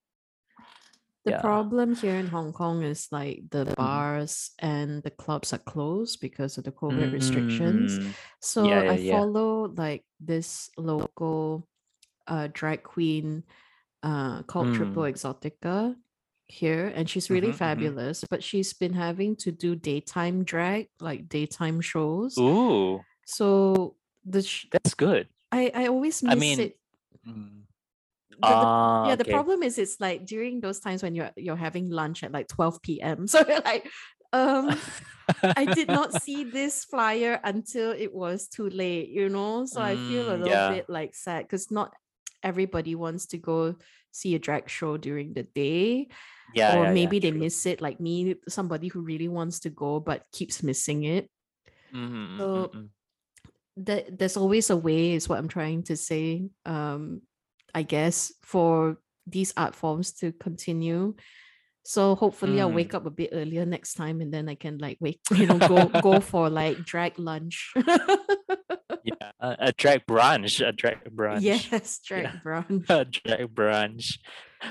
The 1.24 1.32
Yeah. 1.32 1.41
problem 1.43 1.95
here 1.97 2.16
in 2.16 2.28
Hong 2.28 2.53
Kong 2.53 2.82
is 2.82 3.09
like 3.12 3.43
the 3.51 3.66
Mhm. 3.66 3.76
bars 3.76 4.55
and 4.59 5.03
the 5.03 5.11
clubs 5.11 5.53
are 5.53 5.59
closed 5.61 6.20
because 6.20 6.57
of 6.57 6.64
the 6.64 6.72
COVID 6.72 7.12
restrictions. 7.12 7.99
Mm, 7.99 8.14
So 8.41 8.64
Yeah, 8.70 8.82
yeah, 8.84 8.93
I 8.93 8.97
yeah. 8.97 9.12
follow 9.20 9.68
like 9.68 10.05
this 10.20 10.70
local 10.78 11.68
uh 12.26 12.49
drag 12.53 12.82
queen 12.82 13.45
uh 14.03 14.43
called 14.49 14.72
Triple 14.72 15.03
Mm. 15.03 15.12
Exotica 15.12 15.97
here 16.49 16.92
and 16.94 17.11
she's 17.11 17.28
really 17.30 17.51
Mhm, 17.51 17.59
mhm. 17.59 17.59
fabulous 17.59 18.24
but 18.30 18.42
she's 18.42 18.72
been 18.72 18.92
having 18.94 19.34
to 19.36 19.51
do 19.51 19.74
daytime 19.74 20.44
drag 20.44 20.88
like 21.01 21.28
daytime 21.28 21.80
shows 21.80 22.36
Ooh, 22.38 23.01
so 23.26 23.97
the 24.24 24.42
sh- 24.42 24.66
that's 24.70 24.94
good. 24.94 25.28
I 25.53 25.70
I 25.74 25.86
always 25.88 26.22
miss 26.22 26.32
I 26.32 26.34
mean, 26.40 26.61
it 26.61 26.78
mm, 27.26 27.62
the, 28.30 28.57
the- 28.57 28.68
ah, 28.68 29.09
yeah 29.09 29.16
the 29.16 29.24
okay. 29.24 29.32
problem 29.32 29.62
is 29.62 29.78
it's 29.78 30.01
like 30.01 30.24
during 30.26 30.61
those 30.61 30.80
times 30.80 31.03
when 31.03 31.14
you're 31.14 31.30
you're 31.36 31.57
having 31.57 31.90
lunch 31.90 32.22
at 32.22 32.32
like 32.32 32.49
12 32.49 32.82
p.m 32.82 33.26
so 33.32 33.44
you're 33.47 33.61
like 33.61 33.90
um 34.32 34.80
I 35.57 35.66
did 35.66 35.90
not 35.90 36.14
see 36.14 36.44
this 36.44 36.84
flyer 36.84 37.40
until 37.44 37.92
it 37.92 38.12
was 38.14 38.49
too 38.49 38.68
late, 38.68 39.09
you 39.11 39.28
know. 39.28 39.66
So 39.66 39.80
I 39.82 39.97
feel 39.97 40.30
a 40.30 40.36
Mm, 40.36 40.38
little 40.38 40.47
yeah. 40.47 40.68
bit 40.68 40.88
like 40.90 41.14
sad 41.14 41.44
because 41.44 41.70
not 41.70 41.94
everybody 42.42 42.94
wants 42.94 43.26
to 43.26 43.38
go 43.38 43.76
see 44.16 44.34
a 44.34 44.38
drag 44.40 44.68
show 44.68 44.96
during 44.96 45.34
the 45.36 45.44
day, 45.44 46.08
Yeah, 46.54 46.72
or 46.72 46.84
yeah, 46.84 46.88
yeah, 46.88 46.94
maybe 46.94 47.18
they 47.20 47.30
true. 47.30 47.40
miss 47.40 47.66
it, 47.66 47.80
like 47.84 48.00
me, 48.00 48.36
somebody 48.48 48.88
who 48.88 49.00
really 49.04 49.28
wants 49.28 49.60
to 49.60 49.70
go 49.70 50.00
but 50.00 50.24
keeps 50.32 50.62
missing 50.62 51.04
it. 51.04 51.28
Mhm, 51.92 52.00
mm, 52.00 52.38
So 52.38 52.46
mm, 52.56 52.72
mm. 52.72 52.88
that 53.84 54.18
there's 54.18 54.36
always 54.36 54.70
a 54.70 54.76
way, 54.76 55.12
is 55.12 55.28
what 55.28 55.38
I'm 55.38 55.48
trying 55.52 55.84
to 55.84 55.96
say. 55.96 56.48
Um, 56.64 57.22
I 57.74 57.82
guess 57.84 58.32
for 58.42 58.96
these 59.26 59.52
art 59.56 59.74
forms 59.74 60.12
to 60.24 60.32
continue. 60.32 61.14
So 61.87 62.16
hopefully 62.16 62.61
I'll 62.61 62.72
wake 62.72 62.91
Mm. 62.93 62.97
up 62.97 63.07
a 63.07 63.11
bit 63.11 63.30
earlier 63.32 63.64
next 63.64 63.95
time 63.95 64.20
and 64.20 64.34
then 64.34 64.49
I 64.49 64.57
can 64.57 64.78
like 64.78 64.99
wake, 65.01 65.20
you 65.34 65.47
know, 65.47 65.59
go 65.59 65.87
go 66.03 66.18
for 66.20 66.51
like 66.51 66.84
drag 66.84 67.18
lunch. 67.18 67.72
yeah, 69.05 69.30
a, 69.41 69.57
a 69.70 69.72
drag 69.72 70.07
brunch, 70.07 70.66
a 70.66 70.72
drag 70.72 71.05
brunch. 71.14 71.43
yes, 71.43 72.01
drag 72.05 72.24
Yeah. 72.24 72.32
brunch. 72.45 72.91
a 72.91 73.05
drag 73.05 73.55
brunch. 73.55 74.18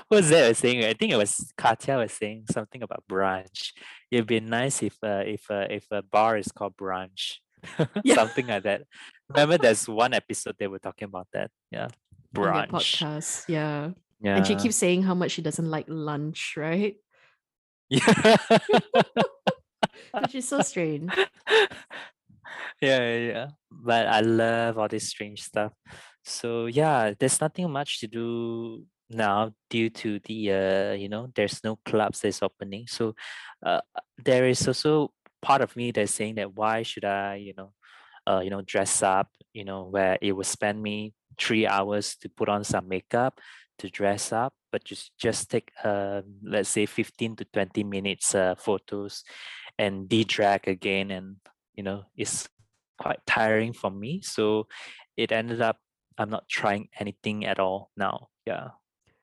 What 0.10 0.18
was 0.18 0.30
that 0.30 0.46
I 0.46 0.48
was 0.50 0.58
saying? 0.58 0.84
I 0.84 0.94
think 0.94 1.12
it 1.14 1.18
was 1.18 1.54
Katya 1.58 1.98
was 1.98 2.12
saying 2.12 2.46
something 2.52 2.84
about 2.84 3.04
brunch. 3.10 3.72
It'd 4.12 4.28
be 4.28 4.40
nice 4.40 4.84
if 4.84 4.98
uh, 5.04 5.24
if 5.26 5.50
uh, 5.50 5.68
if 5.70 5.86
a 5.92 6.02
bar 6.02 6.38
is 6.38 6.52
called 6.52 6.76
brunch, 6.76 7.38
Yeah. 8.04 8.16
something 8.16 8.48
like 8.48 8.64
that. 8.64 8.84
Remember, 9.30 9.58
there's 9.58 9.88
one 9.88 10.14
episode 10.14 10.56
they 10.60 10.68
were 10.68 10.80
talking 10.80 11.06
about 11.08 11.28
that. 11.34 11.50
Yeah, 11.72 11.88
brunch. 12.36 12.70
podcast. 12.70 13.46
Yeah. 13.48 13.92
Yeah, 14.22 14.38
And 14.38 14.48
she 14.48 14.56
keeps 14.56 14.76
saying 14.78 15.04
how 15.04 15.14
much 15.14 15.32
she 15.32 15.42
doesn't 15.44 15.70
like 15.70 15.86
lunch, 15.88 16.56
right? 16.58 16.96
Yeah. 17.90 18.38
Which 20.14 20.36
is 20.36 20.48
so 20.48 20.62
strange. 20.62 21.12
yeah, 22.82 23.00
yeah, 23.00 23.18
yeah. 23.18 23.48
But 23.72 24.08
I 24.08 24.22
love 24.22 24.78
all 24.78 24.88
this 24.88 25.10
strange 25.10 25.44
stuff. 25.44 25.74
So 26.24 26.66
yeah, 26.66 27.14
there's 27.18 27.42
nothing 27.42 27.70
much 27.72 28.00
to 28.00 28.08
do 28.08 28.86
now 29.10 29.52
due 29.70 29.90
to 29.90 30.20
the 30.20 30.52
uh, 30.52 30.92
you 30.94 31.10
know, 31.10 31.30
there's 31.36 31.64
no 31.64 31.78
clubs 31.86 32.22
that's 32.22 32.42
opening. 32.42 32.88
So 32.88 33.16
uh, 33.66 33.82
there 34.24 34.48
is 34.48 34.68
also 34.68 35.12
part 35.42 35.62
of 35.62 35.76
me 35.76 35.92
that's 35.92 36.14
saying 36.14 36.36
that 36.36 36.56
why 36.56 36.84
should 36.84 37.06
I, 37.06 37.36
you 37.36 37.54
know, 37.56 37.74
uh, 38.28 38.40
you 38.40 38.50
know, 38.50 38.62
dress 38.62 39.04
up, 39.04 39.30
you 39.54 39.66
know, 39.66 39.84
where 39.84 40.18
it 40.22 40.32
would 40.32 40.48
spend 40.48 40.82
me 40.82 41.14
three 41.38 41.68
hours 41.68 42.16
to 42.22 42.30
put 42.30 42.50
on 42.50 42.64
some 42.64 42.88
makeup 42.88 43.40
to 43.80 43.90
dress 43.90 44.32
up, 44.32 44.54
but 44.72 44.84
just 44.84 45.12
just 45.18 45.50
take 45.50 45.72
uh 45.84 46.22
let's 46.44 46.70
say 46.70 46.86
15 46.86 47.36
to 47.38 47.46
20 47.46 47.84
minutes 47.84 48.36
uh 48.36 48.56
photos 48.56 49.24
and 49.78 50.08
de-drag 50.08 50.68
again 50.68 51.12
and 51.12 51.36
you 51.76 51.84
know 51.84 52.04
it's 52.16 52.48
quite 52.98 53.20
tiring 53.26 53.74
for 53.74 53.92
me. 53.92 54.22
So 54.22 54.68
it 55.18 55.32
ended 55.32 55.62
up 55.62 55.78
i'm 56.18 56.30
not 56.30 56.48
trying 56.48 56.88
anything 57.00 57.46
at 57.46 57.60
all 57.60 57.92
now. 57.98 58.28
Yeah. 58.46 58.70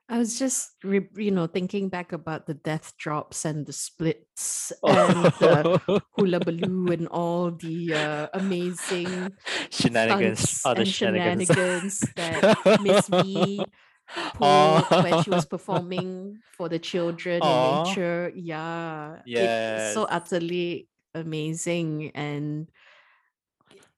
I 0.09 0.17
was 0.17 0.37
just, 0.37 0.75
re- 0.83 1.09
you 1.15 1.31
know, 1.31 1.47
thinking 1.47 1.87
back 1.87 2.11
about 2.11 2.45
the 2.45 2.53
death 2.53 2.93
drops 2.97 3.45
and 3.45 3.65
the 3.65 3.73
splits 3.73 4.71
and 4.83 5.25
the 5.39 6.01
hula 6.15 6.39
baloo 6.39 6.87
and 6.91 7.07
all 7.07 7.51
the 7.51 7.93
uh, 7.95 8.27
amazing 8.33 9.31
shenanigans 9.71 10.61
all 10.65 10.75
the 10.75 10.85
shenanigans, 10.85 11.47
shenanigans 11.47 11.99
that 12.15 12.81
Miss 12.81 13.07
V 13.23 13.65
pulled 14.33 14.85
when 15.01 15.23
she 15.23 15.29
was 15.29 15.45
performing 15.49 16.39
for 16.51 16.69
the 16.69 16.79
children 16.79 17.43
in 17.43 17.61
nature. 17.61 18.31
Yeah. 18.35 19.21
It's 19.25 19.93
so 19.93 20.03
utterly 20.03 20.89
amazing. 21.15 22.11
And 22.15 22.69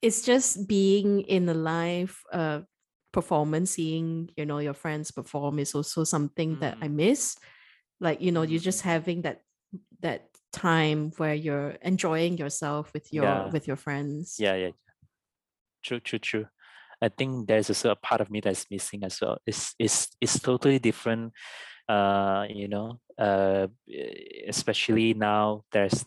it's 0.02 0.22
just 0.22 0.68
being 0.68 1.20
in 1.22 1.48
a 1.48 1.54
live 1.54 2.22
uh, 2.32 2.62
performance, 3.12 3.72
seeing, 3.72 4.30
you 4.36 4.46
know, 4.46 4.58
your 4.58 4.74
friends 4.74 5.10
perform 5.10 5.58
is 5.58 5.74
also 5.74 6.04
something 6.04 6.58
that 6.60 6.76
I 6.80 6.88
Mm. 6.88 6.94
miss. 6.94 7.36
Like, 8.00 8.20
you 8.20 8.32
know, 8.32 8.42
you're 8.42 8.60
just 8.60 8.82
Mm. 8.82 8.90
having 8.92 9.22
that 9.22 9.42
that 10.00 10.30
time 10.52 11.10
where 11.18 11.34
you're 11.34 11.70
enjoying 11.82 12.38
yourself 12.38 12.92
with 12.94 13.12
your 13.12 13.24
Yeah. 13.24 13.48
with 13.50 13.66
your 13.66 13.76
friends. 13.76 14.36
yeah 14.38 14.54
yeah 14.54 14.70
true 15.82 16.00
true 16.00 16.18
true 16.18 16.46
i 17.02 17.08
think 17.08 17.46
there's 17.46 17.70
also 17.70 17.90
a 17.90 17.96
part 17.96 18.20
of 18.20 18.30
me 18.30 18.40
that's 18.40 18.66
missing 18.70 19.04
as 19.04 19.20
well. 19.20 19.38
It's 19.46 19.74
it's 19.78 20.08
it's 20.20 20.38
totally 20.40 20.78
different 20.78 21.32
uh 21.88 22.46
you 22.48 22.68
know 22.68 22.98
uh 23.18 23.66
especially 24.48 25.14
now 25.14 25.62
there's 25.72 26.04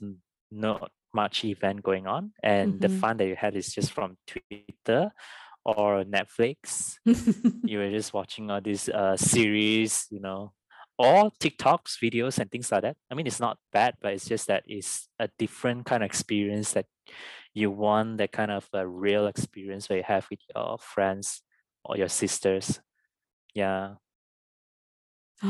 not 0.51 0.91
much 1.13 1.43
event 1.45 1.81
going 1.81 2.05
on 2.07 2.31
and 2.43 2.81
the 2.81 2.87
Mhm. 2.87 2.99
fun 3.01 3.17
that 3.17 3.27
you 3.27 3.35
had 3.35 3.55
is 3.55 3.73
just 3.73 3.91
from 3.93 4.17
twitter 4.27 5.11
or 5.65 6.03
netflix. 6.03 6.95
You 7.65 7.79
were 7.79 7.91
just 7.91 8.13
watching 8.13 8.49
all 8.49 8.61
these 8.61 8.89
uh 8.89 9.17
series 9.17 10.07
you 10.09 10.19
know 10.19 10.53
or 10.97 11.31
tiktoks 11.39 11.97
videos 12.03 12.39
and 12.39 12.49
things 12.51 12.71
like 12.71 12.81
that. 12.83 12.97
I 13.11 13.15
mean 13.15 13.27
it's 13.27 13.39
not 13.39 13.57
bad 13.71 13.95
but 14.01 14.13
it's 14.13 14.27
just 14.27 14.47
that 14.47 14.63
it's 14.67 15.07
a 15.19 15.29
different 15.37 15.85
kind 15.85 16.03
of 16.03 16.07
experience 16.07 16.73
that 16.73 16.85
you 17.53 17.71
want 17.71 18.17
that 18.17 18.31
kind 18.31 18.51
of 18.51 18.67
a 18.73 18.87
real 18.87 19.27
experience 19.27 19.89
where 19.89 19.97
you 19.97 20.03
have 20.05 20.27
with 20.29 20.39
your 20.55 20.77
friends 20.79 21.41
or 21.83 21.97
your 21.97 22.09
sisters. 22.09 22.79
Yeah. 23.53 23.95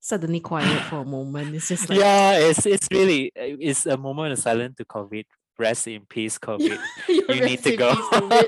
Suddenly 0.00 0.40
quiet 0.40 0.82
for 0.84 0.98
a 1.00 1.04
moment. 1.04 1.54
It's 1.54 1.68
just 1.68 1.88
like 1.90 1.98
yeah 1.98 2.38
it's 2.38 2.64
it's 2.64 2.88
really 2.92 3.32
uh, 3.36 3.56
it's 3.58 3.86
a 3.86 3.96
moment 3.96 4.32
of 4.32 4.38
silence 4.38 4.76
to 4.76 4.84
covid. 4.84 5.24
Rest 5.58 5.88
in 5.88 6.04
peace 6.06 6.38
covid. 6.46 6.78
You're 7.08 7.44
need 7.44 7.62
to 7.64 7.76
go. 7.76 7.92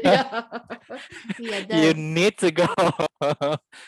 Yeah. 0.04 0.42
yeah, 1.38 1.82
you 1.82 1.94
need 1.94 2.36
to 2.38 2.50
go. 2.52 2.68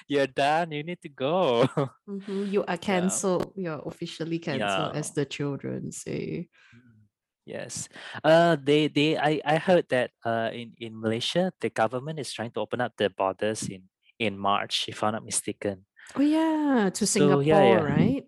You're 0.09 0.27
done. 0.27 0.73
You 0.73 0.83
need 0.83 1.01
to 1.03 1.09
go. 1.11 1.69
Mhm, 2.09 2.51
you 2.51 2.65
are 2.65 2.79
cancelled. 2.79 3.53
You're 3.57 3.83
officially 3.87 4.39
cancelled, 4.41 4.97
as 4.97 5.13
the 5.13 5.25
children 5.27 5.93
say. 5.93 6.49
Mm, 6.75 6.90
Yes. 7.47 7.89
Uh 8.23 8.57
they 8.61 8.89
they 8.89 9.17
I, 9.17 9.41
I 9.45 9.57
heard 9.57 9.87
that 9.91 10.11
uh 10.25 10.51
in, 10.53 10.73
in 10.79 11.01
Malaysia 11.01 11.53
the 11.61 11.71
government 11.71 12.19
is 12.21 12.33
trying 12.33 12.51
to 12.53 12.61
open 12.61 12.81
up 12.81 12.93
the 12.97 13.11
borders 13.11 13.69
in 13.69 13.89
in 14.19 14.37
March, 14.39 14.85
if 14.89 15.03
I'm 15.03 15.13
not 15.13 15.25
mistaken. 15.25 15.87
Oh 16.15 16.21
yeah, 16.21 16.91
to 16.93 17.07
So, 17.07 17.07
Singapore, 17.07 17.41
yeah, 17.41 17.65
yeah. 17.65 17.81
right? 17.81 18.25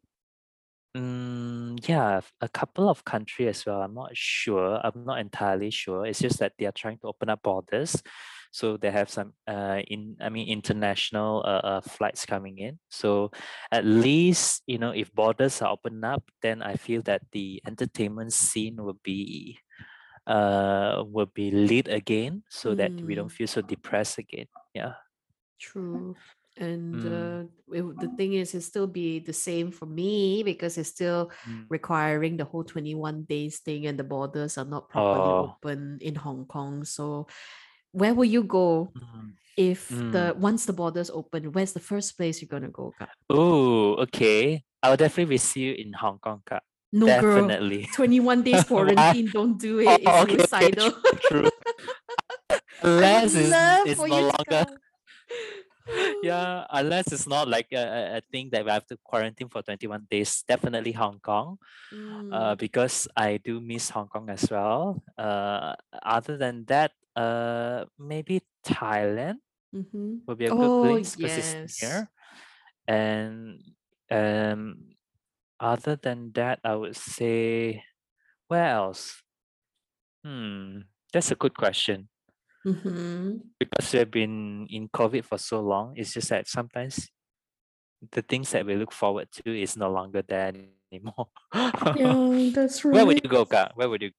Mm, 0.97 1.89
yeah, 1.89 2.21
a 2.41 2.49
couple 2.49 2.89
of 2.89 3.05
countries 3.05 3.49
as 3.49 3.67
well. 3.67 3.83
I'm 3.83 3.95
not 3.95 4.17
sure. 4.17 4.81
I'm 4.83 5.05
not 5.05 5.21
entirely 5.21 5.71
sure. 5.71 6.05
It's 6.07 6.21
just 6.21 6.39
that 6.41 6.53
they 6.59 6.67
are 6.67 6.73
trying 6.73 6.99
to 6.99 7.09
open 7.09 7.29
up 7.29 7.43
borders. 7.43 8.03
So 8.53 8.76
they 8.76 8.92
have 8.92 9.09
some 9.09 9.32
uh 9.48 9.80
in 9.88 10.16
I 10.20 10.28
mean 10.28 10.46
international 10.48 11.40
uh, 11.40 11.64
uh 11.64 11.80
flights 11.80 12.26
coming 12.28 12.59
in. 12.59 12.78
So 12.92 13.32
at 13.72 13.84
least, 13.84 14.62
you 14.68 14.76
know, 14.78 14.92
if 14.92 15.09
borders 15.12 15.62
are 15.64 15.72
opened 15.72 16.05
up, 16.05 16.22
then 16.44 16.61
I 16.62 16.76
feel 16.76 17.00
that 17.09 17.22
the 17.32 17.62
entertainment 17.66 18.32
scene 18.32 18.76
will 18.76 19.00
be 19.03 19.59
uh 20.26 21.03
will 21.09 21.32
be 21.34 21.50
lit 21.50 21.88
again 21.88 22.44
so 22.48 22.74
that 22.76 22.92
we 23.03 23.14
don't 23.16 23.32
Mm. 23.32 23.36
feel 23.40 23.48
so 23.48 23.62
depressed 23.64 24.18
again. 24.18 24.46
Yeah. 24.74 24.94
True. 25.59 26.14
And 26.59 27.00
Mm. 27.00 27.09
uh, 27.09 27.42
it- 27.72 27.98
the 27.98 28.09
thing 28.16 28.34
is, 28.34 28.55
it 28.55 28.61
still 28.61 28.86
be 28.86 29.18
the 29.24 29.32
same 29.32 29.72
for 29.72 29.86
me 29.86 30.42
because 30.44 30.76
it's 30.76 30.90
still 30.92 31.32
Mm. 31.48 31.66
requiring 31.70 32.36
the 32.36 32.44
whole 32.44 32.62
21 32.64 33.24
days 33.24 33.61
thing 33.64 33.86
and 33.88 33.98
the 33.98 34.05
borders 34.05 34.59
are 34.59 34.68
not 34.68 34.88
properly 34.92 35.32
Oh. 35.32 35.57
open 35.57 35.98
in 36.05 36.14
Hong 36.14 36.44
Kong. 36.44 36.84
So 36.84 37.26
where 37.93 38.14
will 38.14 38.28
you 38.28 38.43
go 38.43 38.93
Mm. 38.97 39.36
if 39.57 39.88
the 39.88 40.34
once 40.36 40.64
the 40.66 40.72
borders 40.72 41.11
open? 41.11 41.53
Where's 41.53 41.72
the 41.72 41.80
first 41.80 42.16
place 42.16 42.40
you're 42.40 42.49
gonna 42.49 42.72
go? 42.72 42.93
Oh, 43.30 43.95
okay. 44.09 44.64
I'll 44.82 44.97
definitely 44.97 45.36
visit 45.36 45.57
you 45.61 45.72
in 45.78 45.93
Hong 45.93 46.18
Kong. 46.18 46.43
Kak. 46.45 46.62
No 46.93 47.07
girl. 47.07 47.49
Definitely. 47.49 47.88
21 47.95 48.43
days 48.43 48.64
quarantine, 48.64 49.30
don't 49.32 49.57
do 49.57 49.78
it. 49.80 49.88
Oh, 49.88 49.97
It's 49.97 50.07
okay, 50.07 50.22
okay, 50.22 50.36
suicidal. 50.36 50.93
True. 51.28 51.51
I 52.82 53.22
unless 53.22 53.34
it's, 53.36 54.01
it's 54.01 54.01
no 54.01 54.20
longer 54.32 54.66
yeah 56.22 56.64
unless 56.70 57.12
it's 57.12 57.26
not 57.26 57.49
like 57.49 57.68
a, 57.72 58.16
a- 58.18 58.22
thing 58.32 58.49
that 58.51 58.64
we 58.64 58.70
have 58.70 58.86
to 58.86 58.97
quarantine 59.05 59.49
for 59.49 59.62
21 59.62 60.07
days 60.11 60.43
definitely 60.49 60.93
hong 60.93 61.18
kong 61.20 61.59
uh, 62.32 62.55
Mm, 62.55 62.59
because 62.59 63.09
i 63.16 63.36
do 63.36 63.61
miss 63.61 63.90
hong 63.90 64.09
kong 64.09 64.30
as 64.30 64.49
well 64.51 65.03
uh, 65.18 65.74
other 66.03 66.36
than 66.38 66.64
that 66.64 66.93
uh, 67.17 67.85
maybe 67.99 68.43
thailand 68.65 69.39
mhm. 69.75 70.21
would 70.27 70.39
be 70.39 70.47
a 70.47 70.53
good 70.53 70.71
Oh, 70.73 70.81
place 70.81 71.17
because 71.17 71.39
it's 71.39 71.57
yes. 71.63 71.83
near 71.83 72.11
and 72.89 73.63
um 74.11 74.77
other 75.61 75.97
than 75.97 76.33
that 76.35 76.59
i 76.65 76.75
would 76.75 76.97
say 76.97 77.83
where 78.49 78.69
else 78.71 79.23
hmm 80.25 80.81
that's 81.13 81.31
a 81.31 81.37
good 81.37 81.55
question 81.57 82.09
Mhm. 82.67 83.41
because 83.59 83.93
we've 83.93 84.11
been 84.11 84.67
in 84.71 84.89
COVID 84.89 85.25
for 85.25 85.39
so 85.39 85.61
long, 85.61 85.95
it's 85.97 86.13
just 86.15 86.29
that 86.31 86.49
sometimes 86.49 87.11
the 88.11 88.23
things 88.23 88.51
that 88.51 88.67
we 88.67 88.75
look 88.75 88.93
forward 88.93 89.29
to 89.33 89.61
is 89.61 89.77
no 89.77 89.91
longer 89.91 90.23
there 90.23 90.53
anymore. 90.93 91.29
Yeah, 91.95 92.49
that's 92.53 92.85
right. 92.85 92.95
Where 92.95 93.07
would 93.07 93.21
you 93.23 93.31
go, 93.31 93.45
Kak? 93.45 93.73
Where 93.75 93.89
would 93.89 94.03
you? 94.03 94.11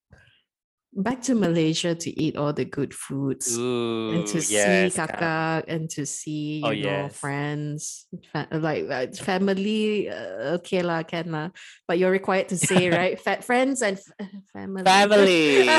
Back 0.94 1.26
to 1.26 1.34
Malaysia 1.34 1.98
to 1.98 2.10
eat 2.14 2.38
all 2.38 2.54
the 2.54 2.70
good 2.70 2.94
foods. 2.94 3.58
Ooh, 3.58 4.14
and 4.14 4.28
to 4.30 4.38
yes, 4.38 4.46
see 4.46 4.94
Kak. 4.94 5.10
kakak 5.18 5.64
and 5.68 5.90
to 5.98 6.06
see 6.06 6.62
you 6.62 6.70
Oh, 6.70 6.70
know 6.70 7.10
yes. 7.10 7.18
friends 7.18 8.06
fa- 8.30 8.46
like 8.54 8.86
uh, 8.86 9.10
family 9.18 10.06
uh, 10.06 10.62
okay 10.62 10.86
lah 10.86 11.02
can 11.02 11.34
lah 11.34 11.50
but 11.90 11.98
you're 11.98 12.14
required 12.14 12.46
to 12.54 12.58
say 12.62 12.90
right 12.94 13.18
Fa- 13.18 13.42
friends 13.42 13.82
and 13.82 13.98
f- 13.98 14.14
family 14.54 14.86
Family. 14.86 15.66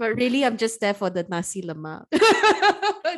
but 0.00 0.16
really, 0.16 0.42
I'm 0.42 0.56
just 0.56 0.80
there 0.80 0.94
for 0.96 1.10
the 1.10 1.26
nasi 1.28 1.60
lemak. 1.62 2.08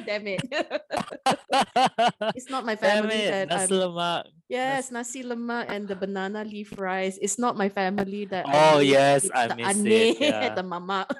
Damn 0.03 0.27
it. 0.27 0.43
it's 2.35 2.51
not 2.51 2.65
my 2.67 2.75
Damn 2.75 3.07
family 3.07 3.11
it, 3.11 3.31
that 3.31 3.49
nasi 3.49 3.75
I'm 3.75 3.81
lemak. 3.81 4.25
Yes, 4.49 4.91
nasi 4.91 5.23
lemak 5.25 5.67
and 5.71 5.89
the 5.89 5.97
banana 5.97 6.45
leaf 6.45 6.77
rice. 6.79 7.19
It's 7.23 7.39
not 7.39 7.57
my 7.57 7.69
family 7.69 8.25
that 8.29 8.45
Oh 8.53 8.81
yes, 8.81 9.25
It's 9.25 9.33
I 9.35 9.49
the 9.49 9.55
miss 9.55 9.79
ane 9.79 9.87
it. 9.87 10.21
Yeah. 10.21 10.55
the 10.57 10.63
mama. 10.63 11.07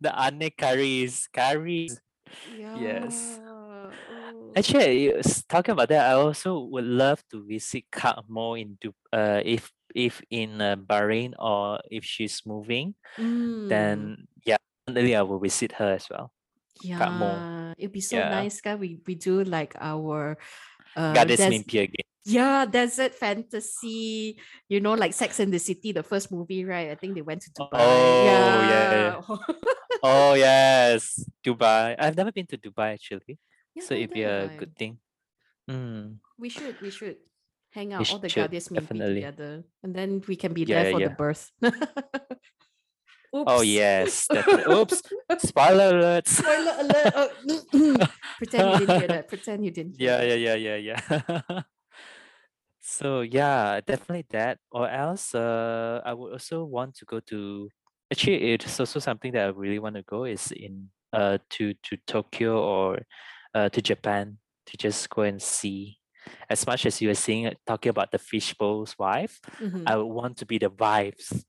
the 0.00 0.12
ane 0.14 0.50
curries, 0.56 1.28
curries. 1.32 2.00
yeah. 2.48 2.78
Yes. 2.78 3.40
oh. 3.46 4.52
Actually, 4.56 5.12
talking 5.48 5.72
about 5.72 5.88
that, 5.88 6.10
I 6.10 6.14
also 6.14 6.60
would 6.70 6.84
love 6.86 7.22
to 7.30 7.42
visit 7.44 7.84
Kak 7.90 8.22
Mo 8.28 8.54
in 8.54 8.78
Du- 8.80 8.94
uh 9.12 9.40
if 9.44 9.70
if 9.94 10.22
in 10.30 10.60
uh, 10.60 10.76
Bahrain 10.76 11.34
or 11.38 11.80
if 11.90 12.04
she's 12.04 12.42
moving, 12.46 12.94
Mm, 13.18 13.68
then 13.68 14.26
yeah, 14.44 14.58
definitely 14.86 15.16
I 15.16 15.22
will 15.22 15.38
visit 15.40 15.72
her 15.72 15.94
as 15.94 16.08
well. 16.10 16.32
Yeah, 16.82 17.74
it'd 17.78 17.92
be 17.92 18.00
so 18.00 18.18
Yeah. 18.18 18.30
nice, 18.30 18.60
guy. 18.60 18.74
We 18.74 19.00
we 19.06 19.14
do 19.14 19.44
like 19.44 19.74
our 19.80 20.36
uh 20.96 21.14
Goddess 21.14 21.38
des- 21.40 21.62
again. 21.64 22.04
yeah, 22.26 22.66
desert 22.66 23.14
fantasy, 23.14 24.36
you 24.68 24.80
know, 24.80 24.94
like 24.94 25.14
Sex 25.14 25.38
and 25.40 25.52
the 25.52 25.58
City, 25.62 25.92
the 25.92 26.02
first 26.02 26.32
movie, 26.32 26.64
right? 26.64 26.90
I 26.90 26.96
think 26.96 27.14
they 27.14 27.22
went 27.22 27.42
to 27.46 27.50
Dubai. 27.52 27.78
Oh, 27.78 28.24
yeah. 28.26 28.68
yeah. 28.68 29.20
Oh 30.04 30.34
yes, 30.36 31.24
Dubai. 31.40 31.96
I've 31.96 32.16
never 32.16 32.28
been 32.32 32.44
to 32.52 32.58
Dubai 32.60 32.92
actually, 32.92 33.40
Yeah, 33.72 33.84
so 33.88 33.94
it'd 33.96 34.12
be 34.12 34.20
a 34.20 34.52
have 34.52 34.52
I. 34.52 34.56
good 34.60 34.76
thing. 34.76 35.00
Mm. 35.64 36.20
We 36.36 36.50
should, 36.52 36.76
we 36.84 36.90
should 36.92 37.16
hang 37.72 37.94
out 37.96 38.04
all 38.12 38.18
the 38.20 38.28
should, 38.28 38.52
Guardians 38.52 38.68
Mimpi 38.68 39.00
together, 39.00 39.64
and 39.80 39.96
then 39.96 40.20
we 40.28 40.36
can 40.36 40.52
be 40.52 40.68
Yeah, 40.68 40.82
there 40.82 40.92
for 40.92 41.00
the 41.00 41.08
birth. 41.16 41.48
Oh 43.34 43.60
Oops. 43.60 43.66
yes, 43.66 44.26
definitely. 44.32 44.74
Oops, 44.74 45.02
spoiler 45.38 45.92
alerts. 45.92 46.28
Spoiler 46.28 46.74
alert. 46.78 47.12
Oh, 47.14 48.06
Pretend 48.38 48.70
you 48.80 48.86
didn't 48.86 48.98
hear 49.00 49.08
that. 49.08 49.28
Pretend 49.28 49.64
you 49.64 49.70
didn't 49.70 49.96
hear 49.98 50.10
yeah, 50.10 50.18
that. 50.18 50.38
yeah, 50.38 50.54
yeah, 50.54 50.76
yeah, 50.76 50.96
yeah. 51.50 51.62
so 52.80 53.20
yeah, 53.22 53.80
definitely 53.84 54.26
that. 54.30 54.58
Or 54.70 54.88
else, 54.88 55.34
uh, 55.34 56.00
I 56.04 56.12
would 56.14 56.32
also 56.32 56.64
want 56.64 56.94
to 56.96 57.04
go 57.04 57.20
to. 57.20 57.68
Actually, 58.12 58.52
it's 58.52 58.78
also 58.78 59.00
something 59.00 59.32
that 59.32 59.46
I 59.46 59.48
really 59.50 59.78
want 59.78 59.96
to 59.96 60.02
go 60.02 60.24
is 60.24 60.52
in 60.52 60.90
uh 61.12 61.38
to 61.48 61.74
to 61.74 61.96
Tokyo 62.06 62.58
or 62.60 62.98
uh 63.54 63.68
to 63.70 63.80
Japan 63.82 64.38
to 64.66 64.76
just 64.76 65.08
go 65.10 65.22
and 65.22 65.40
see. 65.40 65.98
As 66.48 66.66
much 66.66 66.86
as 66.86 67.00
you 67.02 67.08
were 67.08 67.14
saying 67.14 67.46
uh, 67.46 67.52
talking 67.66 67.90
about 67.90 68.10
the 68.10 68.18
fishbowl's 68.18 68.96
wife, 68.98 69.40
Mhm. 69.60 69.82
I 69.86 69.96
would 69.96 70.06
want 70.12 70.38
to 70.38 70.46
be 70.46 70.58
the 70.58 70.70
wives. 70.70 71.44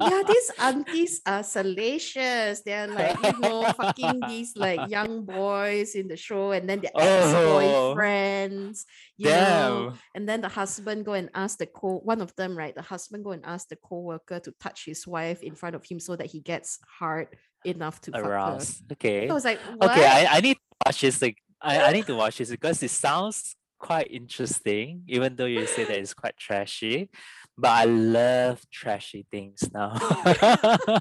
Yeah, 0.00 0.22
these 0.28 0.50
aunties 0.58 1.20
are 1.26 1.42
salacious. 1.42 2.60
They're 2.62 2.88
like, 2.88 3.16
you 3.22 3.38
know, 3.40 3.64
fucking 3.72 4.20
these 4.28 4.56
like 4.56 4.90
young 4.90 5.24
boys 5.24 5.94
in 5.94 6.08
the 6.08 6.16
show, 6.16 6.52
and 6.52 6.68
then 6.68 6.80
the 6.80 6.90
Oh. 6.94 7.00
ex-boyfriends, 7.96 8.84
you 9.16 9.30
know. 9.30 9.92
And 10.14 10.28
then 10.28 10.40
the 10.40 10.48
husband 10.48 11.04
go 11.04 11.12
and 11.12 11.30
ask 11.34 11.58
the 11.58 11.66
co 11.66 11.98
one 12.04 12.20
of 12.20 12.34
them, 12.36 12.56
right? 12.56 12.74
The 12.74 12.82
husband 12.82 13.24
go 13.24 13.32
and 13.32 13.44
ask 13.44 13.68
the 13.68 13.76
co-worker 13.76 14.40
to 14.40 14.52
touch 14.60 14.84
his 14.84 15.06
wife 15.06 15.42
in 15.42 15.54
front 15.54 15.76
of 15.76 15.84
him 15.84 16.00
so 16.00 16.16
that 16.16 16.26
he 16.26 16.40
gets 16.40 16.78
hard 16.98 17.28
enough 17.64 18.00
to. 18.02 18.16
Aroused. 18.16 18.90
Okay. 18.92 19.28
I 19.28 19.32
was 19.32 19.44
like, 19.44 19.60
what? 19.76 19.90
Okay, 19.90 20.06
I, 20.06 20.36
I 20.36 20.40
need 20.40 20.54
to 20.54 20.60
watch 20.86 21.00
this. 21.00 21.22
Like, 21.22 21.38
I, 21.60 21.82
I 21.82 21.92
need 21.92 22.06
to 22.06 22.14
watch 22.16 22.38
this 22.38 22.50
because 22.50 22.82
it 22.82 22.90
sounds 22.90 23.56
quite 23.78 24.10
interesting, 24.10 25.02
even 25.08 25.36
though 25.36 25.46
you 25.46 25.66
say 25.66 25.84
that 25.84 25.98
it's 25.98 26.14
quite 26.14 26.36
trashy. 26.36 27.10
But 27.56 27.70
I 27.70 27.84
love 27.84 28.62
trashy 28.70 29.26
things 29.30 29.68
now. 29.72 29.94
Oh, 30.00 30.34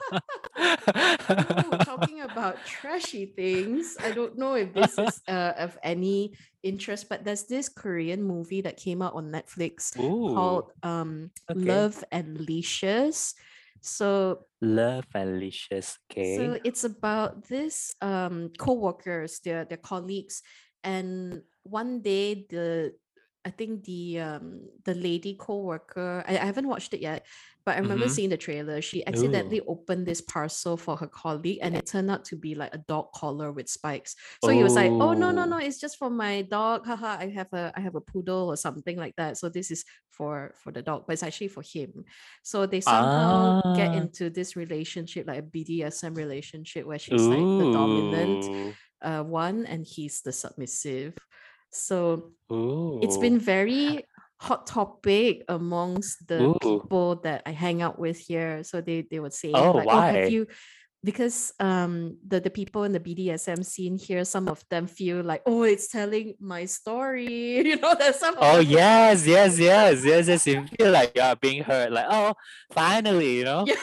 talking 1.86 2.22
about 2.22 2.66
trashy 2.66 3.26
things, 3.26 3.98
I 4.04 4.12
don't 4.12 4.38
know 4.38 4.56
if 4.56 4.74
this 4.74 4.98
is 4.98 5.22
uh, 5.28 5.54
of 5.58 5.78
any 5.84 6.36
interest, 6.64 7.10
but 7.10 7.24
there's 7.24 7.46
this 7.46 7.70
Korean 7.70 8.24
movie 8.24 8.62
that 8.62 8.78
came 8.78 9.02
out 9.02 9.14
on 9.14 9.32
Netflix 9.32 9.98
Ooh, 10.00 10.34
called 10.34 10.72
um, 10.84 11.32
okay. 11.50 11.60
Love 11.60 12.04
and 12.12 12.40
Leashes. 12.48 13.36
So, 13.82 14.46
love 14.62 15.06
and 15.14 15.40
Leashes, 15.40 15.98
Okay. 16.12 16.38
so 16.38 16.60
it's 16.64 16.84
about 16.84 17.48
this 17.48 17.94
um, 18.02 18.52
co-workers, 18.58 19.40
their 19.46 19.66
their 19.66 19.78
colleagues, 19.78 20.42
and 20.84 21.42
one 21.70 22.02
day 22.02 22.46
the 22.50 22.94
I 23.46 23.50
think 23.50 23.86
the 23.86 24.20
um 24.20 24.68
the 24.84 24.94
lady 24.94 25.36
co-worker 25.40 26.24
I, 26.28 26.34
I 26.38 26.46
haven't 26.46 26.68
watched 26.68 26.94
it 26.94 27.00
yet, 27.00 27.26
but 27.66 27.76
I 27.78 27.80
remember 27.80 28.08
Mhm. 28.08 28.12
seeing 28.12 28.30
the 28.30 28.38
trailer. 28.38 28.82
She 28.82 29.08
accidentally 29.08 29.62
opened 29.68 30.06
this 30.06 30.20
parcel 30.20 30.76
for 30.76 30.98
her 30.98 31.08
colleague, 31.08 31.60
and 31.62 31.76
it 31.76 31.86
turned 31.86 32.12
out 32.12 32.26
to 32.26 32.36
be 32.36 32.56
like 32.56 32.74
a 32.76 32.80
dog 32.80 33.12
collar 33.16 33.52
with 33.54 33.70
spikes. 33.70 34.16
So 34.42 34.52
he 34.52 34.64
was 34.64 34.76
like, 34.76 34.92
"Oh 35.00 35.14
no, 35.14 35.32
no, 35.32 35.44
Oh. 35.44 35.46
no! 35.46 35.58
It's 35.60 35.80
just 35.80 35.98
for 35.98 36.10
my 36.10 36.42
dog. 36.44 36.86
Haha, 36.86 37.18
I 37.24 37.30
have 37.30 37.54
a 37.54 37.72
I 37.76 37.80
have 37.80 37.96
a 37.96 38.02
poodle 38.02 38.50
or 38.52 38.58
something 38.58 38.98
like 38.98 39.16
that. 39.16 39.38
So 39.38 39.48
this 39.50 39.72
is 39.72 39.86
for 40.10 40.54
for 40.62 40.72
the 40.74 40.82
dog, 40.82 41.06
but 41.08 41.14
it's 41.14 41.24
actually 41.24 41.48
for 41.50 41.64
him." 41.64 42.04
So 42.44 42.66
they 42.66 42.82
somehow 42.82 43.56
get 43.74 43.94
Ah. 43.94 43.94
into 43.94 44.30
this 44.30 44.56
relationship, 44.58 45.28
like 45.28 45.40
a 45.40 45.44
BDSM 45.44 46.16
relationship, 46.16 46.86
where 46.86 47.00
she's 47.00 47.30
like 47.30 47.48
the 47.58 47.66
dominant 47.66 48.50
uh, 49.02 49.24
one, 49.24 49.66
and 49.66 49.86
he's 49.86 50.22
the 50.22 50.32
submissive. 50.34 51.16
So 51.78 52.32
Ooh. 52.52 53.00
it's 53.02 53.18
been 53.18 53.40
very 53.40 54.06
hot 54.40 54.68
topic 54.68 55.44
amongst 55.50 56.28
the 56.28 56.42
Ooh. 56.50 56.60
people 56.62 57.16
that 57.24 57.44
I 57.46 57.52
hang 57.52 57.82
out 57.82 57.98
with 58.00 58.20
here. 58.20 58.64
So 58.64 58.82
they 58.82 59.02
they 59.10 59.20
would 59.20 59.34
say 59.34 59.54
Oh, 59.54 59.72
like, 59.72 59.88
oh, 59.88 59.98
why? 59.98 60.12
have 60.12 60.30
you 60.32 60.48
because 61.04 61.54
um 61.60 62.18
the, 62.28 62.40
the 62.40 62.50
people 62.50 62.84
in 62.84 62.92
the 62.92 63.00
BDSM 63.00 63.64
scene 63.64 63.98
here, 63.98 64.26
some 64.26 64.48
of 64.50 64.64
them 64.70 64.88
feel 64.88 65.22
like, 65.24 65.42
oh, 65.46 65.64
it's 65.64 65.88
telling 65.88 66.34
my 66.40 66.66
story. 66.66 67.64
You 67.68 67.78
know, 67.78 67.96
there's 67.98 68.18
some 68.18 68.36
Oh 68.40 68.60
yes, 68.60 69.26
yes, 69.26 69.60
yes, 69.72 70.04
yes, 70.04 70.28
yes. 70.28 70.48
You 70.48 70.66
feel 70.78 70.92
like 70.92 71.12
you 71.16 71.22
are 71.22 71.36
being 71.36 71.64
heard. 71.64 71.92
Like, 71.92 72.08
oh, 72.10 72.34
finally, 72.72 73.38
you 73.38 73.46
know. 73.46 73.66
Yeah. 73.66 73.76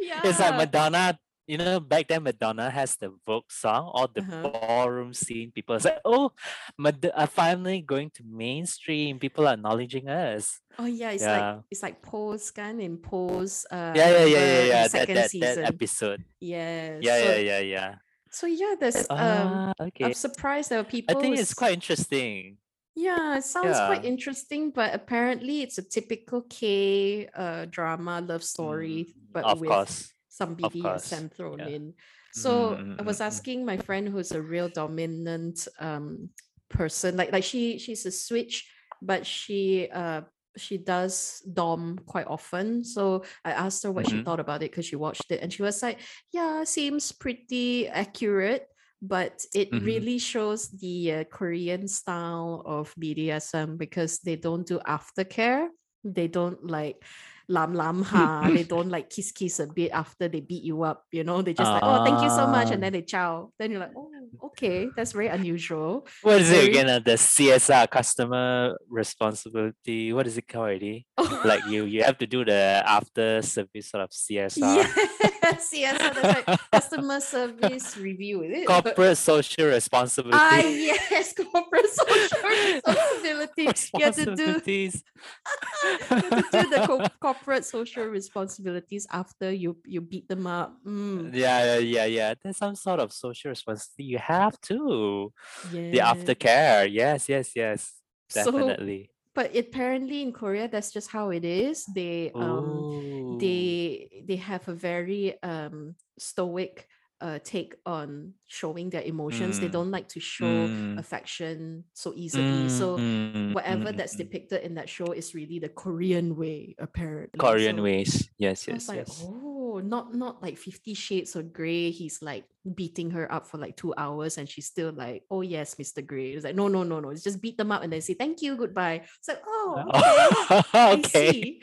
yeah. 0.00 0.20
It's 0.24 0.40
like 0.40 0.56
Madonna. 0.56 1.18
You 1.46 1.58
know, 1.58 1.78
back 1.78 2.08
then 2.08 2.22
Madonna 2.24 2.70
has 2.70 2.96
the 2.96 3.12
Vogue 3.26 3.52
song, 3.52 3.90
all 3.92 4.08
the 4.08 4.24
Uh-huh. 4.24 4.48
ballroom 4.48 5.12
scene. 5.12 5.52
People 5.52 5.76
say, 5.78 6.00
"Oh, 6.04 6.32
Mad- 6.80 7.12
uh, 7.12 7.26
finally 7.28 7.84
going 7.84 8.08
to 8.16 8.24
mainstream. 8.24 9.18
People 9.20 9.44
are 9.46 9.52
acknowledging 9.52 10.08
us." 10.08 10.64
Oh 10.80 10.88
yeah, 10.88 11.12
it's 11.12 11.20
Yeah. 11.22 11.36
like 11.36 11.64
it's 11.70 11.82
like 11.84 12.00
Pose 12.00 12.48
kan 12.50 12.80
in 12.80 12.96
Pose. 12.96 13.68
Uh, 13.68 13.92
yeah, 13.92 14.08
yeah, 14.08 14.24
yeah, 14.24 14.24
yeah, 14.24 14.64
yeah. 14.64 14.82
That 14.88 14.90
Second 14.90 15.14
that, 15.20 15.28
that 15.28 15.30
season. 15.36 15.64
episode. 15.68 16.20
yeah. 16.40 16.96
Yeah, 17.04 17.16
so, 17.20 17.24
yeah, 17.28 17.38
yeah, 17.38 17.60
yeah. 17.60 17.90
So 18.32 18.46
yeah, 18.48 18.74
there's 18.80 19.04
um. 19.12 19.68
Ah, 19.68 19.72
okay. 19.92 20.08
I'm 20.08 20.16
surprised 20.16 20.72
there 20.72 20.80
are 20.80 20.88
people. 20.88 21.12
I 21.12 21.20
think 21.20 21.36
it's 21.36 21.52
quite 21.52 21.76
interesting. 21.76 22.56
Yeah, 22.96 23.36
it 23.36 23.44
sounds 23.44 23.76
quite 23.84 24.06
interesting, 24.06 24.70
but 24.70 24.94
apparently 24.94 25.60
it's 25.60 25.76
a 25.76 25.84
typical 25.84 26.40
K 26.48 27.28
uh 27.36 27.66
drama 27.68 28.24
love 28.24 28.40
story, 28.46 29.12
Mm, 29.12 29.34
but 29.34 29.44
of 29.44 29.60
with 29.60 29.68
course. 29.68 30.13
Some 30.34 30.54
BDSM 30.54 31.28
thrown 31.30 31.60
yeah. 31.60 31.66
in. 31.66 31.94
So 32.32 32.74
Mm, 32.74 32.98
mm, 32.98 32.98
I 32.98 33.02
was 33.02 33.20
mm, 33.20 33.24
mm. 33.30 33.30
asking 33.30 33.64
my 33.64 33.78
friend 33.78 34.08
who's 34.08 34.34
a 34.34 34.42
real 34.42 34.68
dominant 34.68 35.68
um 35.78 36.30
person, 36.68 37.16
like 37.16 37.30
like 37.32 37.44
she 37.44 37.78
she's 37.78 38.04
a 38.06 38.10
switch, 38.10 38.66
but 39.00 39.26
she 39.26 39.88
uh 39.94 40.22
she 40.56 40.78
does 40.78 41.40
dom 41.52 41.98
quite 42.06 42.26
often. 42.26 42.84
So 42.84 43.24
I 43.44 43.52
asked 43.52 43.82
her 43.84 43.92
what 43.92 44.06
she 44.06 44.18
Mhm. 44.18 44.24
thought 44.24 44.40
about 44.40 44.62
it 44.62 44.70
because 44.70 44.86
she 44.86 44.96
watched 44.96 45.30
it, 45.30 45.40
and 45.42 45.52
she 45.52 45.62
was 45.62 45.82
like, 45.82 46.00
"Yeah, 46.32 46.64
seems 46.64 47.12
pretty 47.12 47.86
accurate." 47.88 48.66
But 49.02 49.44
it 49.54 49.70
Mhm. 49.72 49.84
really 49.84 50.18
shows 50.18 50.70
the 50.70 51.12
uh, 51.12 51.24
Korean 51.30 51.86
style 51.88 52.62
of 52.64 52.94
BDSM 52.98 53.76
because 53.76 54.18
they 54.20 54.36
don't 54.36 54.66
do 54.66 54.78
aftercare. 54.80 55.68
They 56.04 56.26
don't 56.28 56.64
like 56.66 57.04
lam 57.48 57.74
lam 57.74 58.02
ha. 58.02 58.48
they 58.52 58.62
don't 58.64 58.88
like 58.88 59.10
kiss 59.10 59.32
kiss 59.32 59.60
a 59.60 59.66
bit 59.66 59.90
after 59.92 60.28
they 60.28 60.40
beat 60.40 60.64
you 60.64 60.82
up. 60.82 61.04
You 61.12 61.24
know, 61.24 61.42
they 61.42 61.52
just 61.54 61.70
like, 61.70 61.82
oh, 61.84 62.04
thank 62.04 62.22
you 62.22 62.30
so 62.30 62.46
much, 62.46 62.68
and 62.70 62.78
Ah. 62.78 62.84
then 62.88 62.92
they 62.92 63.02
chow. 63.02 63.50
Then 63.58 63.70
you're 63.70 63.80
like, 63.80 63.92
oh, 63.96 64.10
okay, 64.52 64.88
that's 64.96 65.12
very 65.12 65.28
unusual. 65.28 66.06
What 66.22 66.40
is 66.40 66.50
it 66.50 66.68
again? 66.68 66.88
Uh, 66.88 66.98
the 66.98 67.12
CSR, 67.16 67.90
customer 67.90 68.76
responsibility. 68.88 70.12
What 70.12 70.26
is 70.26 70.38
it 70.38 70.48
called 70.48 70.64
already? 70.64 71.06
Like 71.44 71.66
you, 71.66 71.84
you 71.84 72.02
have 72.02 72.18
to 72.18 72.26
do 72.26 72.44
the 72.44 72.82
after 72.84 73.42
service 73.42 73.90
sort 73.90 74.02
of 74.04 74.10
CSR. 74.10 74.58
Yes, 74.60 75.33
yes, 75.72 76.00
so 76.00 76.10
that's 76.10 76.46
like 76.48 76.58
customer 76.72 77.20
service 77.20 77.96
review, 77.96 78.42
is 78.42 78.52
it? 78.62 78.66
Corporate 78.66 79.16
social 79.18 79.66
responsibility. 79.66 80.38
Ah, 80.40 80.60
yes, 80.60 81.32
corporate 81.52 81.88
social 81.88 82.48
responsibility. 82.48 83.68
You 83.98 84.04
have 84.04 84.14
to 84.16 84.24
do 84.24 84.30
responsibilities. 84.30 85.04
have 85.82 86.30
to 86.30 86.42
do 86.50 86.70
the 86.70 86.84
co- 86.86 87.08
corporate 87.20 87.64
social 87.64 88.04
responsibilities 88.06 89.06
after 89.10 89.50
you 89.52 89.76
you 89.84 90.00
beat 90.00 90.28
them 90.28 90.46
up. 90.46 90.76
Mm, 90.86 91.34
Yeah, 91.34 91.76
yeah, 91.76 91.78
yeah, 91.78 92.04
yeah. 92.04 92.34
There's 92.42 92.56
some 92.56 92.74
sort 92.74 93.00
of 93.00 93.12
social 93.12 93.50
responsibility. 93.50 94.04
You 94.04 94.18
have 94.18 94.60
to. 94.62 95.32
The 95.70 95.98
aftercare. 95.98 96.88
Yes, 96.90 97.28
yes, 97.28 97.52
yes. 97.54 97.92
So 98.28 98.50
Definitely. 98.52 99.10
But 99.34 99.56
apparently 99.56 100.22
in 100.22 100.32
Korea, 100.32 100.68
that's 100.68 100.92
just 100.92 101.10
how 101.10 101.30
it 101.30 101.44
is. 101.44 101.84
They 101.86 102.30
um 102.34 102.64
Ooh. 102.64 103.38
they 103.40 104.24
they 104.26 104.36
have 104.36 104.66
a 104.68 104.74
very 104.74 105.42
um 105.42 105.96
stoic 106.18 106.86
uh 107.24 107.38
take 107.40 107.72
on 107.88 108.34
showing 108.46 108.90
their 108.92 109.00
emotions. 109.00 109.56
They 109.58 109.68
Mm, 109.68 109.72
don't 109.72 109.90
like 109.90 110.08
to 110.12 110.20
show 110.20 110.68
mm, 110.68 110.98
affection 111.00 111.84
so 111.96 112.12
easily. 112.14 112.68
So 112.68 112.98
mm, 113.00 113.54
whatever 113.56 113.92
mm, 113.92 113.96
that's 113.96 114.14
mm. 114.14 114.18
depicted 114.18 114.60
in 114.60 114.74
that 114.76 114.88
show 114.92 115.12
is 115.16 115.34
really 115.34 115.58
the 115.58 115.70
Korean 115.72 116.36
way, 116.36 116.76
apparently. 116.78 117.40
Korean 117.40 117.80
So 117.80 117.82
ways. 117.82 118.28
Yes, 118.36 118.68
yes, 118.68 118.88
like, 118.88 119.08
yes. 119.08 119.24
oh, 119.24 119.80
not 119.82 120.12
not 120.14 120.42
like 120.44 120.58
Fifty 120.60 120.92
Shades 120.92 121.34
of 121.34 121.52
Grey. 121.52 121.90
He's 121.90 122.20
like 122.20 122.44
beating 122.62 123.10
her 123.16 123.24
up 123.32 123.48
for 123.48 123.56
like 123.56 123.76
two 123.80 123.94
hours, 123.96 124.36
and 124.36 124.44
she's 124.44 124.66
still 124.68 124.92
like, 124.92 125.24
oh 125.30 125.40
yes, 125.40 125.74
Mr. 125.80 126.04
Grey. 126.04 126.36
It's 126.36 126.44
like, 126.44 126.54
no, 126.54 126.68
no, 126.68 126.84
no, 126.84 127.00
no. 127.00 127.08
It's 127.08 127.24
just 127.24 127.40
beat 127.40 127.56
them 127.56 127.72
up 127.72 127.82
and 127.82 127.92
then 127.92 128.02
say 128.04 128.12
thank 128.14 128.42
you, 128.44 128.56
goodbye. 128.56 129.00
It's 129.18 129.28
like, 129.28 129.40
oh, 129.48 130.60
okay, 131.00 131.60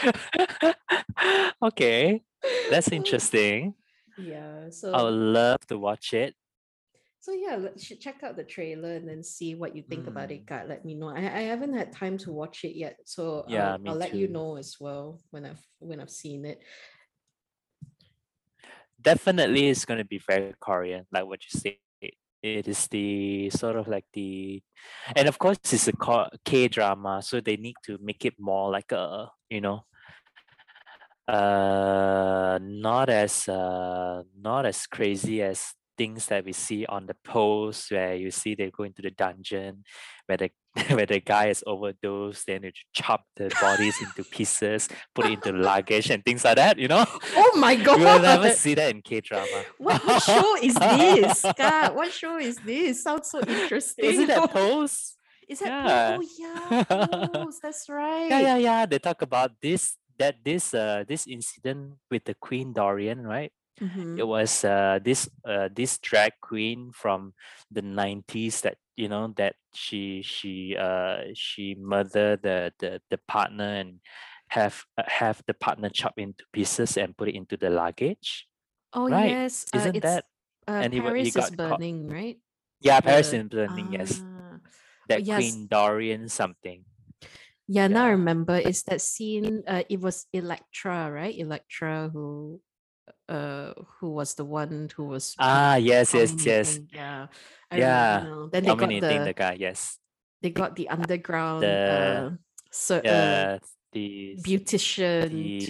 okay. 0.00 0.72
okay. 1.62 2.22
That's 2.70 2.88
interesting. 2.88 3.74
Yeah. 4.18 4.70
So 4.70 4.92
i 4.92 5.02
would 5.02 5.14
love 5.14 5.60
to 5.68 5.78
watch 5.78 6.14
it. 6.14 6.34
so 7.20 7.32
yeah, 7.32 7.56
let 7.56 7.80
should 7.80 8.00
check 8.00 8.22
out 8.22 8.36
the 8.36 8.44
trailer 8.44 8.94
and 8.96 9.08
then 9.08 9.22
see 9.22 9.54
what 9.54 9.74
you 9.74 9.82
think 9.82 10.06
about 10.06 10.30
it. 10.30 10.44
Mm. 10.44 10.46
God, 10.46 10.68
let 10.68 10.84
me 10.84 10.94
know. 10.94 11.08
I, 11.08 11.20
I 11.20 11.42
haven't 11.48 11.72
had 11.72 11.92
time 11.92 12.18
to 12.18 12.32
watch 12.32 12.64
it 12.64 12.76
yet, 12.76 12.96
so 13.04 13.44
Yeah, 13.48 13.72
I'll, 13.72 13.90
I'll 13.90 13.96
let 13.96 14.14
you 14.14 14.28
know 14.28 14.56
as 14.56 14.76
well 14.78 15.20
when 15.30 15.46
I've 15.46 15.64
when 15.78 16.00
I've 16.00 16.10
seen 16.10 16.44
it. 16.44 16.60
Definitely 19.00 19.68
it's 19.68 19.84
gonna 19.84 20.04
be 20.04 20.20
very 20.20 20.54
Korean, 20.60 21.06
like 21.12 21.26
what 21.26 21.40
you 21.44 21.60
said. 21.60 21.76
It 22.44 22.68
is 22.68 22.88
the 22.88 23.48
sort 23.48 23.76
of 23.76 23.88
like 23.88 24.04
the 24.12 24.62
and 25.16 25.28
of 25.28 25.38
course 25.38 25.56
it's 25.72 25.88
a 25.88 26.28
K 26.44 26.68
drama, 26.68 27.22
so 27.22 27.40
they 27.40 27.56
need 27.56 27.76
to 27.86 27.96
make 28.02 28.26
it 28.26 28.34
more 28.38 28.70
like 28.70 28.92
a, 28.92 29.30
you 29.48 29.62
know, 29.62 29.86
uh 31.28 32.58
not 32.60 33.08
as 33.08 33.48
uh 33.48 34.22
not 34.40 34.66
as 34.66 34.86
crazy 34.86 35.42
as 35.42 35.72
things 35.96 36.26
that 36.26 36.44
we 36.44 36.52
see 36.52 36.84
on 36.86 37.06
the 37.06 37.14
Pose 37.24 37.86
where 37.88 38.14
you 38.14 38.30
see 38.30 38.54
they 38.54 38.70
go 38.70 38.82
into 38.82 39.00
the 39.00 39.10
dungeon 39.10 39.84
where 40.26 40.36
the 40.36 40.50
where 40.94 41.06
the 41.06 41.20
guy 41.20 41.46
is 41.46 41.62
overdosed 41.66 42.46
then 42.46 42.64
you 42.64 42.72
chop 42.92 43.24
the 43.36 43.48
bodies 43.60 43.94
into 44.02 44.28
pieces 44.28 44.88
put 45.14 45.24
it 45.26 45.32
into 45.32 45.52
luggage 45.52 46.10
and 46.10 46.24
things 46.24 46.44
like 46.44 46.56
that 46.56 46.78
you 46.78 46.88
know 46.88 47.04
Oh 47.36 47.56
my 47.56 47.76
god! 47.76 47.98
you 48.00 48.04
will 48.04 48.18
never 48.20 48.50
see 48.50 48.74
that 48.74 48.90
in 48.90 49.00
k-drama 49.00 49.64
What, 49.78 50.04
what 50.04 50.20
show 50.22 50.56
is 50.60 50.74
this? 50.74 51.46
God, 51.56 51.94
what 51.94 52.12
show 52.12 52.38
is 52.38 52.56
this? 52.58 53.02
Sounds 53.04 53.30
so 53.30 53.40
interesting. 53.40 54.04
isn't 54.04 54.26
that 54.26 54.50
Pose 54.50 55.14
Is 55.48 55.60
that 55.60 55.68
Yeah. 55.68 56.18
oh 56.18 56.24
yeah, 56.38 57.28
Pose, 57.32 57.60
that's 57.62 57.88
right. 57.88 58.28
yeah 58.28 58.40
yeah 58.40 58.56
yeah 58.56 58.86
they 58.86 58.98
talk 58.98 59.22
about 59.22 59.52
this 59.62 59.96
that 60.18 60.36
this 60.44 60.74
uh 60.74 61.04
this 61.08 61.26
incident 61.26 61.98
with 62.10 62.24
the 62.24 62.34
queen 62.34 62.72
dorian 62.72 63.26
right 63.26 63.52
Mhm. 63.82 64.14
it 64.14 64.22
was 64.22 64.62
uh 64.62 65.02
this 65.02 65.26
uh 65.42 65.66
this 65.74 65.98
drag 65.98 66.30
queen 66.40 66.94
from 66.94 67.34
the 67.74 67.82
90s 67.82 68.62
that 68.62 68.78
you 68.94 69.10
know 69.10 69.34
that 69.34 69.58
she 69.74 70.22
she 70.22 70.78
uh 70.78 71.34
she 71.34 71.74
murdered 71.74 72.38
the 72.46 72.70
the, 72.78 73.02
the 73.10 73.18
partner 73.26 73.66
and 73.82 73.98
have 74.54 74.86
uh, 74.94 75.02
have 75.10 75.42
the 75.50 75.54
partner 75.58 75.90
chopped 75.90 76.22
into 76.22 76.46
pieces 76.54 76.94
and 76.96 77.16
put 77.18 77.26
it 77.26 77.34
into 77.34 77.56
the 77.58 77.66
luggage 77.68 78.46
Oh 78.94 79.10
right 79.10 79.30
yes, 79.42 79.66
uh, 79.74 79.78
isn't 79.82 79.98
that 80.06 80.22
uh, 80.70 80.78
and 80.86 80.94
he 80.94 81.00
wa- 81.02 81.10
he 81.10 81.26
Paris 81.26 81.34
is 81.34 81.34
got 81.34 81.50
caught- 81.58 81.82
burning, 81.82 82.06
right? 82.06 82.38
yeah 82.78 83.00
paris 83.02 83.34
in 83.34 83.48
burning 83.50 83.90
yes 83.90 84.22
Ah. 84.22 84.62
that 85.10 85.26
yes. 85.26 85.34
queen 85.34 85.66
dorian 85.66 86.30
something 86.30 86.86
Yeah, 87.66 87.88
now 87.88 88.04
I 88.06 88.10
remember. 88.10 88.56
It's 88.56 88.82
that 88.84 89.00
scene. 89.00 89.62
Uh, 89.66 89.82
it 89.88 90.00
was 90.00 90.26
Elektra, 90.32 91.10
right? 91.10 91.34
Elektra 91.36 92.10
who, 92.12 92.60
uh, 93.28 93.72
who 93.98 94.10
was 94.12 94.34
the 94.34 94.44
one 94.44 94.90
who 94.96 95.04
was 95.04 95.34
ah 95.38 95.76
yes 95.76 96.14
yes 96.14 96.34
yes 96.44 96.80
Yeah, 96.92 97.26
I 97.70 97.76
Yeah, 97.78 98.18
remember. 98.20 98.48
Then 98.52 98.64
they 98.64 98.74
got 98.76 98.88
the, 98.88 99.18
the 99.24 99.34
guy 99.34 99.56
yes 99.58 99.98
they 100.42 100.50
got 100.50 100.76
the 100.76 100.88
underground 100.88 101.62
The- 101.62 102.36
uh, 102.36 102.36
so, 102.70 102.98
uh, 102.98 103.58
the 103.92 104.36
beautician 104.44 105.30
the- 105.30 105.66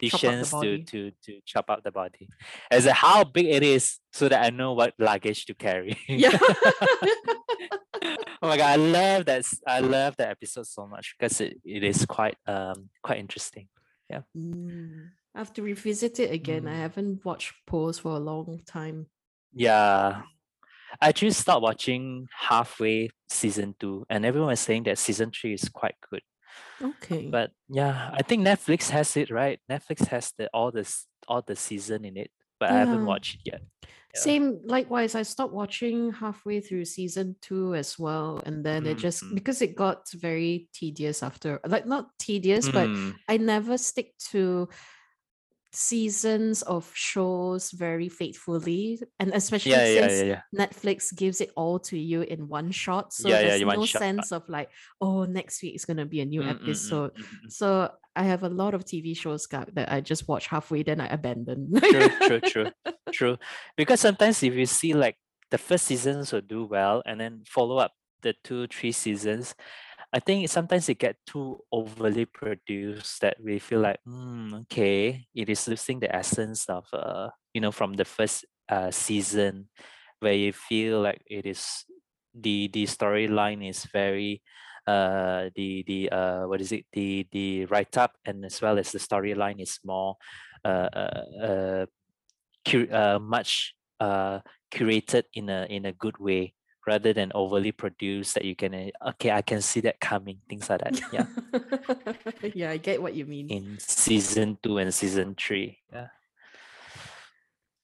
to 0.00 0.08
chop 0.08 0.24
up 0.24 0.32
the 0.32 0.38
decisions 0.38 0.50
to 0.60 0.78
to 0.78 1.00
to 1.26 1.40
chop 1.44 1.68
up 1.68 1.82
the 1.84 1.90
body 1.92 2.30
as 2.70 2.86
a 2.86 2.92
how 2.94 3.24
big 3.24 3.46
it 3.46 3.62
is 3.66 3.98
so 4.14 4.28
that 4.30 4.40
i 4.46 4.48
know 4.48 4.72
what 4.72 4.94
luggage 4.96 5.44
to 5.46 5.54
carry 5.54 5.98
yeah. 6.08 6.30
oh 8.42 8.48
my 8.48 8.56
god 8.56 8.70
i 8.72 8.76
love 8.76 9.24
that 9.26 9.44
I 9.66 9.80
love 9.80 10.16
that 10.16 10.30
episode 10.30 10.66
so 10.66 10.86
much 10.86 11.14
because 11.18 11.40
it, 11.40 11.56
it 11.64 11.82
is 11.84 12.06
quite 12.06 12.36
um 12.46 12.88
quite 13.02 13.18
interesting 13.18 13.68
Mm, 14.36 15.10
I 15.34 15.38
have 15.38 15.52
to 15.54 15.62
revisit 15.62 16.18
it 16.18 16.32
again. 16.32 16.66
I 16.66 16.72
Mm. 16.76 16.80
haven't 16.80 17.24
watched 17.24 17.52
Pose 17.66 17.98
for 17.98 18.12
a 18.16 18.18
long 18.20 18.60
time. 18.66 19.06
yeah 19.52 20.22
i 21.02 21.08
actually 21.08 21.30
stopped 21.32 21.62
watching 21.62 22.26
halfway 22.48 23.10
season 23.28 23.74
two 23.80 24.04
and 24.08 24.24
everyone 24.24 24.48
was 24.48 24.60
saying 24.60 24.82
that 24.84 24.96
season 24.98 25.30
three 25.30 25.52
is 25.52 25.68
quite 25.68 25.94
good 26.10 26.22
Okay. 26.82 27.28
but 27.30 27.50
yeah 27.68 28.10
i 28.18 28.22
think 28.22 28.40
netflix 28.46 28.88
has 28.90 29.16
it 29.16 29.28
right 29.30 29.60
netflix 29.70 30.06
has 30.08 30.32
the 30.38 30.48
all 30.54 30.70
the 30.70 30.84
all 31.28 31.42
the 31.42 31.56
season 31.56 32.04
in 32.04 32.16
it 32.16 32.30
but 32.60 32.70
i 32.70 32.74
haven't 32.74 33.04
watched 33.04 33.36
it 33.36 33.40
yet 33.52 33.62
Yeah. 34.14 34.20
Same, 34.22 34.60
likewise, 34.64 35.14
I 35.14 35.22
stopped 35.22 35.52
watching 35.54 36.12
halfway 36.12 36.60
through 36.60 36.86
season 36.86 37.36
two 37.40 37.74
as 37.74 37.98
well. 37.98 38.40
And 38.46 38.64
then 38.64 38.86
it 38.86 38.96
just, 38.98 39.22
Mhm. 39.24 39.34
because 39.34 39.62
it 39.62 39.76
got 39.76 40.10
very 40.12 40.68
tedious 40.72 41.22
after, 41.22 41.60
like, 41.66 41.86
not 41.86 42.18
tedious, 42.18 42.68
but 42.68 42.90
Mm, 42.90 43.20
I 43.28 43.36
never 43.36 43.78
stick 43.78 44.16
to 44.32 44.68
seasons 45.72 46.62
of 46.62 46.90
shows 46.94 47.70
very 47.70 48.08
faithfully. 48.08 49.00
And 49.18 49.32
especially 49.34 49.72
yeah 49.72 49.86
yeah 49.86 50.08
since 50.08 50.22
yeah 50.22 50.40
Netflix 50.56 51.14
gives 51.14 51.40
it 51.40 51.50
all 51.56 51.78
to 51.80 51.98
you 51.98 52.22
in 52.22 52.48
one 52.48 52.70
shot. 52.70 53.12
So 53.12 53.28
there's 53.28 53.60
no 53.62 53.84
shot. 53.84 54.00
sense 54.00 54.32
of 54.32 54.48
like, 54.48 54.70
oh, 55.00 55.24
next 55.24 55.62
week 55.62 55.74
is 55.74 55.84
going 55.84 55.98
to 55.98 56.06
be 56.06 56.20
a 56.20 56.24
new 56.24 56.40
Mm, 56.42 56.48
mm, 56.48 56.58
mm, 56.58 56.62
episode. 56.62 57.14
mm. 57.14 57.24
So 57.50 57.90
I 58.16 58.24
have 58.24 58.42
a 58.42 58.48
lot 58.48 58.74
of 58.74 58.84
TV 58.84 59.16
shows 59.16 59.46
that 59.50 59.70
I 59.92 60.00
just 60.00 60.26
watch 60.28 60.46
halfway, 60.48 60.82
then 60.82 61.00
I 61.00 61.06
abandon. 61.06 61.70
true, 61.78 62.08
true, 62.26 62.40
true, 62.40 62.70
true. 63.12 63.36
Because 63.76 64.00
sometimes 64.00 64.42
if 64.42 64.54
you 64.54 64.66
see 64.66 64.94
like 64.94 65.16
the 65.50 65.58
first 65.58 65.86
seasons 65.86 66.32
will 66.32 66.40
do 66.42 66.64
well 66.64 67.02
and 67.06 67.20
then 67.20 67.42
follow 67.46 67.78
up 67.78 67.92
the 68.22 68.34
two, 68.42 68.66
three 68.66 68.92
seasons, 68.92 69.54
I 70.12 70.20
think 70.20 70.48
sometimes 70.48 70.88
it 70.88 70.98
get 70.98 71.16
too 71.26 71.60
overly 71.70 72.24
produced 72.24 73.20
that 73.20 73.36
we 73.44 73.58
feel 73.58 73.80
like, 73.80 74.00
mm, 74.08 74.62
okay, 74.64 75.26
it 75.34 75.50
is 75.50 75.68
losing 75.68 76.00
the 76.00 76.14
essence 76.14 76.64
of 76.68 76.86
uh, 76.92 77.28
you 77.52 77.60
know, 77.60 77.72
from 77.72 77.94
the 77.94 78.04
first 78.04 78.44
uh 78.68 78.90
season 78.90 79.68
where 80.20 80.34
you 80.34 80.52
feel 80.52 81.00
like 81.00 81.22
it 81.26 81.46
is 81.46 81.84
the 82.34 82.68
the 82.72 82.84
storyline 82.84 83.66
is 83.68 83.84
very 83.92 84.42
uh 84.86 85.48
the 85.56 85.84
the 85.86 86.10
uh 86.10 86.46
what 86.48 86.60
is 86.60 86.72
it? 86.72 86.86
The 86.92 87.26
the 87.32 87.66
write 87.66 87.96
up 87.98 88.12
and 88.24 88.44
as 88.44 88.60
well 88.62 88.78
as 88.78 88.92
the 88.92 88.98
storyline 88.98 89.60
is 89.60 89.78
more 89.84 90.16
uh 90.64 90.88
uh, 90.92 91.24
uh, 91.42 91.86
cu- 92.66 92.90
uh 92.92 93.18
much 93.20 93.74
uh 94.00 94.40
curated 94.72 95.24
in 95.34 95.48
a 95.50 95.66
in 95.70 95.86
a 95.86 95.92
good 95.92 96.18
way 96.18 96.54
rather 96.88 97.12
than 97.12 97.28
overly 97.36 97.70
produced 97.72 98.32
that 98.34 98.48
you 98.48 98.56
can 98.56 98.72
uh, 98.72 99.12
okay 99.12 99.30
I 99.30 99.44
can 99.44 99.60
see 99.60 99.84
that 99.84 100.00
coming 100.00 100.40
things 100.48 100.72
like 100.72 100.80
that 100.80 100.96
yeah 101.12 101.28
yeah, 102.56 102.70
I 102.72 102.80
get 102.80 103.04
what 103.04 103.12
you 103.12 103.28
mean. 103.28 103.52
in 103.52 103.76
season 103.76 104.56
two 104.64 104.80
and 104.80 104.88
season 104.88 105.36
three 105.36 105.84
yeah 105.92 106.08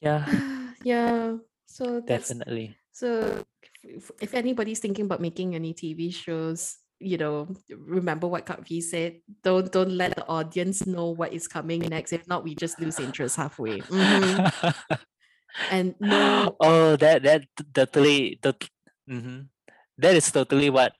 yeah 0.00 0.24
yeah. 0.82 1.36
So 1.68 2.00
definitely 2.00 2.80
so 2.94 3.44
if, 3.82 4.10
if 4.20 4.32
anybody's 4.32 4.78
thinking 4.78 5.04
about 5.04 5.20
making 5.20 5.54
any 5.54 5.74
TV 5.74 6.14
shows, 6.14 6.78
you 7.00 7.18
know, 7.18 7.50
remember 7.68 8.26
what 8.30 8.46
Kak 8.46 8.66
V 8.66 8.80
said. 8.80 9.20
Don't 9.42 9.70
don't 9.70 9.92
let 9.92 10.14
the 10.16 10.24
audience 10.26 10.86
know 10.86 11.10
what 11.10 11.34
is 11.34 11.50
coming 11.50 11.82
next. 11.82 12.14
If 12.14 12.26
not, 12.30 12.44
we 12.44 12.54
just 12.54 12.80
lose 12.80 13.02
interest 13.02 13.36
halfway. 13.36 13.80
Mhm. 13.80 14.74
And 15.70 15.94
no 16.02 16.56
oh 16.58 16.96
that 16.98 17.22
that 17.22 17.46
totally 17.70 18.42
that, 19.06 19.14
mhm. 19.14 19.48
that 19.98 20.14
is 20.14 20.30
totally 20.30 20.70
what 20.70 20.92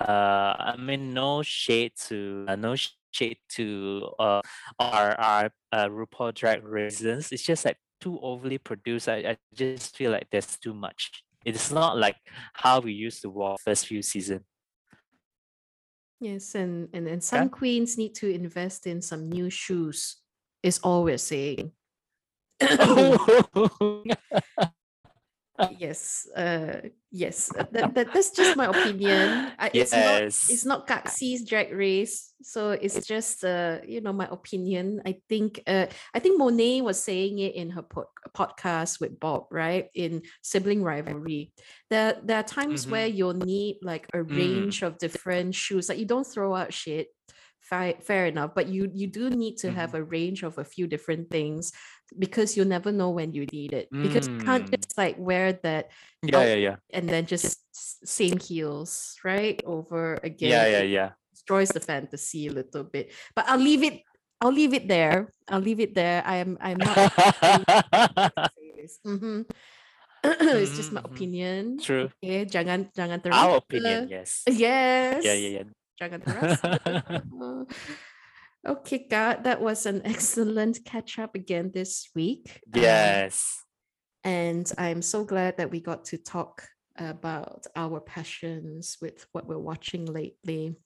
uh 0.00 0.54
i 0.58 0.74
mean 0.78 1.14
no 1.14 1.42
shade 1.42 1.92
to 1.96 2.44
uh, 2.48 2.56
no 2.56 2.74
shade 3.12 3.38
to 3.48 4.08
uh 4.18 4.40
our 4.78 5.20
our 5.20 5.50
uh 5.72 5.86
RuPaul 5.86 6.34
drag 6.34 6.64
raisins 6.64 7.30
it's 7.30 7.44
just 7.44 7.64
like 7.64 7.76
too 8.00 8.18
overly 8.20 8.58
produced 8.58 9.08
I, 9.08 9.16
I 9.16 9.36
just 9.54 9.96
feel 9.96 10.10
like 10.10 10.26
there's 10.30 10.58
too 10.58 10.74
much 10.74 11.22
it's 11.44 11.70
not 11.70 11.96
like 11.96 12.16
how 12.54 12.80
we 12.80 12.92
used 12.92 13.22
to 13.22 13.30
watch 13.30 13.60
first 13.64 13.86
few 13.86 14.02
season 14.02 14.44
Yes, 16.24 16.54
and 16.54 16.88
and 16.94 17.06
and 17.06 17.22
some 17.22 17.50
queens 17.50 17.98
need 17.98 18.14
to 18.16 18.32
invest 18.32 18.86
in 18.86 19.02
some 19.02 19.28
new 19.28 19.50
shoes. 19.50 20.22
Is 20.62 20.78
all 20.78 21.04
we're 21.04 21.18
saying. 21.18 21.72
yes 25.78 26.26
uh 26.36 26.80
yes 27.12 27.48
uh, 27.56 27.64
that, 27.70 27.94
that 27.94 28.12
that's 28.12 28.30
just 28.30 28.56
my 28.56 28.66
opinion 28.66 29.52
I, 29.58 29.70
it's 29.72 29.92
not 29.92 30.00
yes. 30.22 30.50
it's 30.50 30.64
not 30.64 30.88
Kaxi's 30.88 31.46
drag 31.46 31.72
race 31.72 32.34
so 32.42 32.70
it's 32.72 33.06
just 33.06 33.44
uh 33.44 33.78
you 33.86 34.00
know 34.00 34.12
my 34.12 34.26
opinion 34.30 35.00
i 35.06 35.14
think 35.28 35.62
uh 35.68 35.86
i 36.12 36.18
think 36.18 36.38
monet 36.38 36.80
was 36.82 37.00
saying 37.00 37.38
it 37.38 37.54
in 37.54 37.70
her 37.70 37.82
pod- 37.82 38.10
podcast 38.36 39.00
with 39.00 39.20
bob 39.20 39.46
right 39.50 39.86
in 39.94 40.22
sibling 40.42 40.82
rivalry 40.82 41.52
there 41.88 42.18
there 42.24 42.38
are 42.38 42.42
times 42.42 42.88
where 42.88 43.06
Mhm. 43.08 43.14
you'll 43.16 43.34
need 43.46 43.78
like 43.82 44.08
a 44.12 44.18
Mm. 44.18 44.36
range 44.36 44.82
of 44.82 44.98
different 44.98 45.54
shoes 45.54 45.88
like 45.88 45.98
you 45.98 46.06
don't 46.06 46.26
throw 46.26 46.52
out 46.54 46.72
shit 46.74 47.06
fair, 47.64 47.96
fair 48.04 48.28
enough 48.28 48.52
but 48.52 48.68
you 48.68 48.92
you 48.92 49.08
do 49.08 49.32
need 49.32 49.56
to 49.56 49.72
have 49.72 49.96
Mhm. 49.96 49.98
a 49.98 50.02
range 50.04 50.40
of 50.44 50.60
a 50.60 50.64
few 50.68 50.84
different 50.86 51.32
things 51.32 51.72
because 52.20 52.54
you'll 52.54 52.68
never 52.68 52.92
know 52.92 53.08
when 53.10 53.32
you 53.32 53.48
need 53.48 53.72
it 53.72 53.88
because 53.90 54.28
you 54.28 54.36
can't 54.44 54.68
Mm. 54.68 54.76
just 54.76 54.94
like 55.00 55.16
wear 55.16 55.56
that 55.64 55.88
Yeah, 56.22 56.44
yeah, 56.44 56.60
yeah. 56.60 56.76
and 56.92 57.08
then 57.08 57.24
just 57.24 57.64
same 58.04 58.36
heels 58.38 59.16
right 59.24 59.58
over 59.64 60.20
again 60.22 60.52
Yeah, 60.52 60.66
yeah, 60.68 60.84
yeah. 60.84 61.10
destroys 61.32 61.72
the 61.72 61.80
fantasy 61.80 62.46
a 62.46 62.54
little 62.54 62.84
bit 62.84 63.10
but 63.34 63.48
i'll 63.48 63.58
leave 63.60 63.82
it 63.82 64.04
i'll 64.44 64.52
leave 64.52 64.76
it 64.76 64.86
there 64.86 65.32
i'll 65.48 65.64
leave 65.64 65.80
it 65.80 65.96
there 65.96 66.20
i 66.28 66.36
am 66.44 66.60
i'm 66.60 66.78
not. 66.78 66.96
Mhm. 69.04 69.48
it's 70.24 70.76
just 70.76 70.92
my 70.92 71.00
Mhm, 71.00 71.04
mhm. 71.04 71.12
opinion 71.12 71.56
True. 71.80 72.08
okay 72.20 72.44
jangan 72.44 72.88
jangan 72.92 73.20
Our 73.32 73.60
opinion, 73.60 74.08
yes. 74.08 74.44
yes 74.48 75.24
Yeah, 75.24 75.36
yeah, 75.36 75.52
yeah. 75.60 75.66
Jangan 76.00 76.20
terasa. 76.22 76.78
okay 78.66 79.06
god 79.10 79.44
that 79.44 79.60
was 79.60 79.86
an 79.86 80.00
excellent 80.04 80.84
catch 80.84 81.18
up 81.18 81.34
again 81.34 81.70
this 81.72 82.08
week 82.14 82.60
Um, 82.74 82.82
yes. 82.82 83.62
and 84.24 84.70
I'm 84.78 85.02
so 85.02 85.24
glad 85.24 85.58
that 85.58 85.70
we 85.70 85.80
got 85.80 86.04
to 86.10 86.18
talk 86.18 86.66
about 86.96 87.66
our 87.76 88.00
passions 88.00 88.96
with 89.02 89.26
what 89.32 89.46
we're 89.46 89.58
watching 89.58 90.06
lately. 90.06 90.76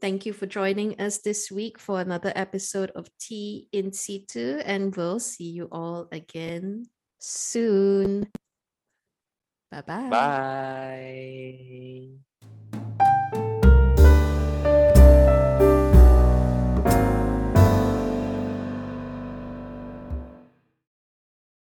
Thank 0.00 0.24
you 0.24 0.32
for 0.32 0.46
joining 0.46 0.98
us 1.00 1.18
this 1.24 1.50
week 1.50 1.78
for 1.80 2.00
another 2.00 2.32
episode 2.36 2.90
of 2.96 3.08
Tea 3.18 3.68
in 3.72 3.92
Situ, 3.92 4.60
and 4.64 4.94
we'll 4.96 5.18
see 5.20 5.50
you 5.50 5.68
all 5.72 6.08
again 6.12 6.86
soon. 7.18 8.28
Bye-bye. 9.72 10.08
Bye. 10.08 12.20